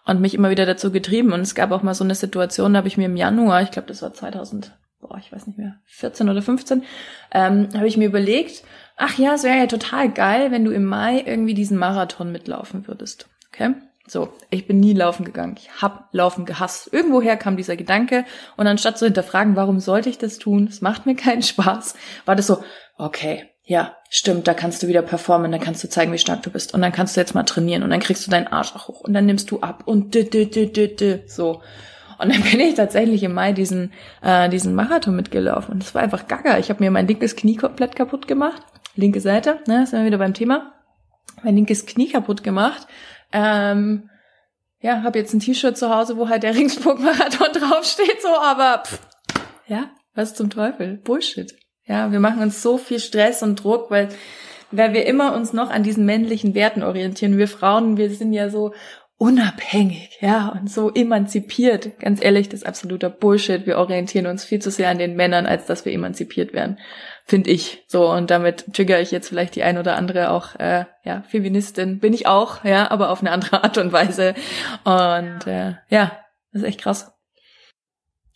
und 0.05 0.21
mich 0.21 0.33
immer 0.33 0.49
wieder 0.49 0.65
dazu 0.65 0.91
getrieben. 0.91 1.33
Und 1.33 1.41
es 1.41 1.55
gab 1.55 1.71
auch 1.71 1.83
mal 1.83 1.93
so 1.93 2.03
eine 2.03 2.15
Situation, 2.15 2.73
da 2.73 2.77
habe 2.77 2.87
ich 2.87 2.97
mir 2.97 3.05
im 3.05 3.17
Januar, 3.17 3.61
ich 3.61 3.71
glaube, 3.71 3.87
das 3.87 4.01
war 4.01 4.13
2000, 4.13 4.77
boah, 5.01 5.17
ich 5.17 5.31
weiß 5.31 5.47
nicht 5.47 5.57
mehr, 5.57 5.75
14 5.85 6.29
oder 6.29 6.41
15, 6.41 6.83
ähm, 7.31 7.69
habe 7.73 7.87
ich 7.87 7.97
mir 7.97 8.07
überlegt, 8.07 8.63
ach 8.97 9.17
ja, 9.17 9.33
es 9.33 9.43
wäre 9.43 9.57
ja 9.57 9.67
total 9.67 10.11
geil, 10.11 10.51
wenn 10.51 10.65
du 10.65 10.71
im 10.71 10.85
Mai 10.85 11.23
irgendwie 11.25 11.53
diesen 11.53 11.77
Marathon 11.77 12.31
mitlaufen 12.31 12.87
würdest. 12.87 13.29
Okay? 13.53 13.73
So, 14.07 14.33
ich 14.49 14.65
bin 14.65 14.79
nie 14.79 14.93
laufen 14.93 15.23
gegangen. 15.23 15.55
Ich 15.59 15.81
hab 15.81 16.09
Laufen 16.13 16.45
gehasst. 16.45 16.91
Irgendwoher 16.91 17.37
kam 17.37 17.57
dieser 17.57 17.75
Gedanke 17.75 18.25
und 18.57 18.65
anstatt 18.65 18.97
zu 18.97 19.05
hinterfragen, 19.05 19.55
warum 19.55 19.79
sollte 19.79 20.09
ich 20.09 20.17
das 20.17 20.39
tun? 20.39 20.67
Es 20.67 20.81
macht 20.81 21.05
mir 21.05 21.15
keinen 21.15 21.43
Spaß, 21.43 21.95
war 22.25 22.35
das 22.35 22.47
so, 22.47 22.63
okay, 22.97 23.49
ja, 23.63 23.95
stimmt, 24.09 24.47
da 24.47 24.55
kannst 24.55 24.81
du 24.81 24.87
wieder 24.87 25.03
performen, 25.03 25.51
da 25.51 25.59
kannst 25.59 25.83
du 25.83 25.89
zeigen, 25.89 26.11
wie 26.11 26.17
stark 26.17 26.41
du 26.41 26.49
bist 26.49 26.73
und 26.73 26.81
dann 26.81 26.91
kannst 26.91 27.15
du 27.15 27.21
jetzt 27.21 27.35
mal 27.35 27.43
trainieren 27.43 27.83
und 27.83 27.91
dann 27.91 27.99
kriegst 27.99 28.25
du 28.25 28.31
deinen 28.31 28.47
Arsch 28.47 28.75
auch 28.75 28.87
hoch 28.87 29.01
und 29.01 29.13
dann 29.13 29.27
nimmst 29.27 29.51
du 29.51 29.59
ab 29.59 29.83
und 29.85 30.15
d 30.15 30.23
-d 30.23 30.49
-d 30.49 30.73
-d 30.73 30.97
-d 30.97 31.19
so. 31.27 31.61
Und 32.19 32.33
dann 32.33 32.43
bin 32.43 32.59
ich 32.59 32.75
tatsächlich 32.75 33.23
im 33.23 33.33
Mai 33.33 33.53
diesen, 33.53 33.93
äh, 34.21 34.49
diesen 34.49 34.75
Marathon 34.75 35.15
mitgelaufen 35.15 35.73
und 35.73 35.83
es 35.83 35.95
war 35.95 36.01
einfach 36.01 36.27
gaga. 36.27 36.57
Ich 36.57 36.69
habe 36.69 36.83
mir 36.83 36.91
mein 36.91 37.07
linkes 37.07 37.35
Knie 37.35 37.55
komplett 37.55 37.95
kaputt 37.95 38.27
gemacht, 38.27 38.61
linke 38.95 39.21
Seite, 39.21 39.59
ne, 39.67 39.87
sind 39.87 39.99
wir 39.99 40.05
wieder 40.05 40.17
beim 40.17 40.33
Thema. 40.33 40.73
Mein 41.43 41.55
linkes 41.55 41.85
Knie 41.85 42.09
kaputt 42.09 42.43
gemacht. 42.43 42.87
Ähm, 43.31 44.09
ja, 44.81 45.03
habe 45.03 45.19
jetzt 45.19 45.33
ein 45.33 45.39
T-Shirt 45.39 45.77
zu 45.77 45.93
Hause, 45.93 46.17
wo 46.17 46.27
halt 46.27 46.43
der 46.43 46.55
Ringsburg-Marathon 46.55 47.53
draufsteht, 47.53 48.21
so, 48.21 48.29
aber 48.29 48.83
pff, 48.85 48.99
ja, 49.67 49.89
was 50.13 50.35
zum 50.35 50.49
Teufel? 50.49 50.97
Bullshit. 50.97 51.55
Ja, 51.85 52.11
wir 52.11 52.19
machen 52.19 52.41
uns 52.41 52.61
so 52.61 52.77
viel 52.77 52.99
Stress 52.99 53.41
und 53.43 53.63
Druck, 53.63 53.89
weil, 53.91 54.09
weil 54.71 54.93
wir 54.93 55.05
immer 55.05 55.33
uns 55.33 55.53
noch 55.53 55.69
an 55.69 55.83
diesen 55.83 56.05
männlichen 56.05 56.53
Werten 56.53 56.83
orientieren. 56.83 57.37
Wir 57.37 57.47
Frauen, 57.47 57.97
wir 57.97 58.09
sind 58.09 58.33
ja 58.33 58.49
so 58.49 58.73
unabhängig, 59.19 60.17
ja, 60.21 60.47
und 60.47 60.71
so 60.71 60.91
emanzipiert. 60.93 61.99
Ganz 61.99 62.23
ehrlich, 62.23 62.47
das 62.47 62.61
ist 62.61 62.65
absoluter 62.65 63.09
Bullshit. 63.09 63.67
Wir 63.67 63.77
orientieren 63.77 64.27
uns 64.27 64.45
viel 64.45 64.61
zu 64.61 64.71
sehr 64.71 64.89
an 64.89 64.97
den 64.97 65.17
Männern, 65.17 65.45
als 65.45 65.65
dass 65.65 65.83
wir 65.83 65.91
emanzipiert 65.91 66.53
werden, 66.53 66.79
finde 67.25 67.51
ich. 67.51 67.83
So, 67.87 68.09
und 68.09 68.31
damit 68.31 68.73
trigger 68.73 69.01
ich 69.01 69.11
jetzt 69.11 69.27
vielleicht 69.27 69.55
die 69.55 69.63
ein 69.63 69.77
oder 69.77 69.97
andere 69.97 70.31
auch, 70.31 70.55
äh, 70.55 70.85
ja, 71.03 71.21
Feministin 71.23 71.99
bin 71.99 72.13
ich 72.13 72.27
auch, 72.27 72.63
ja, 72.63 72.89
aber 72.89 73.09
auf 73.09 73.19
eine 73.19 73.31
andere 73.31 73.61
Art 73.61 73.77
und 73.77 73.91
Weise. 73.91 74.35
Und 74.85 75.45
äh, 75.47 75.75
ja, 75.89 76.17
das 76.53 76.61
ist 76.61 76.67
echt 76.67 76.81
krass. 76.81 77.11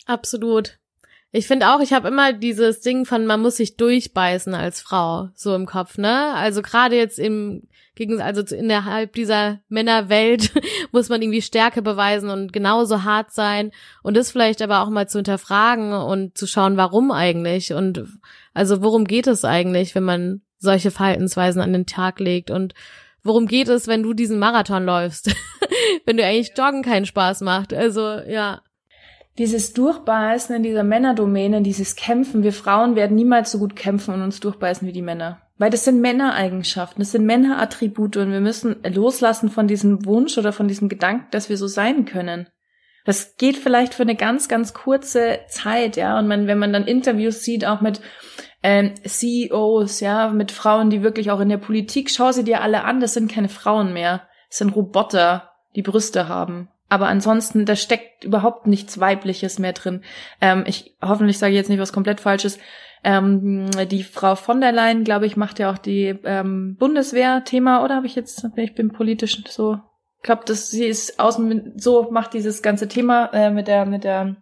Absolut. 0.06 0.80
Ich 1.32 1.48
finde 1.48 1.70
auch, 1.70 1.80
ich 1.80 1.94
habe 1.94 2.10
immer 2.10 2.34
dieses 2.34 2.82
Ding 2.82 3.06
von, 3.06 3.26
man 3.26 3.42
muss 3.42 3.56
sich 3.56 3.78
durchbeißen 3.78 4.54
als 4.54 4.82
Frau, 4.82 5.30
so 5.34 5.56
im 5.56 5.66
Kopf, 5.66 5.98
ne? 5.98 6.34
Also 6.36 6.62
gerade 6.62 6.98
jetzt 6.98 7.20
im 7.20 7.70
gegen, 7.96 8.22
also 8.22 8.42
innerhalb 8.56 9.14
dieser 9.14 9.60
Männerwelt 9.70 10.52
muss 10.92 11.10
man 11.10 11.22
irgendwie 11.22 11.42
Stärke 11.42 11.82
beweisen 11.82 12.30
und 12.30 12.54
genauso 12.54 13.04
hart 13.04 13.32
sein 13.32 13.72
und 14.02 14.18
das 14.18 14.32
vielleicht 14.32 14.62
aber 14.62 14.82
auch 14.82 14.90
mal 14.90 15.08
zu 15.08 15.20
hinterfragen 15.20 15.94
und 15.94 16.38
zu 16.38 16.48
schauen, 16.48 16.78
warum 16.78 17.12
eigentlich 17.12 17.74
und 17.74 18.04
also 18.54 18.82
worum 18.82 19.06
geht 19.06 19.28
es 19.28 19.46
eigentlich, 19.46 19.96
wenn 19.96 20.04
man 20.04 20.42
solche 20.58 20.92
Verhaltensweisen 20.92 21.62
an 21.62 21.74
den 21.74 21.86
Tag 21.86 22.20
legt 22.20 22.50
und 22.50 22.74
worum 23.24 23.48
geht 23.48 23.68
es, 23.68 23.88
wenn 23.88 24.04
du 24.04 24.14
diesen 24.14 24.40
Marathon 24.40 24.86
läufst, 24.86 25.36
wenn 26.06 26.18
du 26.18 26.26
eigentlich 26.26 26.58
Joggen 26.58 26.82
keinen 26.82 27.06
Spaß 27.06 27.42
macht, 27.42 27.74
also 27.74 28.02
ja. 28.28 28.62
Dieses 29.38 29.74
Durchbeißen 29.74 30.56
in 30.56 30.64
dieser 30.64 30.84
Männerdomäne, 30.84 31.64
dieses 31.64 31.96
Kämpfen, 31.96 32.44
wir 32.44 32.54
Frauen 32.54 32.96
werden 32.96 33.16
niemals 33.16 33.52
so 33.52 33.58
gut 33.58 33.76
kämpfen 33.76 34.14
und 34.14 34.22
uns 34.22 34.40
durchbeißen 34.40 34.88
wie 34.88 34.92
die 34.92 35.02
Männer. 35.02 35.43
Weil 35.64 35.70
das 35.70 35.86
sind 35.86 36.02
Männereigenschaften, 36.02 37.00
das 37.00 37.14
sind 37.14 37.26
Männerattribute 37.26 38.18
und 38.18 38.34
wir 38.34 38.42
müssen 38.42 38.84
loslassen 38.84 39.50
von 39.50 39.66
diesem 39.66 40.06
Wunsch 40.06 40.38
oder 40.38 40.52
von 40.52 40.68
diesem 40.68 40.90
Gedanken, 40.90 41.28
dass 41.32 41.48
wir 41.48 41.56
so 41.56 41.68
sein 41.68 42.04
können. 42.04 42.50
Das 43.06 43.38
geht 43.38 43.56
vielleicht 43.56 43.94
für 43.94 44.04
eine 44.04 44.18
ganz, 44.18 44.50
ganz 44.50 44.74
kurze 44.74 45.40
Zeit, 45.48 45.96
ja. 45.96 46.20
Und 46.20 46.28
man, 46.28 46.48
wenn 46.48 46.60
man 46.60 46.74
dann 46.74 46.86
Interviews 46.86 47.44
sieht, 47.46 47.64
auch 47.64 47.80
mit 47.80 48.02
ähm, 48.62 48.94
CEOs, 49.06 50.02
ja, 50.02 50.32
mit 50.32 50.52
Frauen, 50.52 50.90
die 50.90 51.02
wirklich 51.02 51.32
auch 51.32 51.40
in 51.40 51.48
der 51.48 51.56
Politik, 51.60 52.12
schau 52.12 52.34
sie 52.34 52.44
dir 52.44 52.60
alle 52.60 52.84
an, 52.84 53.00
das 53.00 53.14
sind 53.14 53.32
keine 53.32 53.48
Frauen 53.48 53.94
mehr. 53.94 54.24
Das 54.50 54.58
sind 54.58 54.76
Roboter, 54.76 55.52
die 55.78 55.82
Brüste 55.82 56.28
haben. 56.28 56.68
Aber 56.90 57.08
ansonsten, 57.08 57.66
da 57.66 57.78
steckt 57.78 58.26
überhaupt 58.26 58.68
nichts 58.68 59.00
Weibliches 59.00 59.60
mehr 59.60 59.72
drin. 59.72 60.04
Ähm, 60.42 60.66
ich 60.68 60.98
hoffentlich 61.02 61.38
sage 61.38 61.54
ich 61.54 61.58
jetzt 61.58 61.70
nicht 61.70 61.80
was 61.80 61.94
komplett 61.94 62.20
Falsches. 62.20 62.60
Ähm, 63.04 63.70
die 63.90 64.04
Frau 64.04 64.36
von 64.36 64.62
der 64.62 64.72
Leyen, 64.72 65.04
glaube 65.04 65.26
ich, 65.26 65.36
macht 65.36 65.60
ja 65.60 65.72
auch 65.72 65.78
die 65.78 66.16
ähm, 66.24 66.78
Bundeswehr-Thema, 66.78 67.84
oder? 67.84 67.96
Habe 67.96 68.08
ich 68.08 68.16
jetzt, 68.16 68.46
ich 68.56 68.76
bin 68.76 68.92
politisch 68.92 69.44
so, 69.50 69.78
ich 70.18 70.24
glaube, 70.24 70.44
dass 70.46 70.70
sie 70.70 70.86
ist 70.86 71.20
außen 71.20 71.74
so 71.76 72.10
macht 72.12 72.34
dieses 72.34 72.62
ganze 72.62 72.88
Thema 72.88 73.26
äh, 73.34 73.52
mit 73.52 73.68
der 73.68 73.86
mit 73.86 74.06
der 74.06 74.38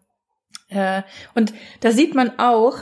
äh, 0.69 1.01
und 1.33 1.53
da 1.79 1.91
sieht 1.91 2.13
man 2.13 2.37
auch, 2.37 2.77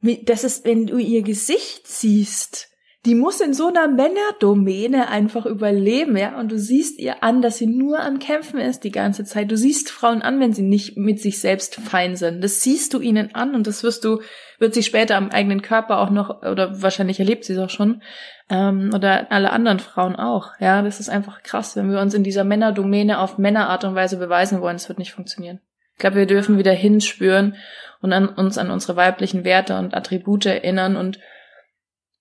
wie, 0.00 0.24
dass 0.24 0.44
es, 0.44 0.64
wenn 0.64 0.86
du 0.86 0.98
ihr 0.98 1.22
Gesicht 1.22 1.88
siehst, 1.88 2.68
die 3.04 3.14
muss 3.14 3.40
in 3.40 3.52
so 3.52 3.68
einer 3.68 3.86
Männerdomäne 3.86 5.08
einfach 5.08 5.44
überleben, 5.44 6.16
ja. 6.16 6.38
Und 6.38 6.50
du 6.50 6.58
siehst 6.58 6.98
ihr 6.98 7.22
an, 7.22 7.42
dass 7.42 7.58
sie 7.58 7.66
nur 7.66 8.00
am 8.00 8.18
Kämpfen 8.18 8.58
ist 8.58 8.82
die 8.82 8.90
ganze 8.90 9.24
Zeit. 9.24 9.50
Du 9.50 9.58
siehst 9.58 9.90
Frauen 9.90 10.22
an, 10.22 10.40
wenn 10.40 10.54
sie 10.54 10.62
nicht 10.62 10.96
mit 10.96 11.20
sich 11.20 11.38
selbst 11.38 11.74
fein 11.74 12.16
sind. 12.16 12.42
Das 12.42 12.62
siehst 12.62 12.94
du 12.94 13.00
ihnen 13.00 13.34
an 13.34 13.54
und 13.54 13.66
das 13.66 13.82
wirst 13.82 14.04
du, 14.04 14.22
wird 14.58 14.72
sie 14.72 14.82
später 14.82 15.16
am 15.16 15.28
eigenen 15.28 15.60
Körper 15.60 15.98
auch 15.98 16.08
noch, 16.08 16.42
oder 16.42 16.80
wahrscheinlich 16.80 17.20
erlebt 17.20 17.44
sie 17.44 17.52
es 17.52 17.58
auch 17.58 17.68
schon, 17.68 18.00
ähm, 18.48 18.90
oder 18.94 19.30
alle 19.30 19.50
anderen 19.50 19.80
Frauen 19.80 20.16
auch. 20.16 20.52
Ja, 20.58 20.80
das 20.80 20.98
ist 20.98 21.10
einfach 21.10 21.42
krass, 21.42 21.76
wenn 21.76 21.90
wir 21.90 22.00
uns 22.00 22.14
in 22.14 22.24
dieser 22.24 22.44
Männerdomäne 22.44 23.18
auf 23.18 23.36
Männerart 23.36 23.84
und 23.84 23.94
Weise 23.94 24.16
beweisen 24.16 24.62
wollen, 24.62 24.76
es 24.76 24.88
wird 24.88 24.98
nicht 24.98 25.12
funktionieren. 25.12 25.60
Ich 25.92 25.98
glaube, 25.98 26.16
wir 26.16 26.26
dürfen 26.26 26.58
wieder 26.58 26.72
hinspüren 26.72 27.56
und 28.00 28.14
an 28.14 28.28
uns 28.28 28.56
an 28.56 28.70
unsere 28.70 28.96
weiblichen 28.96 29.44
Werte 29.44 29.78
und 29.78 29.94
Attribute 29.94 30.46
erinnern 30.46 30.96
und 30.96 31.18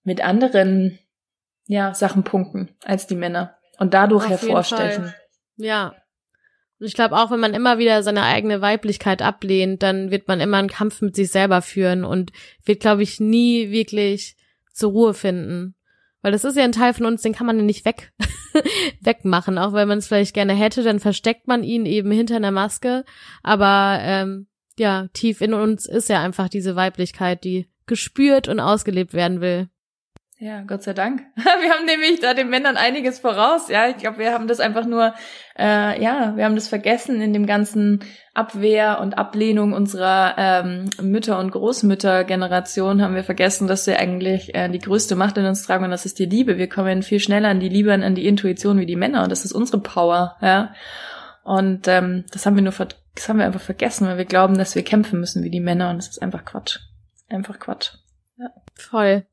mit 0.04 0.24
anderen 0.24 1.00
ja, 1.68 1.94
Sachen 1.94 2.24
punkten 2.24 2.70
als 2.84 3.08
die 3.08 3.16
Männer 3.16 3.56
und 3.78 3.94
dadurch 3.94 4.26
Auf 4.26 4.32
hervorstechen. 4.32 5.14
Ja. 5.58 5.96
Und 6.80 6.88
ich 6.88 6.94
glaube 6.94 7.16
auch, 7.16 7.32
wenn 7.32 7.40
man 7.40 7.54
immer 7.54 7.78
wieder 7.78 8.04
seine 8.04 8.24
eigene 8.24 8.62
Weiblichkeit 8.62 9.22
ablehnt, 9.22 9.84
dann 9.84 10.12
wird 10.12 10.28
man 10.28 10.42
immer 10.42 10.58
einen 10.58 10.70
Kampf 10.70 11.02
mit 11.02 11.16
sich 11.16 11.30
selber 11.30 11.62
führen 11.62 12.04
und 12.04 12.32
wird, 12.66 12.82
glaube 12.82 13.04
ich, 13.04 13.20
nie 13.20 13.72
wirklich 13.72 14.36
zur 14.74 14.92
Ruhe 14.92 15.14
finden. 15.14 15.76
Weil 16.22 16.32
das 16.32 16.46
ist 16.46 16.58
ja 16.58 16.64
ein 16.64 16.72
Teil 16.72 16.94
von 16.94 17.06
uns, 17.06 17.22
den 17.22 17.34
kann 17.34 17.46
man 17.46 17.58
ja 17.58 17.64
nicht 17.64 17.86
weg, 17.86 18.14
wegmachen. 19.02 19.58
Auch 19.58 19.74
wenn 19.74 19.88
man 19.88 19.98
es 19.98 20.08
vielleicht 20.08 20.34
gerne 20.34 20.54
hätte, 20.54 20.82
dann 20.84 21.00
versteckt 21.00 21.48
man 21.48 21.64
ihn 21.64 21.86
eben 21.86 22.12
hinter 22.12 22.38
einer 22.38 22.52
Maske. 22.52 23.04
Aber 23.44 24.00
ähm, 24.02 24.48
ja, 24.78 25.08
tief 25.14 25.42
in 25.42 25.54
uns 25.54 25.86
ist 25.86 26.10
ja 26.10 26.22
einfach 26.22 26.50
diese 26.50 26.76
Weiblichkeit, 26.76 27.44
die 27.44 27.70
gespürt 27.86 28.48
und 28.48 28.62
ausgelebt 28.62 29.14
werden 29.14 29.42
will. 29.42 29.70
Ja, 30.44 30.62
Gott 30.64 30.84
sei 30.84 30.92
Dank. 30.92 31.22
Wir 31.36 31.70
haben 31.72 31.86
nämlich 31.86 32.20
da 32.20 32.34
den 32.34 32.50
Männern 32.50 32.76
einiges 32.76 33.20
voraus. 33.20 33.70
Ja, 33.70 33.88
ich 33.88 33.96
glaube, 33.96 34.18
wir 34.18 34.34
haben 34.34 34.50
das 34.50 34.60
einfach 34.60 34.86
nur, 34.86 35.14
äh, 35.58 36.04
ja, 36.04 36.36
wir 36.36 36.44
haben 36.44 36.56
das 36.56 36.68
vergessen 36.68 37.22
in 37.22 37.32
dem 37.32 37.46
ganzen 37.46 38.04
Abwehr 38.34 39.00
und 39.00 39.18
Ablehnung 39.18 39.72
unserer 39.72 40.36
ähm, 40.38 40.90
Mütter- 41.02 41.40
und 41.40 41.52
Großmüttergeneration 41.52 43.02
haben 43.02 43.16
wir 43.16 43.24
vergessen, 43.24 43.70
dass 43.70 43.88
wir 43.88 44.00
eigentlich 44.00 44.54
äh, 44.54 44.68
die 44.68 44.80
größte 44.80 45.16
Macht 45.16 45.38
in 45.38 45.46
uns 45.46 45.64
tragen 45.66 45.86
und 45.86 45.92
das 45.92 46.06
ist 46.06 46.20
die 46.20 46.26
Liebe. 46.26 46.58
Wir 46.58 46.68
kommen 46.68 47.04
viel 47.04 47.22
schneller 47.22 47.48
an 47.48 47.62
die 47.62 47.70
Liebe 47.70 47.94
und 47.94 48.04
an 48.04 48.16
die 48.16 48.28
Intuition 48.28 48.80
wie 48.80 48.86
die 48.86 48.98
Männer 48.98 49.24
und 49.24 49.32
das 49.32 49.46
ist 49.46 49.54
unsere 49.54 49.80
Power. 49.80 50.36
Ja, 50.42 50.74
und 51.46 51.88
ähm, 51.88 52.26
das 52.34 52.46
haben 52.46 52.58
wir 52.58 52.64
nur, 52.64 52.74
das 52.74 53.30
haben 53.30 53.40
wir 53.40 53.46
einfach 53.46 53.62
vergessen, 53.62 54.08
weil 54.08 54.18
wir 54.18 54.26
glauben, 54.26 54.58
dass 54.58 54.76
wir 54.76 54.84
kämpfen 54.84 55.22
müssen 55.22 55.42
wie 55.46 55.52
die 55.52 55.62
Männer 55.62 55.90
und 55.90 56.00
das 56.00 56.10
ist 56.10 56.22
einfach 56.22 56.44
Quatsch. 56.44 56.80
Einfach 57.30 57.60
Quatsch. 57.60 57.94
Ja. 58.38 58.50
Voll. 58.76 59.26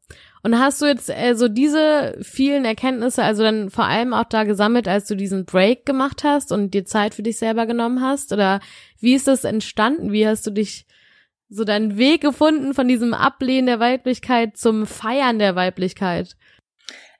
Und 0.42 0.58
hast 0.58 0.80
du 0.80 0.86
jetzt 0.86 1.10
äh, 1.10 1.34
so 1.34 1.48
diese 1.48 2.16
vielen 2.22 2.64
Erkenntnisse, 2.64 3.22
also 3.22 3.42
dann 3.42 3.70
vor 3.70 3.84
allem 3.84 4.14
auch 4.14 4.24
da 4.24 4.44
gesammelt, 4.44 4.88
als 4.88 5.06
du 5.06 5.14
diesen 5.14 5.44
Break 5.44 5.84
gemacht 5.84 6.24
hast 6.24 6.52
und 6.52 6.72
dir 6.72 6.84
Zeit 6.84 7.14
für 7.14 7.22
dich 7.22 7.38
selber 7.38 7.66
genommen 7.66 8.00
hast? 8.00 8.32
Oder 8.32 8.60
wie 9.00 9.14
ist 9.14 9.28
das 9.28 9.44
entstanden? 9.44 10.12
Wie 10.12 10.26
hast 10.26 10.46
du 10.46 10.50
dich 10.50 10.86
so 11.48 11.64
deinen 11.64 11.98
Weg 11.98 12.22
gefunden 12.22 12.74
von 12.74 12.88
diesem 12.88 13.12
Ablehnen 13.12 13.66
der 13.66 13.80
Weiblichkeit 13.80 14.56
zum 14.56 14.86
Feiern 14.86 15.38
der 15.38 15.56
Weiblichkeit? 15.56 16.36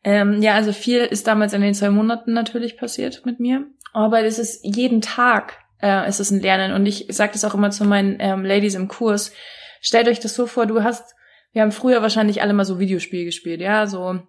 Ähm, 0.03 0.40
ja, 0.40 0.55
also 0.55 0.72
viel 0.72 1.01
ist 1.01 1.26
damals 1.26 1.53
in 1.53 1.61
den 1.61 1.74
zwei 1.74 1.90
Monaten 1.90 2.32
natürlich 2.32 2.78
passiert 2.78 3.26
mit 3.26 3.38
mir. 3.40 3.66
Aber 3.92 4.22
es 4.22 4.38
ist 4.38 4.64
jeden 4.64 5.01
Tag 5.01 5.59
äh, 5.82 6.09
ist 6.09 6.20
es 6.20 6.30
ein 6.30 6.40
Lernen. 6.40 6.72
Und 6.72 6.86
ich 6.86 7.07
sage 7.11 7.32
das 7.32 7.44
auch 7.44 7.55
immer 7.55 7.70
zu 7.70 7.84
meinen 7.84 8.16
ähm, 8.20 8.44
Ladies 8.44 8.74
im 8.74 8.88
Kurs. 8.88 9.32
Stellt 9.80 10.09
euch 10.09 10.20
das 10.20 10.34
so 10.34 10.47
vor, 10.47 10.66
du 10.66 10.82
hast 10.82 11.14
wir 11.53 11.62
haben 11.62 11.72
früher 11.72 12.03
wahrscheinlich 12.03 12.42
alle 12.42 12.53
mal 12.53 12.64
so 12.64 12.78
Videospiel 12.78 13.24
gespielt, 13.24 13.61
ja, 13.61 13.86
so 13.86 14.20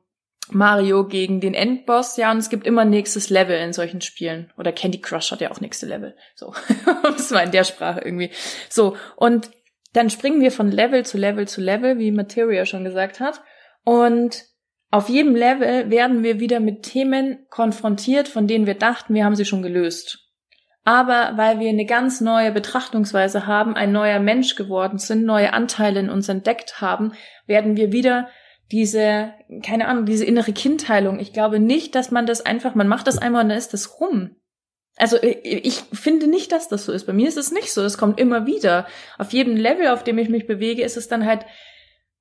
Mario 0.50 1.08
gegen 1.08 1.40
den 1.40 1.54
Endboss, 1.54 2.18
ja, 2.18 2.32
und 2.32 2.38
es 2.38 2.50
gibt 2.50 2.66
immer 2.66 2.84
nächstes 2.84 3.30
Level 3.30 3.58
in 3.58 3.74
solchen 3.74 4.02
Spielen. 4.02 4.52
Oder 4.58 4.72
Candy 4.72 5.00
Crush 5.00 5.32
hat 5.32 5.42
ja 5.42 5.52
auch 5.52 5.62
nächste 5.62 5.86
Level. 5.86 6.16
So, 6.36 6.54
das 7.04 7.32
war 7.32 7.44
in 7.44 7.52
der 7.52 7.64
Sprache 7.64 8.02
irgendwie. 8.04 8.32
So, 8.70 8.98
und 9.16 9.52
dann 9.94 10.10
springen 10.10 10.42
wir 10.42 10.52
von 10.52 10.72
Level 10.72 11.06
zu 11.06 11.18
Level 11.18 11.48
zu 11.48 11.62
Level, 11.62 12.00
wie 12.00 12.12
Materia 12.12 12.66
schon 12.66 12.84
gesagt 12.84 13.20
hat. 13.20 13.42
Und 13.84 14.46
auf 14.90 15.10
jedem 15.10 15.36
Level 15.36 15.90
werden 15.90 16.24
wir 16.24 16.40
wieder 16.40 16.60
mit 16.60 16.84
Themen 16.84 17.46
konfrontiert, 17.50 18.28
von 18.28 18.48
denen 18.48 18.66
wir 18.66 18.76
dachten, 18.76 19.14
wir 19.14 19.26
haben 19.26 19.36
sie 19.36 19.46
schon 19.46 19.62
gelöst. 19.62 20.31
Aber 20.84 21.34
weil 21.36 21.60
wir 21.60 21.70
eine 21.70 21.86
ganz 21.86 22.22
neue 22.22 22.52
Betrachtungsweise 22.52 23.46
haben, 23.46 23.76
ein 23.76 23.92
neuer 23.92 24.20
Mensch 24.20 24.56
geworden 24.56 24.98
sind, 24.98 25.26
neue 25.26 25.54
Anteile 25.54 26.00
in 26.00 26.10
uns 26.10 26.28
entdeckt 26.28 26.82
haben, 26.82 27.14
werden 27.46 27.78
wir 27.78 27.92
wieder 27.92 28.30
diese, 28.72 29.34
keine 29.64 29.88
Ahnung, 29.88 30.06
diese 30.06 30.26
innere 30.26 30.54
Kindheilung. 30.54 31.20
Ich 31.20 31.34
glaube 31.34 31.60
nicht, 31.60 31.94
dass 31.94 32.10
man 32.10 32.26
das 32.26 32.46
einfach, 32.46 32.74
man 32.74 32.88
macht 32.88 33.06
das 33.06 33.18
einmal 33.18 33.44
und 33.44 33.50
dann 33.50 33.58
ist 33.58 33.74
das 33.74 34.00
rum. 34.00 34.36
Also 34.98 35.18
ich 35.22 35.82
finde 35.94 36.28
nicht, 36.28 36.52
dass 36.52 36.68
das 36.68 36.86
so 36.86 36.92
ist. 36.92 37.06
Bei 37.06 37.14
mir 37.14 37.28
ist 37.28 37.38
es 37.38 37.52
nicht 37.52 37.72
so. 37.72 37.82
Es 37.84 37.98
kommt 37.98 38.20
immer 38.20 38.46
wieder. 38.46 38.88
Auf 39.18 39.32
jedem 39.32 39.56
Level, 39.56 39.88
auf 39.88 40.04
dem 40.04 40.18
ich 40.18 40.30
mich 40.30 40.48
bewege, 40.48 40.84
ist 40.84 40.98
es 40.98 41.08
dann 41.08 41.26
halt 41.26 41.46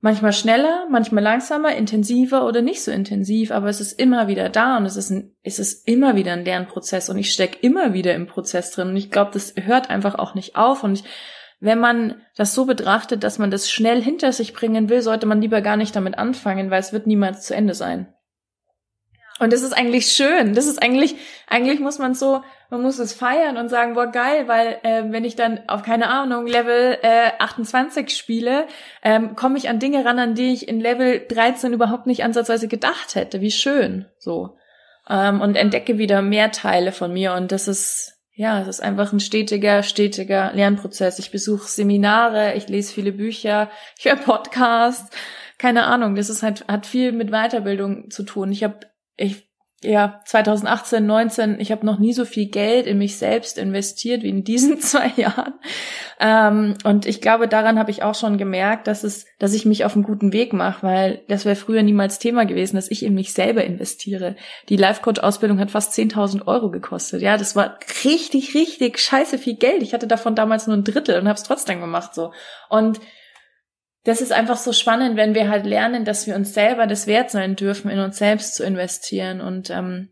manchmal 0.00 0.32
schneller, 0.32 0.86
manchmal 0.90 1.22
langsamer, 1.22 1.74
intensiver 1.74 2.46
oder 2.46 2.62
nicht 2.62 2.82
so 2.82 2.90
intensiv, 2.90 3.50
aber 3.50 3.68
es 3.68 3.80
ist 3.80 4.00
immer 4.00 4.28
wieder 4.28 4.48
da 4.48 4.78
und 4.78 4.86
es 4.86 4.96
ist, 4.96 5.10
ein, 5.10 5.34
es 5.42 5.58
ist 5.58 5.86
immer 5.86 6.16
wieder 6.16 6.32
ein 6.32 6.44
Lernprozess 6.44 7.10
und 7.10 7.18
ich 7.18 7.32
stecke 7.32 7.58
immer 7.60 7.92
wieder 7.92 8.14
im 8.14 8.26
Prozess 8.26 8.70
drin 8.70 8.88
und 8.88 8.96
ich 8.96 9.10
glaube, 9.10 9.30
das 9.32 9.54
hört 9.56 9.90
einfach 9.90 10.14
auch 10.14 10.34
nicht 10.34 10.56
auf 10.56 10.82
und 10.84 10.94
ich, 10.94 11.04
wenn 11.60 11.78
man 11.78 12.22
das 12.36 12.54
so 12.54 12.64
betrachtet, 12.64 13.22
dass 13.22 13.38
man 13.38 13.50
das 13.50 13.70
schnell 13.70 14.02
hinter 14.02 14.32
sich 14.32 14.54
bringen 14.54 14.88
will, 14.88 15.02
sollte 15.02 15.26
man 15.26 15.42
lieber 15.42 15.60
gar 15.60 15.76
nicht 15.76 15.94
damit 15.94 16.16
anfangen, 16.16 16.70
weil 16.70 16.80
es 16.80 16.94
wird 16.94 17.06
niemals 17.06 17.42
zu 17.42 17.54
Ende 17.54 17.74
sein. 17.74 18.14
Und 19.40 19.54
das 19.54 19.62
ist 19.62 19.72
eigentlich 19.72 20.12
schön. 20.12 20.54
Das 20.54 20.66
ist 20.66 20.82
eigentlich, 20.82 21.16
eigentlich 21.48 21.80
muss 21.80 21.98
man 21.98 22.14
so, 22.14 22.42
man 22.68 22.82
muss 22.82 22.98
es 22.98 23.14
feiern 23.14 23.56
und 23.56 23.70
sagen, 23.70 23.94
boah, 23.94 24.06
geil, 24.06 24.46
weil 24.48 24.78
äh, 24.82 25.02
wenn 25.10 25.24
ich 25.24 25.34
dann 25.34 25.60
auf 25.66 25.82
keine 25.82 26.10
Ahnung 26.10 26.46
Level 26.46 26.98
äh, 27.00 27.30
28 27.38 28.10
spiele, 28.10 28.66
ähm, 29.02 29.34
komme 29.36 29.56
ich 29.56 29.70
an 29.70 29.78
Dinge 29.78 30.04
ran, 30.04 30.18
an 30.18 30.34
die 30.34 30.52
ich 30.52 30.68
in 30.68 30.78
Level 30.78 31.24
13 31.26 31.72
überhaupt 31.72 32.06
nicht 32.06 32.22
ansatzweise 32.22 32.68
gedacht 32.68 33.14
hätte. 33.14 33.40
Wie 33.40 33.50
schön, 33.50 34.04
so 34.18 34.58
ähm, 35.08 35.40
und 35.40 35.56
entdecke 35.56 35.96
wieder 35.96 36.20
mehr 36.20 36.52
Teile 36.52 36.92
von 36.92 37.10
mir. 37.10 37.32
Und 37.32 37.50
das 37.50 37.66
ist 37.66 38.18
ja, 38.34 38.60
es 38.60 38.68
ist 38.68 38.82
einfach 38.82 39.12
ein 39.12 39.20
stetiger, 39.20 39.82
stetiger 39.82 40.52
Lernprozess. 40.54 41.18
Ich 41.18 41.30
besuche 41.30 41.68
Seminare, 41.68 42.54
ich 42.54 42.68
lese 42.68 42.92
viele 42.92 43.12
Bücher, 43.12 43.70
ich 43.98 44.06
höre 44.06 44.16
Podcasts, 44.16 45.14
keine 45.58 45.84
Ahnung. 45.84 46.14
Das 46.14 46.30
ist 46.30 46.42
halt 46.42 46.66
hat 46.68 46.86
viel 46.86 47.12
mit 47.12 47.30
Weiterbildung 47.30 48.10
zu 48.10 48.22
tun. 48.22 48.50
Ich 48.52 48.64
habe 48.64 48.89
ich 49.20 49.50
ja 49.82 50.20
2018, 50.26 51.06
19, 51.06 51.58
ich 51.58 51.72
habe 51.72 51.86
noch 51.86 51.98
nie 51.98 52.12
so 52.12 52.26
viel 52.26 52.50
Geld 52.50 52.86
in 52.86 52.98
mich 52.98 53.16
selbst 53.16 53.56
investiert 53.56 54.22
wie 54.22 54.28
in 54.28 54.44
diesen 54.44 54.78
zwei 54.80 55.10
Jahren. 55.16 55.54
Ähm, 56.18 56.74
und 56.84 57.06
ich 57.06 57.22
glaube, 57.22 57.48
daran 57.48 57.78
habe 57.78 57.90
ich 57.90 58.02
auch 58.02 58.14
schon 58.14 58.36
gemerkt, 58.36 58.86
dass 58.86 59.04
es, 59.04 59.24
dass 59.38 59.54
ich 59.54 59.64
mich 59.64 59.86
auf 59.86 59.94
einen 59.94 60.04
guten 60.04 60.34
Weg 60.34 60.52
mache, 60.52 60.86
weil 60.86 61.22
das 61.28 61.46
wäre 61.46 61.56
früher 61.56 61.82
niemals 61.82 62.18
Thema 62.18 62.44
gewesen, 62.44 62.76
dass 62.76 62.90
ich 62.90 63.02
in 63.02 63.14
mich 63.14 63.32
selber 63.32 63.64
investiere. 63.64 64.36
Die 64.68 64.76
Life-Coach-Ausbildung 64.76 65.58
hat 65.58 65.70
fast 65.70 65.94
10.000 65.94 66.46
Euro 66.46 66.70
gekostet. 66.70 67.22
Ja, 67.22 67.38
das 67.38 67.56
war 67.56 67.78
richtig, 68.04 68.54
richtig 68.54 68.98
scheiße 68.98 69.38
viel 69.38 69.56
Geld. 69.56 69.82
Ich 69.82 69.94
hatte 69.94 70.06
davon 70.06 70.34
damals 70.34 70.66
nur 70.66 70.76
ein 70.76 70.84
Drittel 70.84 71.18
und 71.18 71.26
habe 71.26 71.38
es 71.38 71.42
trotzdem 71.42 71.80
gemacht 71.80 72.14
so. 72.14 72.32
Und 72.68 73.00
das 74.04 74.20
ist 74.20 74.32
einfach 74.32 74.56
so 74.56 74.72
spannend, 74.72 75.16
wenn 75.16 75.34
wir 75.34 75.50
halt 75.50 75.66
lernen, 75.66 76.04
dass 76.04 76.26
wir 76.26 76.34
uns 76.34 76.54
selber 76.54 76.86
das 76.86 77.06
wert 77.06 77.30
sein 77.30 77.56
dürfen, 77.56 77.90
in 77.90 77.98
uns 77.98 78.18
selbst 78.18 78.54
zu 78.54 78.64
investieren 78.64 79.40
und 79.40 79.70
ähm, 79.70 80.08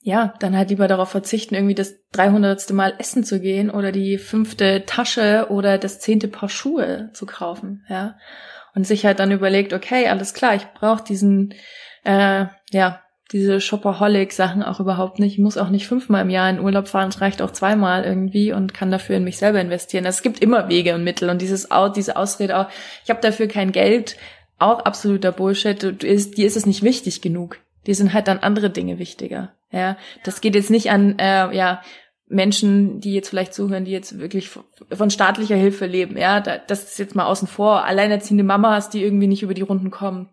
ja, 0.00 0.34
dann 0.40 0.56
halt 0.56 0.70
lieber 0.70 0.88
darauf 0.88 1.10
verzichten, 1.10 1.54
irgendwie 1.54 1.74
das 1.74 1.94
300. 2.12 2.70
Mal 2.70 2.94
essen 2.98 3.24
zu 3.24 3.40
gehen 3.40 3.70
oder 3.70 3.92
die 3.92 4.18
fünfte 4.18 4.84
Tasche 4.86 5.48
oder 5.50 5.76
das 5.76 6.00
zehnte 6.00 6.28
Paar 6.28 6.48
Schuhe 6.48 7.10
zu 7.12 7.26
kaufen, 7.26 7.84
ja. 7.88 8.16
Und 8.74 8.86
sich 8.86 9.04
halt 9.04 9.18
dann 9.18 9.32
überlegt, 9.32 9.72
okay, 9.72 10.08
alles 10.08 10.34
klar, 10.34 10.54
ich 10.54 10.66
brauche 10.74 11.02
diesen, 11.02 11.52
äh, 12.04 12.46
ja, 12.70 13.02
diese 13.32 13.60
Shopaholic-Sachen 13.60 14.62
auch 14.62 14.80
überhaupt 14.80 15.18
nicht. 15.18 15.34
Ich 15.34 15.38
muss 15.38 15.58
auch 15.58 15.68
nicht 15.68 15.86
fünfmal 15.86 16.22
im 16.22 16.30
Jahr 16.30 16.48
in 16.48 16.60
Urlaub 16.60 16.88
fahren, 16.88 17.10
es 17.10 17.20
reicht 17.20 17.42
auch 17.42 17.50
zweimal 17.50 18.04
irgendwie 18.04 18.52
und 18.52 18.72
kann 18.72 18.90
dafür 18.90 19.16
in 19.16 19.24
mich 19.24 19.36
selber 19.36 19.60
investieren. 19.60 20.06
Es 20.06 20.22
gibt 20.22 20.40
immer 20.40 20.68
Wege 20.68 20.94
und 20.94 21.04
Mittel 21.04 21.28
und 21.28 21.42
dieses 21.42 21.70
Out, 21.70 21.96
diese 21.96 22.16
Ausrede 22.16 22.58
auch, 22.58 22.68
ich 23.04 23.10
habe 23.10 23.20
dafür 23.20 23.46
kein 23.46 23.72
Geld, 23.72 24.16
auch 24.58 24.80
absoluter 24.80 25.32
Bullshit. 25.32 25.82
Du, 25.82 25.90
ist, 25.90 26.38
dir 26.38 26.46
ist 26.46 26.56
es 26.56 26.66
nicht 26.66 26.82
wichtig 26.82 27.20
genug. 27.20 27.58
Die 27.86 27.94
sind 27.94 28.12
halt 28.12 28.28
dann 28.28 28.38
andere 28.38 28.70
Dinge 28.70 28.98
wichtiger. 28.98 29.52
Ja, 29.70 29.98
das 30.24 30.40
geht 30.40 30.54
jetzt 30.54 30.70
nicht 30.70 30.90
an 30.90 31.18
äh, 31.18 31.54
ja 31.54 31.82
Menschen, 32.26 33.00
die 33.00 33.14
jetzt 33.14 33.28
vielleicht 33.28 33.54
zuhören, 33.54 33.84
die 33.84 33.90
jetzt 33.90 34.18
wirklich 34.18 34.50
von 34.50 35.10
staatlicher 35.10 35.56
Hilfe 35.56 35.86
leben. 35.86 36.16
Ja, 36.16 36.40
das 36.40 36.84
ist 36.84 36.98
jetzt 36.98 37.14
mal 37.14 37.26
außen 37.26 37.48
vor. 37.48 37.84
Alleinerziehende 37.84 38.44
Mamas, 38.44 38.90
die 38.90 39.02
irgendwie 39.02 39.26
nicht 39.26 39.42
über 39.42 39.54
die 39.54 39.62
Runden 39.62 39.90
kommen 39.90 40.28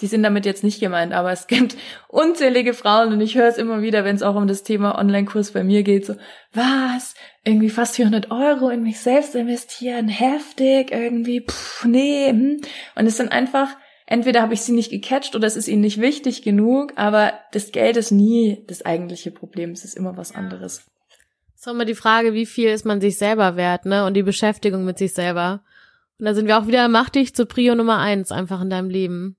die 0.00 0.06
sind 0.06 0.22
damit 0.22 0.46
jetzt 0.46 0.64
nicht 0.64 0.80
gemeint, 0.80 1.12
aber 1.12 1.30
es 1.30 1.46
gibt 1.46 1.76
unzählige 2.08 2.74
Frauen 2.74 3.12
und 3.12 3.20
ich 3.20 3.36
höre 3.36 3.48
es 3.48 3.58
immer 3.58 3.82
wieder, 3.82 4.04
wenn 4.04 4.16
es 4.16 4.22
auch 4.22 4.34
um 4.34 4.46
das 4.46 4.62
Thema 4.62 4.98
Online-Kurs 4.98 5.52
bei 5.52 5.64
mir 5.64 5.82
geht, 5.82 6.06
so, 6.06 6.14
was? 6.52 7.14
Irgendwie 7.44 7.70
fast 7.70 7.96
400 7.96 8.30
Euro 8.30 8.70
in 8.70 8.82
mich 8.82 9.00
selbst 9.00 9.34
investieren, 9.34 10.08
heftig, 10.08 10.90
irgendwie, 10.90 11.42
pff, 11.42 11.84
nee, 11.84 12.28
hm. 12.30 12.60
Und 12.94 13.06
es 13.06 13.16
sind 13.16 13.32
einfach, 13.32 13.68
entweder 14.06 14.42
habe 14.42 14.54
ich 14.54 14.62
sie 14.62 14.72
nicht 14.72 14.90
gecatcht 14.90 15.36
oder 15.36 15.46
es 15.46 15.56
ist 15.56 15.68
ihnen 15.68 15.82
nicht 15.82 16.00
wichtig 16.00 16.42
genug, 16.42 16.92
aber 16.96 17.34
das 17.52 17.72
Geld 17.72 17.96
ist 17.96 18.10
nie 18.10 18.64
das 18.66 18.84
eigentliche 18.84 19.30
Problem, 19.30 19.70
es 19.72 19.84
ist 19.84 19.96
immer 19.96 20.16
was 20.16 20.34
anderes. 20.34 20.86
Es 21.54 21.66
ist 21.66 21.72
immer 21.72 21.84
die 21.84 21.94
Frage, 21.94 22.32
wie 22.32 22.46
viel 22.46 22.70
ist 22.70 22.86
man 22.86 23.02
sich 23.02 23.18
selber 23.18 23.56
wert, 23.56 23.84
ne? 23.84 24.06
Und 24.06 24.14
die 24.14 24.22
Beschäftigung 24.22 24.86
mit 24.86 24.96
sich 24.96 25.12
selber. 25.12 25.62
Und 26.18 26.24
da 26.24 26.34
sind 26.34 26.46
wir 26.46 26.58
auch 26.58 26.66
wieder, 26.66 26.88
mach 26.88 27.10
dich 27.10 27.34
zur 27.34 27.46
Prio 27.46 27.74
Nummer 27.74 27.98
eins 27.98 28.32
einfach 28.32 28.62
in 28.62 28.70
deinem 28.70 28.88
Leben. 28.88 29.36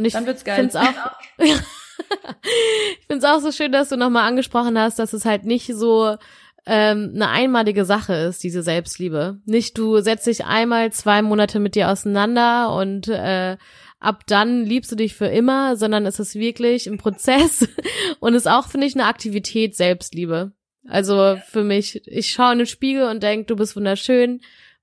Und 0.00 0.06
ich 0.06 0.14
finde 0.14 0.32
es 0.32 0.76
auch, 0.76 0.94
ich 1.38 3.06
finde 3.06 3.18
es 3.18 3.24
auch 3.24 3.40
so 3.40 3.52
schön, 3.52 3.70
dass 3.70 3.90
du 3.90 3.98
nochmal 3.98 4.26
angesprochen 4.26 4.78
hast, 4.78 4.98
dass 4.98 5.12
es 5.12 5.26
halt 5.26 5.44
nicht 5.44 5.66
so 5.74 6.16
ähm, 6.64 7.12
eine 7.14 7.28
einmalige 7.28 7.84
Sache 7.84 8.14
ist, 8.14 8.42
diese 8.42 8.62
Selbstliebe. 8.62 9.40
Nicht 9.44 9.76
du 9.76 10.00
setzt 10.00 10.26
dich 10.26 10.46
einmal 10.46 10.90
zwei 10.90 11.20
Monate 11.20 11.60
mit 11.60 11.74
dir 11.74 11.90
auseinander 11.90 12.74
und 12.74 13.08
äh, 13.08 13.58
ab 13.98 14.22
dann 14.26 14.64
liebst 14.64 14.90
du 14.90 14.96
dich 14.96 15.14
für 15.14 15.26
immer, 15.26 15.76
sondern 15.76 16.06
es 16.06 16.18
ist 16.18 16.34
wirklich 16.34 16.86
ein 16.86 16.96
Prozess 16.96 17.68
und 18.20 18.32
ist 18.32 18.48
auch, 18.48 18.68
finde 18.68 18.86
ich, 18.86 18.94
eine 18.94 19.04
Aktivität 19.04 19.76
Selbstliebe. 19.76 20.52
Also 20.88 21.36
für 21.46 21.62
mich, 21.62 22.06
ich 22.08 22.30
schaue 22.30 22.52
in 22.52 22.58
den 22.60 22.66
Spiegel 22.66 23.02
und 23.04 23.22
denk, 23.22 23.48
du 23.48 23.56
bist 23.56 23.76
wunderschön, 23.76 24.40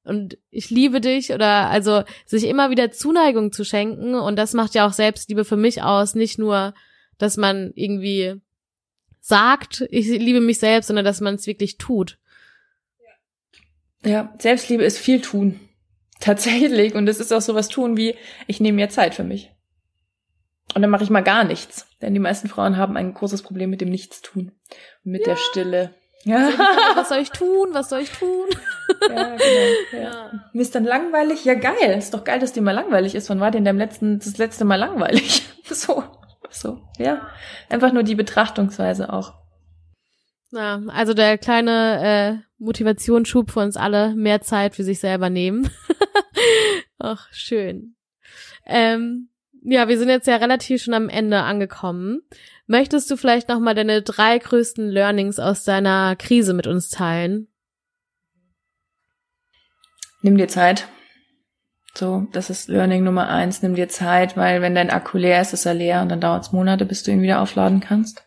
und 0.07 0.37
ich 0.49 0.69
liebe 0.69 1.01
dich 1.01 1.31
oder 1.31 1.69
also 1.69 2.03
sich 2.25 2.45
immer 2.45 2.69
wieder 2.69 2.91
Zuneigung 2.91 3.51
zu 3.51 3.63
schenken 3.63 4.15
und 4.15 4.35
das 4.37 4.53
macht 4.53 4.75
ja 4.75 4.87
auch 4.87 4.93
Selbstliebe 4.93 5.45
für 5.45 5.57
mich 5.57 5.83
aus, 5.83 6.15
nicht 6.15 6.39
nur, 6.39 6.73
dass 7.17 7.37
man 7.37 7.71
irgendwie 7.75 8.41
sagt, 9.19 9.85
ich 9.89 10.07
liebe 10.07 10.41
mich 10.41 10.59
selbst, 10.59 10.87
sondern 10.87 11.05
dass 11.05 11.21
man 11.21 11.35
es 11.35 11.47
wirklich 11.47 11.77
tut. 11.77 12.17
Ja, 14.03 14.33
Selbstliebe 14.39 14.83
ist 14.83 14.97
viel 14.97 15.21
tun. 15.21 15.59
Tatsächlich. 16.19 16.95
Und 16.95 17.07
es 17.07 17.19
ist 17.19 17.31
auch 17.31 17.41
sowas 17.41 17.67
tun 17.67 17.97
wie, 17.97 18.15
ich 18.47 18.59
nehme 18.59 18.77
mir 18.77 18.89
Zeit 18.89 19.13
für 19.13 19.23
mich. 19.23 19.51
Und 20.73 20.81
dann 20.81 20.91
mache 20.91 21.03
ich 21.03 21.09
mal 21.09 21.21
gar 21.21 21.43
nichts. 21.43 21.87
Denn 22.01 22.13
die 22.13 22.19
meisten 22.19 22.47
Frauen 22.47 22.77
haben 22.77 22.97
ein 22.97 23.13
großes 23.13 23.41
Problem 23.41 23.69
mit 23.69 23.81
dem 23.81 23.89
Nichtstun. 23.89 24.51
Und 25.03 25.11
mit 25.11 25.21
ja. 25.21 25.33
der 25.33 25.35
Stille. 25.37 25.93
Ja. 26.27 26.49
Was 26.95 27.07
soll 27.07 27.19
ich 27.19 27.31
tun? 27.31 27.69
Was 27.71 27.89
soll 27.89 28.01
ich 28.01 28.11
tun? 28.11 28.47
Ja, 29.09 29.35
genau. 29.37 29.39
Ja. 29.93 29.99
ja. 29.99 30.31
Mir 30.51 30.61
ist 30.61 30.75
dann 30.75 30.83
langweilig. 30.83 31.45
Ja, 31.45 31.53
geil. 31.53 31.97
Ist 31.97 32.13
doch 32.13 32.25
geil, 32.25 32.39
dass 32.39 32.51
dir 32.51 32.61
mal 32.61 32.73
langweilig 32.73 33.15
ist. 33.15 33.29
Wann 33.29 33.39
war 33.39 33.49
denn 33.49 33.63
deinem 33.63 33.77
letzten, 33.77 34.19
das 34.19 34.37
letzte 34.37 34.65
Mal 34.65 34.75
langweilig? 34.75 35.43
So, 35.69 36.01
so, 36.49 36.81
ja. 36.97 37.27
Einfach 37.67 37.91
nur 37.91 38.03
die 38.03 38.15
Betrachtungsweise 38.15 39.11
auch. 39.11 39.33
Ja, 40.51 40.81
also 40.87 41.13
der 41.13 41.37
kleine 41.37 42.39
äh, 42.39 42.63
Motivationsschub 42.63 43.51
für 43.51 43.59
uns 43.59 43.75
alle, 43.75 44.15
mehr 44.15 44.39
Zeit 44.39 44.73
für 44.73 44.85
sich 44.85 45.01
selber 45.01 45.29
nehmen. 45.29 45.69
Ach, 46.99 47.27
schön. 47.33 47.97
Ähm, 48.65 49.27
ja, 49.63 49.87
wir 49.87 49.97
sind 49.97 50.09
jetzt 50.09 50.27
ja 50.27 50.37
relativ 50.37 50.81
schon 50.81 50.93
am 50.93 51.09
Ende 51.09 51.41
angekommen. 51.41 52.21
Möchtest 52.65 53.09
du 53.09 53.17
vielleicht 53.17 53.49
nochmal 53.49 53.75
deine 53.75 54.01
drei 54.01 54.37
größten 54.37 54.89
Learnings 54.89 55.39
aus 55.39 55.63
deiner 55.63 56.15
Krise 56.15 56.53
mit 56.53 56.67
uns 56.67 56.89
teilen? 56.89 57.47
Nimm 60.21 60.37
dir 60.37 60.47
Zeit. 60.47 60.87
So, 61.93 62.27
das 62.31 62.49
ist 62.49 62.67
Learning 62.67 63.03
Nummer 63.03 63.29
eins. 63.29 63.61
Nimm 63.61 63.75
dir 63.75 63.89
Zeit, 63.89 64.37
weil 64.37 64.61
wenn 64.61 64.75
dein 64.75 64.89
Akku 64.89 65.17
leer 65.17 65.41
ist, 65.41 65.53
ist 65.53 65.65
er 65.65 65.73
leer 65.73 66.01
und 66.01 66.09
dann 66.09 66.21
dauert 66.21 66.43
es 66.43 66.51
Monate, 66.51 66.85
bis 66.85 67.03
du 67.03 67.11
ihn 67.11 67.21
wieder 67.21 67.41
aufladen 67.41 67.79
kannst. 67.79 68.23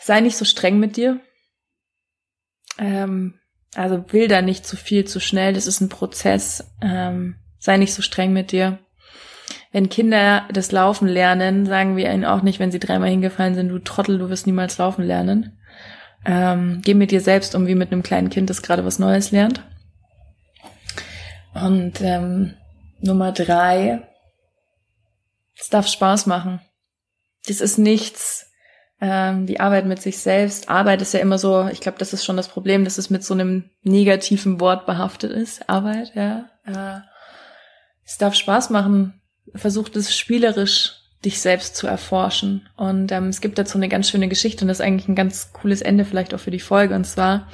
Sei 0.00 0.20
nicht 0.20 0.36
so 0.36 0.44
streng 0.44 0.78
mit 0.78 0.96
dir. 0.96 1.20
Ähm, 2.78 3.38
also 3.74 4.04
will 4.12 4.28
da 4.28 4.42
nicht 4.42 4.66
zu 4.66 4.76
viel, 4.76 5.06
zu 5.06 5.20
schnell. 5.20 5.52
Das 5.52 5.66
ist 5.66 5.80
ein 5.80 5.88
Prozess. 5.88 6.72
Ähm, 6.82 7.36
sei 7.58 7.76
nicht 7.76 7.94
so 7.94 8.02
streng 8.02 8.32
mit 8.32 8.52
dir 8.52 8.78
wenn 9.72 9.88
Kinder 9.88 10.44
das 10.52 10.72
Laufen 10.72 11.08
lernen, 11.08 11.66
sagen 11.66 11.96
wir 11.96 12.12
ihnen 12.12 12.24
auch 12.24 12.42
nicht, 12.42 12.58
wenn 12.58 12.70
sie 12.70 12.78
dreimal 12.78 13.10
hingefallen 13.10 13.54
sind, 13.54 13.68
du 13.68 13.78
Trottel, 13.78 14.18
du 14.18 14.30
wirst 14.30 14.46
niemals 14.46 14.78
laufen 14.78 15.04
lernen. 15.04 15.58
Ähm, 16.24 16.80
geh 16.84 16.94
mit 16.94 17.10
dir 17.10 17.20
selbst 17.20 17.54
um 17.54 17.66
wie 17.66 17.74
mit 17.74 17.92
einem 17.92 18.02
kleinen 18.02 18.30
Kind, 18.30 18.50
das 18.50 18.62
gerade 18.62 18.84
was 18.84 18.98
Neues 18.98 19.30
lernt. 19.30 19.62
Und 21.54 22.00
ähm, 22.00 22.54
Nummer 23.00 23.32
drei, 23.32 24.02
es 25.58 25.68
darf 25.68 25.86
Spaß 25.88 26.26
machen. 26.26 26.60
Das 27.46 27.60
ist 27.60 27.78
nichts, 27.78 28.50
ähm, 29.00 29.46
die 29.46 29.60
Arbeit 29.60 29.86
mit 29.86 30.00
sich 30.00 30.18
selbst. 30.18 30.68
Arbeit 30.68 31.02
ist 31.02 31.14
ja 31.14 31.20
immer 31.20 31.38
so, 31.38 31.68
ich 31.68 31.80
glaube, 31.80 31.98
das 31.98 32.12
ist 32.12 32.24
schon 32.24 32.36
das 32.36 32.48
Problem, 32.48 32.84
dass 32.84 32.98
es 32.98 33.10
mit 33.10 33.24
so 33.24 33.34
einem 33.34 33.70
negativen 33.82 34.60
Wort 34.60 34.86
behaftet 34.86 35.32
ist. 35.32 35.68
Arbeit, 35.68 36.12
ja. 36.14 36.46
Äh, 36.64 37.00
es 38.04 38.18
darf 38.18 38.34
Spaß 38.34 38.70
machen. 38.70 39.17
Versucht 39.54 39.96
es 39.96 40.16
spielerisch 40.16 40.98
dich 41.24 41.40
selbst 41.40 41.76
zu 41.76 41.86
erforschen. 41.86 42.68
Und 42.76 43.10
ähm, 43.10 43.28
es 43.28 43.40
gibt 43.40 43.58
dazu 43.58 43.76
eine 43.76 43.88
ganz 43.88 44.08
schöne 44.08 44.28
Geschichte 44.28 44.64
und 44.64 44.68
das 44.68 44.78
ist 44.78 44.86
eigentlich 44.86 45.08
ein 45.08 45.16
ganz 45.16 45.52
cooles 45.52 45.82
Ende 45.82 46.04
vielleicht 46.04 46.32
auch 46.32 46.40
für 46.40 46.52
die 46.52 46.60
Folge. 46.60 46.94
Und 46.94 47.04
zwar 47.04 47.48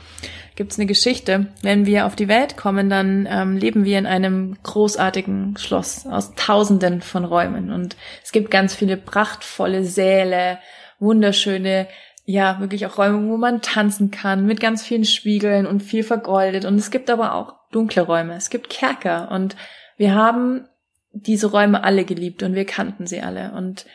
gibt 0.55 0.73
es 0.73 0.79
eine 0.79 0.87
Geschichte. 0.87 1.47
Wenn 1.63 1.87
wir 1.87 2.07
auf 2.07 2.15
die 2.15 2.29
Welt 2.29 2.57
kommen, 2.57 2.91
dann 2.91 3.27
ähm, 3.31 3.57
leben 3.57 3.85
wir 3.85 3.99
in 3.99 4.07
einem 4.07 4.59
großartigen 4.63 5.57
Schloss 5.57 6.07
aus 6.07 6.35
Tausenden 6.35 7.01
von 7.01 7.25
Räumen. 7.25 7.73
Und 7.73 7.97
es 8.23 8.33
gibt 8.33 8.51
ganz 8.51 8.75
viele 8.75 8.99
prachtvolle 8.99 9.85
Säle, 9.85 10.59
wunderschöne, 10.99 11.89
ja, 12.27 12.61
wirklich 12.61 12.87
auch 12.87 12.99
Räume, 12.99 13.31
wo 13.31 13.37
man 13.37 13.63
tanzen 13.63 14.11
kann, 14.11 14.47
mit 14.47 14.61
ganz 14.61 14.83
vielen 14.83 15.05
Spiegeln 15.05 15.67
und 15.67 15.83
viel 15.83 16.05
vergoldet. 16.05 16.65
Und 16.67 16.77
es 16.77 16.91
gibt 16.91 17.11
aber 17.11 17.35
auch 17.35 17.55
dunkle 17.73 18.03
Räume. 18.03 18.35
Es 18.35 18.51
gibt 18.51 18.71
Kerker. 18.71 19.31
Und 19.31 19.57
wir 19.97 20.15
haben 20.15 20.67
diese 21.15 21.49
Räume 21.49 21.85
alle 21.85 22.05
geliebt 22.05 22.43
und 22.43 22.55
wir 22.55 22.67
kannten 22.67 23.07
sie 23.07 23.23
alle. 23.23 23.53
Und 23.53 23.87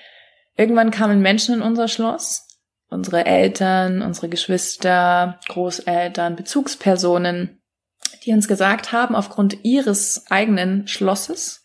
irgendwann 0.55 0.91
kamen 0.91 1.21
Menschen 1.21 1.55
in 1.55 1.61
unser 1.61 1.87
Schloss, 1.87 2.47
unsere 2.89 3.25
Eltern, 3.25 4.01
unsere 4.01 4.29
Geschwister, 4.29 5.39
Großeltern, 5.47 6.35
Bezugspersonen, 6.35 7.61
die 8.25 8.31
uns 8.31 8.47
gesagt 8.47 8.91
haben, 8.91 9.15
aufgrund 9.15 9.63
ihres 9.63 10.25
eigenen 10.29 10.87
Schlosses, 10.87 11.63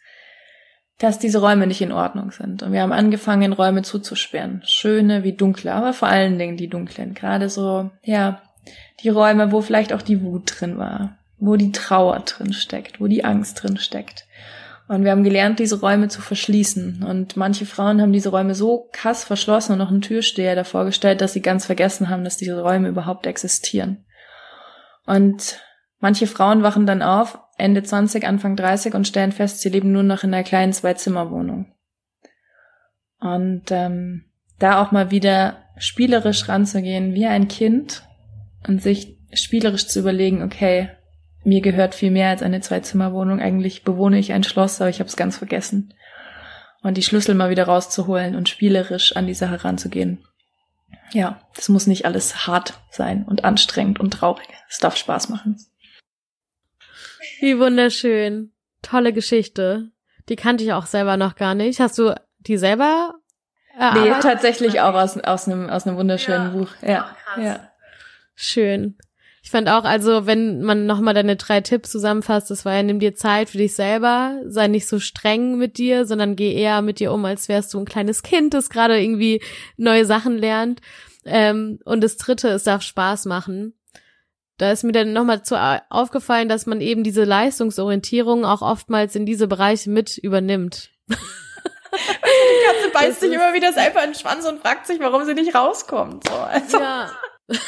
dass 0.98 1.18
diese 1.18 1.38
Räume 1.38 1.66
nicht 1.66 1.80
in 1.80 1.92
Ordnung 1.92 2.30
sind. 2.30 2.62
Und 2.62 2.72
wir 2.72 2.82
haben 2.82 2.92
angefangen, 2.92 3.52
Räume 3.52 3.82
zuzusperren. 3.82 4.62
Schöne 4.64 5.24
wie 5.24 5.32
dunkle, 5.32 5.72
aber 5.72 5.92
vor 5.92 6.09
allen 6.09 6.38
Dingen 6.38 6.57
die 6.57 6.68
dunklen. 6.68 7.14
Gerade 7.14 7.48
so, 7.48 7.90
ja, 8.02 8.42
die 9.02 9.09
Räume, 9.09 9.50
wo 9.50 9.61
vielleicht 9.61 9.92
auch 9.92 10.02
die 10.02 10.22
Wut 10.22 10.61
drin 10.61 10.78
war, 10.78 11.18
wo 11.38 11.57
die 11.57 11.72
Trauer 11.72 12.20
drin 12.20 12.52
steckt, 12.52 13.00
wo 13.00 13.07
die 13.07 13.24
Angst 13.24 13.62
drin 13.62 13.76
steckt. 13.76 14.24
Und 14.87 15.05
wir 15.05 15.12
haben 15.12 15.24
gelernt, 15.24 15.59
diese 15.59 15.80
Räume 15.80 16.09
zu 16.09 16.20
verschließen. 16.20 17.05
Und 17.05 17.37
manche 17.37 17.64
Frauen 17.64 18.03
haben 18.03 18.12
diese 18.12 18.28
Räume 18.28 18.55
so 18.55 18.89
krass 18.93 19.24
verschlossen 19.24 19.72
und 19.72 19.78
noch 19.78 19.91
einen 19.91 20.03
Türsteher 20.03 20.55
davor 20.55 20.85
gestellt, 20.85 21.20
dass 21.20 21.32
sie 21.32 21.41
ganz 21.41 21.64
vergessen 21.64 22.11
haben, 22.11 22.24
dass 22.24 22.37
diese 22.37 22.61
Räume 22.61 22.89
überhaupt 22.89 23.26
existieren. 23.26 24.05
Und 25.07 25.61
manche 26.01 26.26
Frauen 26.26 26.62
wachen 26.62 26.87
dann 26.87 27.03
auf, 27.03 27.39
Ende 27.57 27.82
20, 27.82 28.26
Anfang 28.26 28.57
30 28.57 28.95
und 28.95 29.09
stellen 29.09 29.32
fest, 29.32 29.61
sie 29.61 29.68
leben 29.70 29.93
nur 29.93 30.03
noch 30.03 30.22
in 30.22 30.35
einer 30.35 30.45
kleinen 30.45 30.72
Zwei-Zimmer-Wohnung. 30.72 31.72
Und 33.20 33.70
ähm, 33.70 34.26
da 34.59 34.82
auch 34.82 34.93
mal 34.93 35.11
wieder 35.11 35.62
spielerisch 35.78 36.49
ranzugehen, 36.49 37.14
wie 37.14 37.26
ein 37.26 37.49
Kind 37.49 38.03
und 38.66 38.82
sich 38.82 39.18
spielerisch 39.32 39.87
zu 39.87 40.01
überlegen, 40.01 40.43
okay, 40.43 40.91
mir 41.45 41.61
gehört 41.61 41.95
viel 41.95 42.11
mehr 42.11 42.30
als 42.30 42.42
eine 42.42 42.61
Zwei-Zimmer-Wohnung. 42.61 43.40
Eigentlich 43.40 43.84
bewohne 43.84 44.18
ich 44.18 44.32
ein 44.32 44.45
Schloss, 44.45 44.80
aber 44.80 44.90
ich 44.90 45.01
habe 45.01 45.09
es 45.09 45.16
ganz 45.16 45.36
vergessen. 45.36 45.95
Und 46.82 46.97
die 46.97 47.03
Schlüssel 47.03 47.34
mal 47.34 47.51
wieder 47.51 47.64
rauszuholen 47.64 48.34
und 48.34 48.49
spielerisch 48.49 49.16
an 49.16 49.26
die 49.26 49.34
Sache 49.34 49.64
ranzugehen. 49.64 50.26
Ja, 51.12 51.40
das 51.55 51.68
muss 51.68 51.86
nicht 51.86 52.07
alles 52.07 52.47
hart 52.47 52.74
sein 52.90 53.24
und 53.24 53.45
anstrengend 53.45 54.01
und 54.01 54.12
traurig. 54.12 54.49
Es 54.68 54.78
darf 54.78 54.97
Spaß 54.97 55.28
machen. 55.28 55.59
Wie 57.40 57.59
wunderschön. 57.59 58.53
Tolle 58.82 59.12
Geschichte. 59.12 59.90
Die 60.28 60.36
kannte 60.36 60.64
ich 60.64 60.72
auch 60.72 60.86
selber 60.86 61.16
noch 61.16 61.36
gar 61.36 61.55
nicht. 61.55 61.80
Hast 61.80 61.99
du 61.99 62.14
die 62.38 62.57
selber 62.57 63.14
erarbeitet? 63.78 64.14
Nee, 64.16 64.20
tatsächlich 64.20 64.80
auch 64.80 64.95
aus, 64.95 65.16
aus, 65.18 65.47
einem, 65.47 65.68
aus 65.70 65.86
einem 65.86 65.97
wunderschönen 65.97 66.53
ja. 66.53 66.59
Buch. 66.59 66.70
Ja, 66.82 67.16
oh, 67.36 67.40
ja. 67.40 67.70
Schön. 68.34 68.99
Ich 69.45 69.51
fand 69.51 69.68
auch, 69.68 69.84
also 69.84 70.24
wenn 70.24 70.62
man 70.62 70.86
nochmal 70.86 71.12
deine 71.12 71.36
drei 71.36 71.61
Tipps 71.61 71.90
zusammenfasst, 71.90 72.51
das 72.51 72.64
war 72.64 72.76
ja, 72.76 72.82
nimm 72.82 72.99
dir 72.99 73.14
Zeit 73.14 73.51
für 73.51 73.59
dich 73.59 73.74
selber, 73.74 74.40
sei 74.47 74.68
nicht 74.68 74.88
so 74.88 74.99
streng 74.99 75.59
mit 75.59 75.76
dir, 75.76 76.07
sondern 76.07 76.34
geh 76.34 76.55
eher 76.55 76.80
mit 76.80 76.99
dir 76.99 77.12
um, 77.12 77.22
als 77.26 77.47
wärst 77.51 77.74
du 77.74 77.78
ein 77.78 77.84
kleines 77.84 78.22
Kind, 78.22 78.55
das 78.55 78.70
gerade 78.70 78.99
irgendwie 78.99 79.42
neue 79.76 80.07
Sachen 80.07 80.38
lernt. 80.38 80.80
Ähm, 81.26 81.78
und 81.84 82.03
das 82.03 82.16
dritte, 82.16 82.49
es 82.49 82.64
darf 82.64 82.80
Spaß 82.80 83.26
machen. 83.26 83.74
Da 84.57 84.72
ist 84.72 84.82
mir 84.82 84.92
dann 84.92 85.12
nochmal 85.12 85.42
zu 85.42 85.61
aufgefallen, 85.90 86.49
dass 86.49 86.64
man 86.64 86.80
eben 86.80 87.05
diese 87.05 87.24
Leistungsorientierung 87.24 88.47
auch 88.47 88.62
oftmals 88.62 89.14
in 89.14 89.26
diese 89.26 89.47
Bereiche 89.47 89.90
mit 89.90 90.16
übernimmt. 90.16 90.88
die 91.07 91.16
Katze 91.16 92.90
beißt 92.95 93.20
sich 93.20 93.32
immer 93.32 93.53
wieder 93.53 93.74
selber 93.74 94.03
in 94.05 94.12
den 94.12 94.18
Schwanz 94.18 94.47
und 94.47 94.61
fragt 94.62 94.86
sich, 94.86 95.01
warum 95.01 95.26
sie 95.26 95.34
nicht 95.34 95.55
rauskommt. 95.55 96.26
So, 96.26 96.34
also. 96.34 96.78
Ja. 96.78 97.11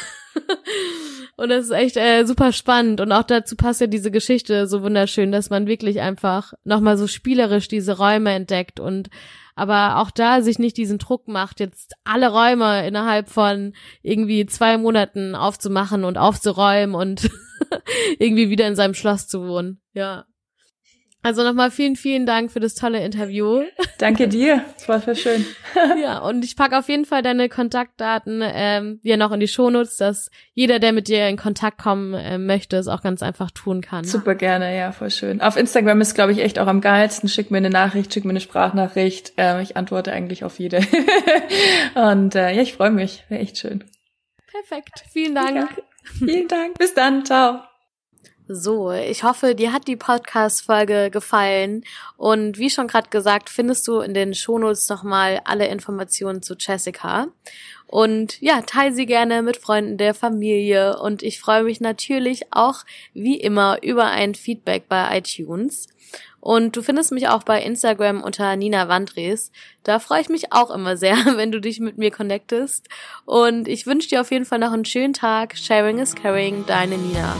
und 1.37 1.49
das 1.49 1.65
ist 1.65 1.71
echt 1.71 1.97
äh, 1.97 2.25
super 2.25 2.51
spannend. 2.51 3.01
Und 3.01 3.11
auch 3.11 3.23
dazu 3.23 3.55
passt 3.55 3.81
ja 3.81 3.87
diese 3.87 4.11
Geschichte 4.11 4.67
so 4.67 4.81
wunderschön, 4.81 5.31
dass 5.31 5.49
man 5.49 5.67
wirklich 5.67 6.01
einfach 6.01 6.53
nochmal 6.63 6.97
so 6.97 7.07
spielerisch 7.07 7.67
diese 7.67 7.97
Räume 7.97 8.31
entdeckt 8.31 8.79
und 8.79 9.09
aber 9.55 9.97
auch 9.97 10.11
da 10.11 10.43
sich 10.43 10.59
nicht 10.59 10.77
diesen 10.77 10.99
Druck 10.99 11.27
macht, 11.27 11.59
jetzt 11.59 11.93
alle 12.03 12.29
Räume 12.29 12.87
innerhalb 12.87 13.27
von 13.27 13.73
irgendwie 14.03 14.45
zwei 14.45 14.77
Monaten 14.77 15.33
aufzumachen 15.33 16.03
und 16.03 16.19
aufzuräumen 16.19 16.93
und 16.93 17.31
irgendwie 18.19 18.51
wieder 18.51 18.67
in 18.67 18.75
seinem 18.75 18.93
Schloss 18.93 19.27
zu 19.27 19.47
wohnen. 19.47 19.81
Ja. 19.93 20.25
Also 21.27 21.43
nochmal 21.43 21.71
vielen, 21.71 21.97
vielen 21.97 22.25
Dank 22.25 22.53
für 22.53 22.61
das 22.61 22.73
tolle 22.73 23.03
Interview. 23.03 23.63
Danke 23.97 24.29
dir, 24.29 24.63
es 24.77 24.87
war 24.87 25.01
sehr 25.01 25.13
schön. 25.13 25.45
ja, 26.01 26.19
und 26.19 26.45
ich 26.45 26.55
packe 26.55 26.79
auf 26.79 26.87
jeden 26.87 27.03
Fall 27.03 27.21
deine 27.21 27.49
Kontaktdaten 27.49 28.41
ähm, 28.41 29.01
wieder 29.03 29.17
noch 29.17 29.33
in 29.33 29.41
die 29.41 29.49
Shownotes, 29.49 29.97
dass 29.97 30.31
jeder, 30.53 30.79
der 30.79 30.93
mit 30.93 31.09
dir 31.09 31.27
in 31.27 31.35
Kontakt 31.35 31.79
kommen 31.79 32.13
äh, 32.13 32.37
möchte, 32.37 32.77
es 32.77 32.87
auch 32.87 33.01
ganz 33.01 33.21
einfach 33.21 33.51
tun 33.51 33.81
kann. 33.81 34.05
Super 34.05 34.35
gerne, 34.35 34.73
ja, 34.77 34.93
voll 34.93 35.11
schön. 35.11 35.41
Auf 35.41 35.57
Instagram 35.57 35.99
ist, 35.99 36.15
glaube 36.15 36.31
ich, 36.31 36.39
echt 36.39 36.59
auch 36.59 36.67
am 36.67 36.79
geilsten. 36.79 37.27
Schick 37.27 37.51
mir 37.51 37.57
eine 37.57 37.71
Nachricht, 37.71 38.13
schick 38.13 38.23
mir 38.23 38.29
eine 38.29 38.39
Sprachnachricht. 38.39 39.33
Ähm, 39.35 39.59
ich 39.59 39.75
antworte 39.75 40.13
eigentlich 40.13 40.45
auf 40.45 40.59
jede. 40.59 40.79
und 41.95 42.35
äh, 42.35 42.53
ja, 42.53 42.61
ich 42.61 42.71
freue 42.71 42.91
mich. 42.91 43.25
Wäre 43.27 43.41
echt 43.41 43.57
schön. 43.57 43.83
Perfekt. 44.49 45.03
Vielen 45.11 45.35
Dank. 45.35 45.57
Ja, 45.57 45.67
vielen 46.25 46.47
Dank. 46.47 46.79
Bis 46.79 46.93
dann. 46.93 47.25
Ciao. 47.25 47.63
So, 48.49 48.91
ich 48.91 49.23
hoffe, 49.23 49.55
dir 49.55 49.73
hat 49.73 49.89
die 49.89 49.97
Podcast-Folge 49.97 51.09
gefallen. 51.11 51.83
Und 52.15 52.57
wie 52.57 52.69
schon 52.69 52.87
gerade 52.87 53.09
gesagt, 53.09 53.49
findest 53.49 53.85
du 53.89 53.99
in 53.99 54.13
den 54.13 54.33
Shownotes 54.33 54.87
nochmal 54.87 55.41
alle 55.43 55.67
Informationen 55.67 56.41
zu 56.41 56.55
Jessica. 56.57 57.27
Und 57.87 58.39
ja, 58.41 58.61
teile 58.61 58.93
sie 58.93 59.05
gerne 59.05 59.41
mit 59.41 59.57
Freunden 59.57 59.97
der 59.97 60.13
Familie. 60.13 60.97
Und 60.97 61.23
ich 61.23 61.41
freue 61.41 61.63
mich 61.63 61.81
natürlich 61.81 62.43
auch, 62.51 62.85
wie 63.13 63.37
immer, 63.37 63.83
über 63.83 64.05
ein 64.05 64.33
Feedback 64.33 64.87
bei 64.87 65.17
iTunes. 65.17 65.87
Und 66.39 66.77
du 66.77 66.81
findest 66.81 67.11
mich 67.11 67.27
auch 67.27 67.43
bei 67.43 67.61
Instagram 67.61 68.23
unter 68.23 68.55
Nina 68.55 68.87
Wandres. 68.87 69.51
Da 69.83 69.99
freue 69.99 70.21
ich 70.21 70.29
mich 70.29 70.53
auch 70.53 70.71
immer 70.71 70.95
sehr, 70.95 71.17
wenn 71.35 71.51
du 71.51 71.59
dich 71.59 71.81
mit 71.81 71.97
mir 71.97 72.11
connectest. 72.11 72.87
Und 73.25 73.67
ich 73.67 73.85
wünsche 73.85 74.07
dir 74.07 74.21
auf 74.21 74.31
jeden 74.31 74.45
Fall 74.45 74.59
noch 74.59 74.71
einen 74.71 74.85
schönen 74.85 75.13
Tag. 75.13 75.57
Sharing 75.57 75.99
is 75.99 76.15
caring, 76.15 76.65
deine 76.65 76.97
Nina. 76.97 77.35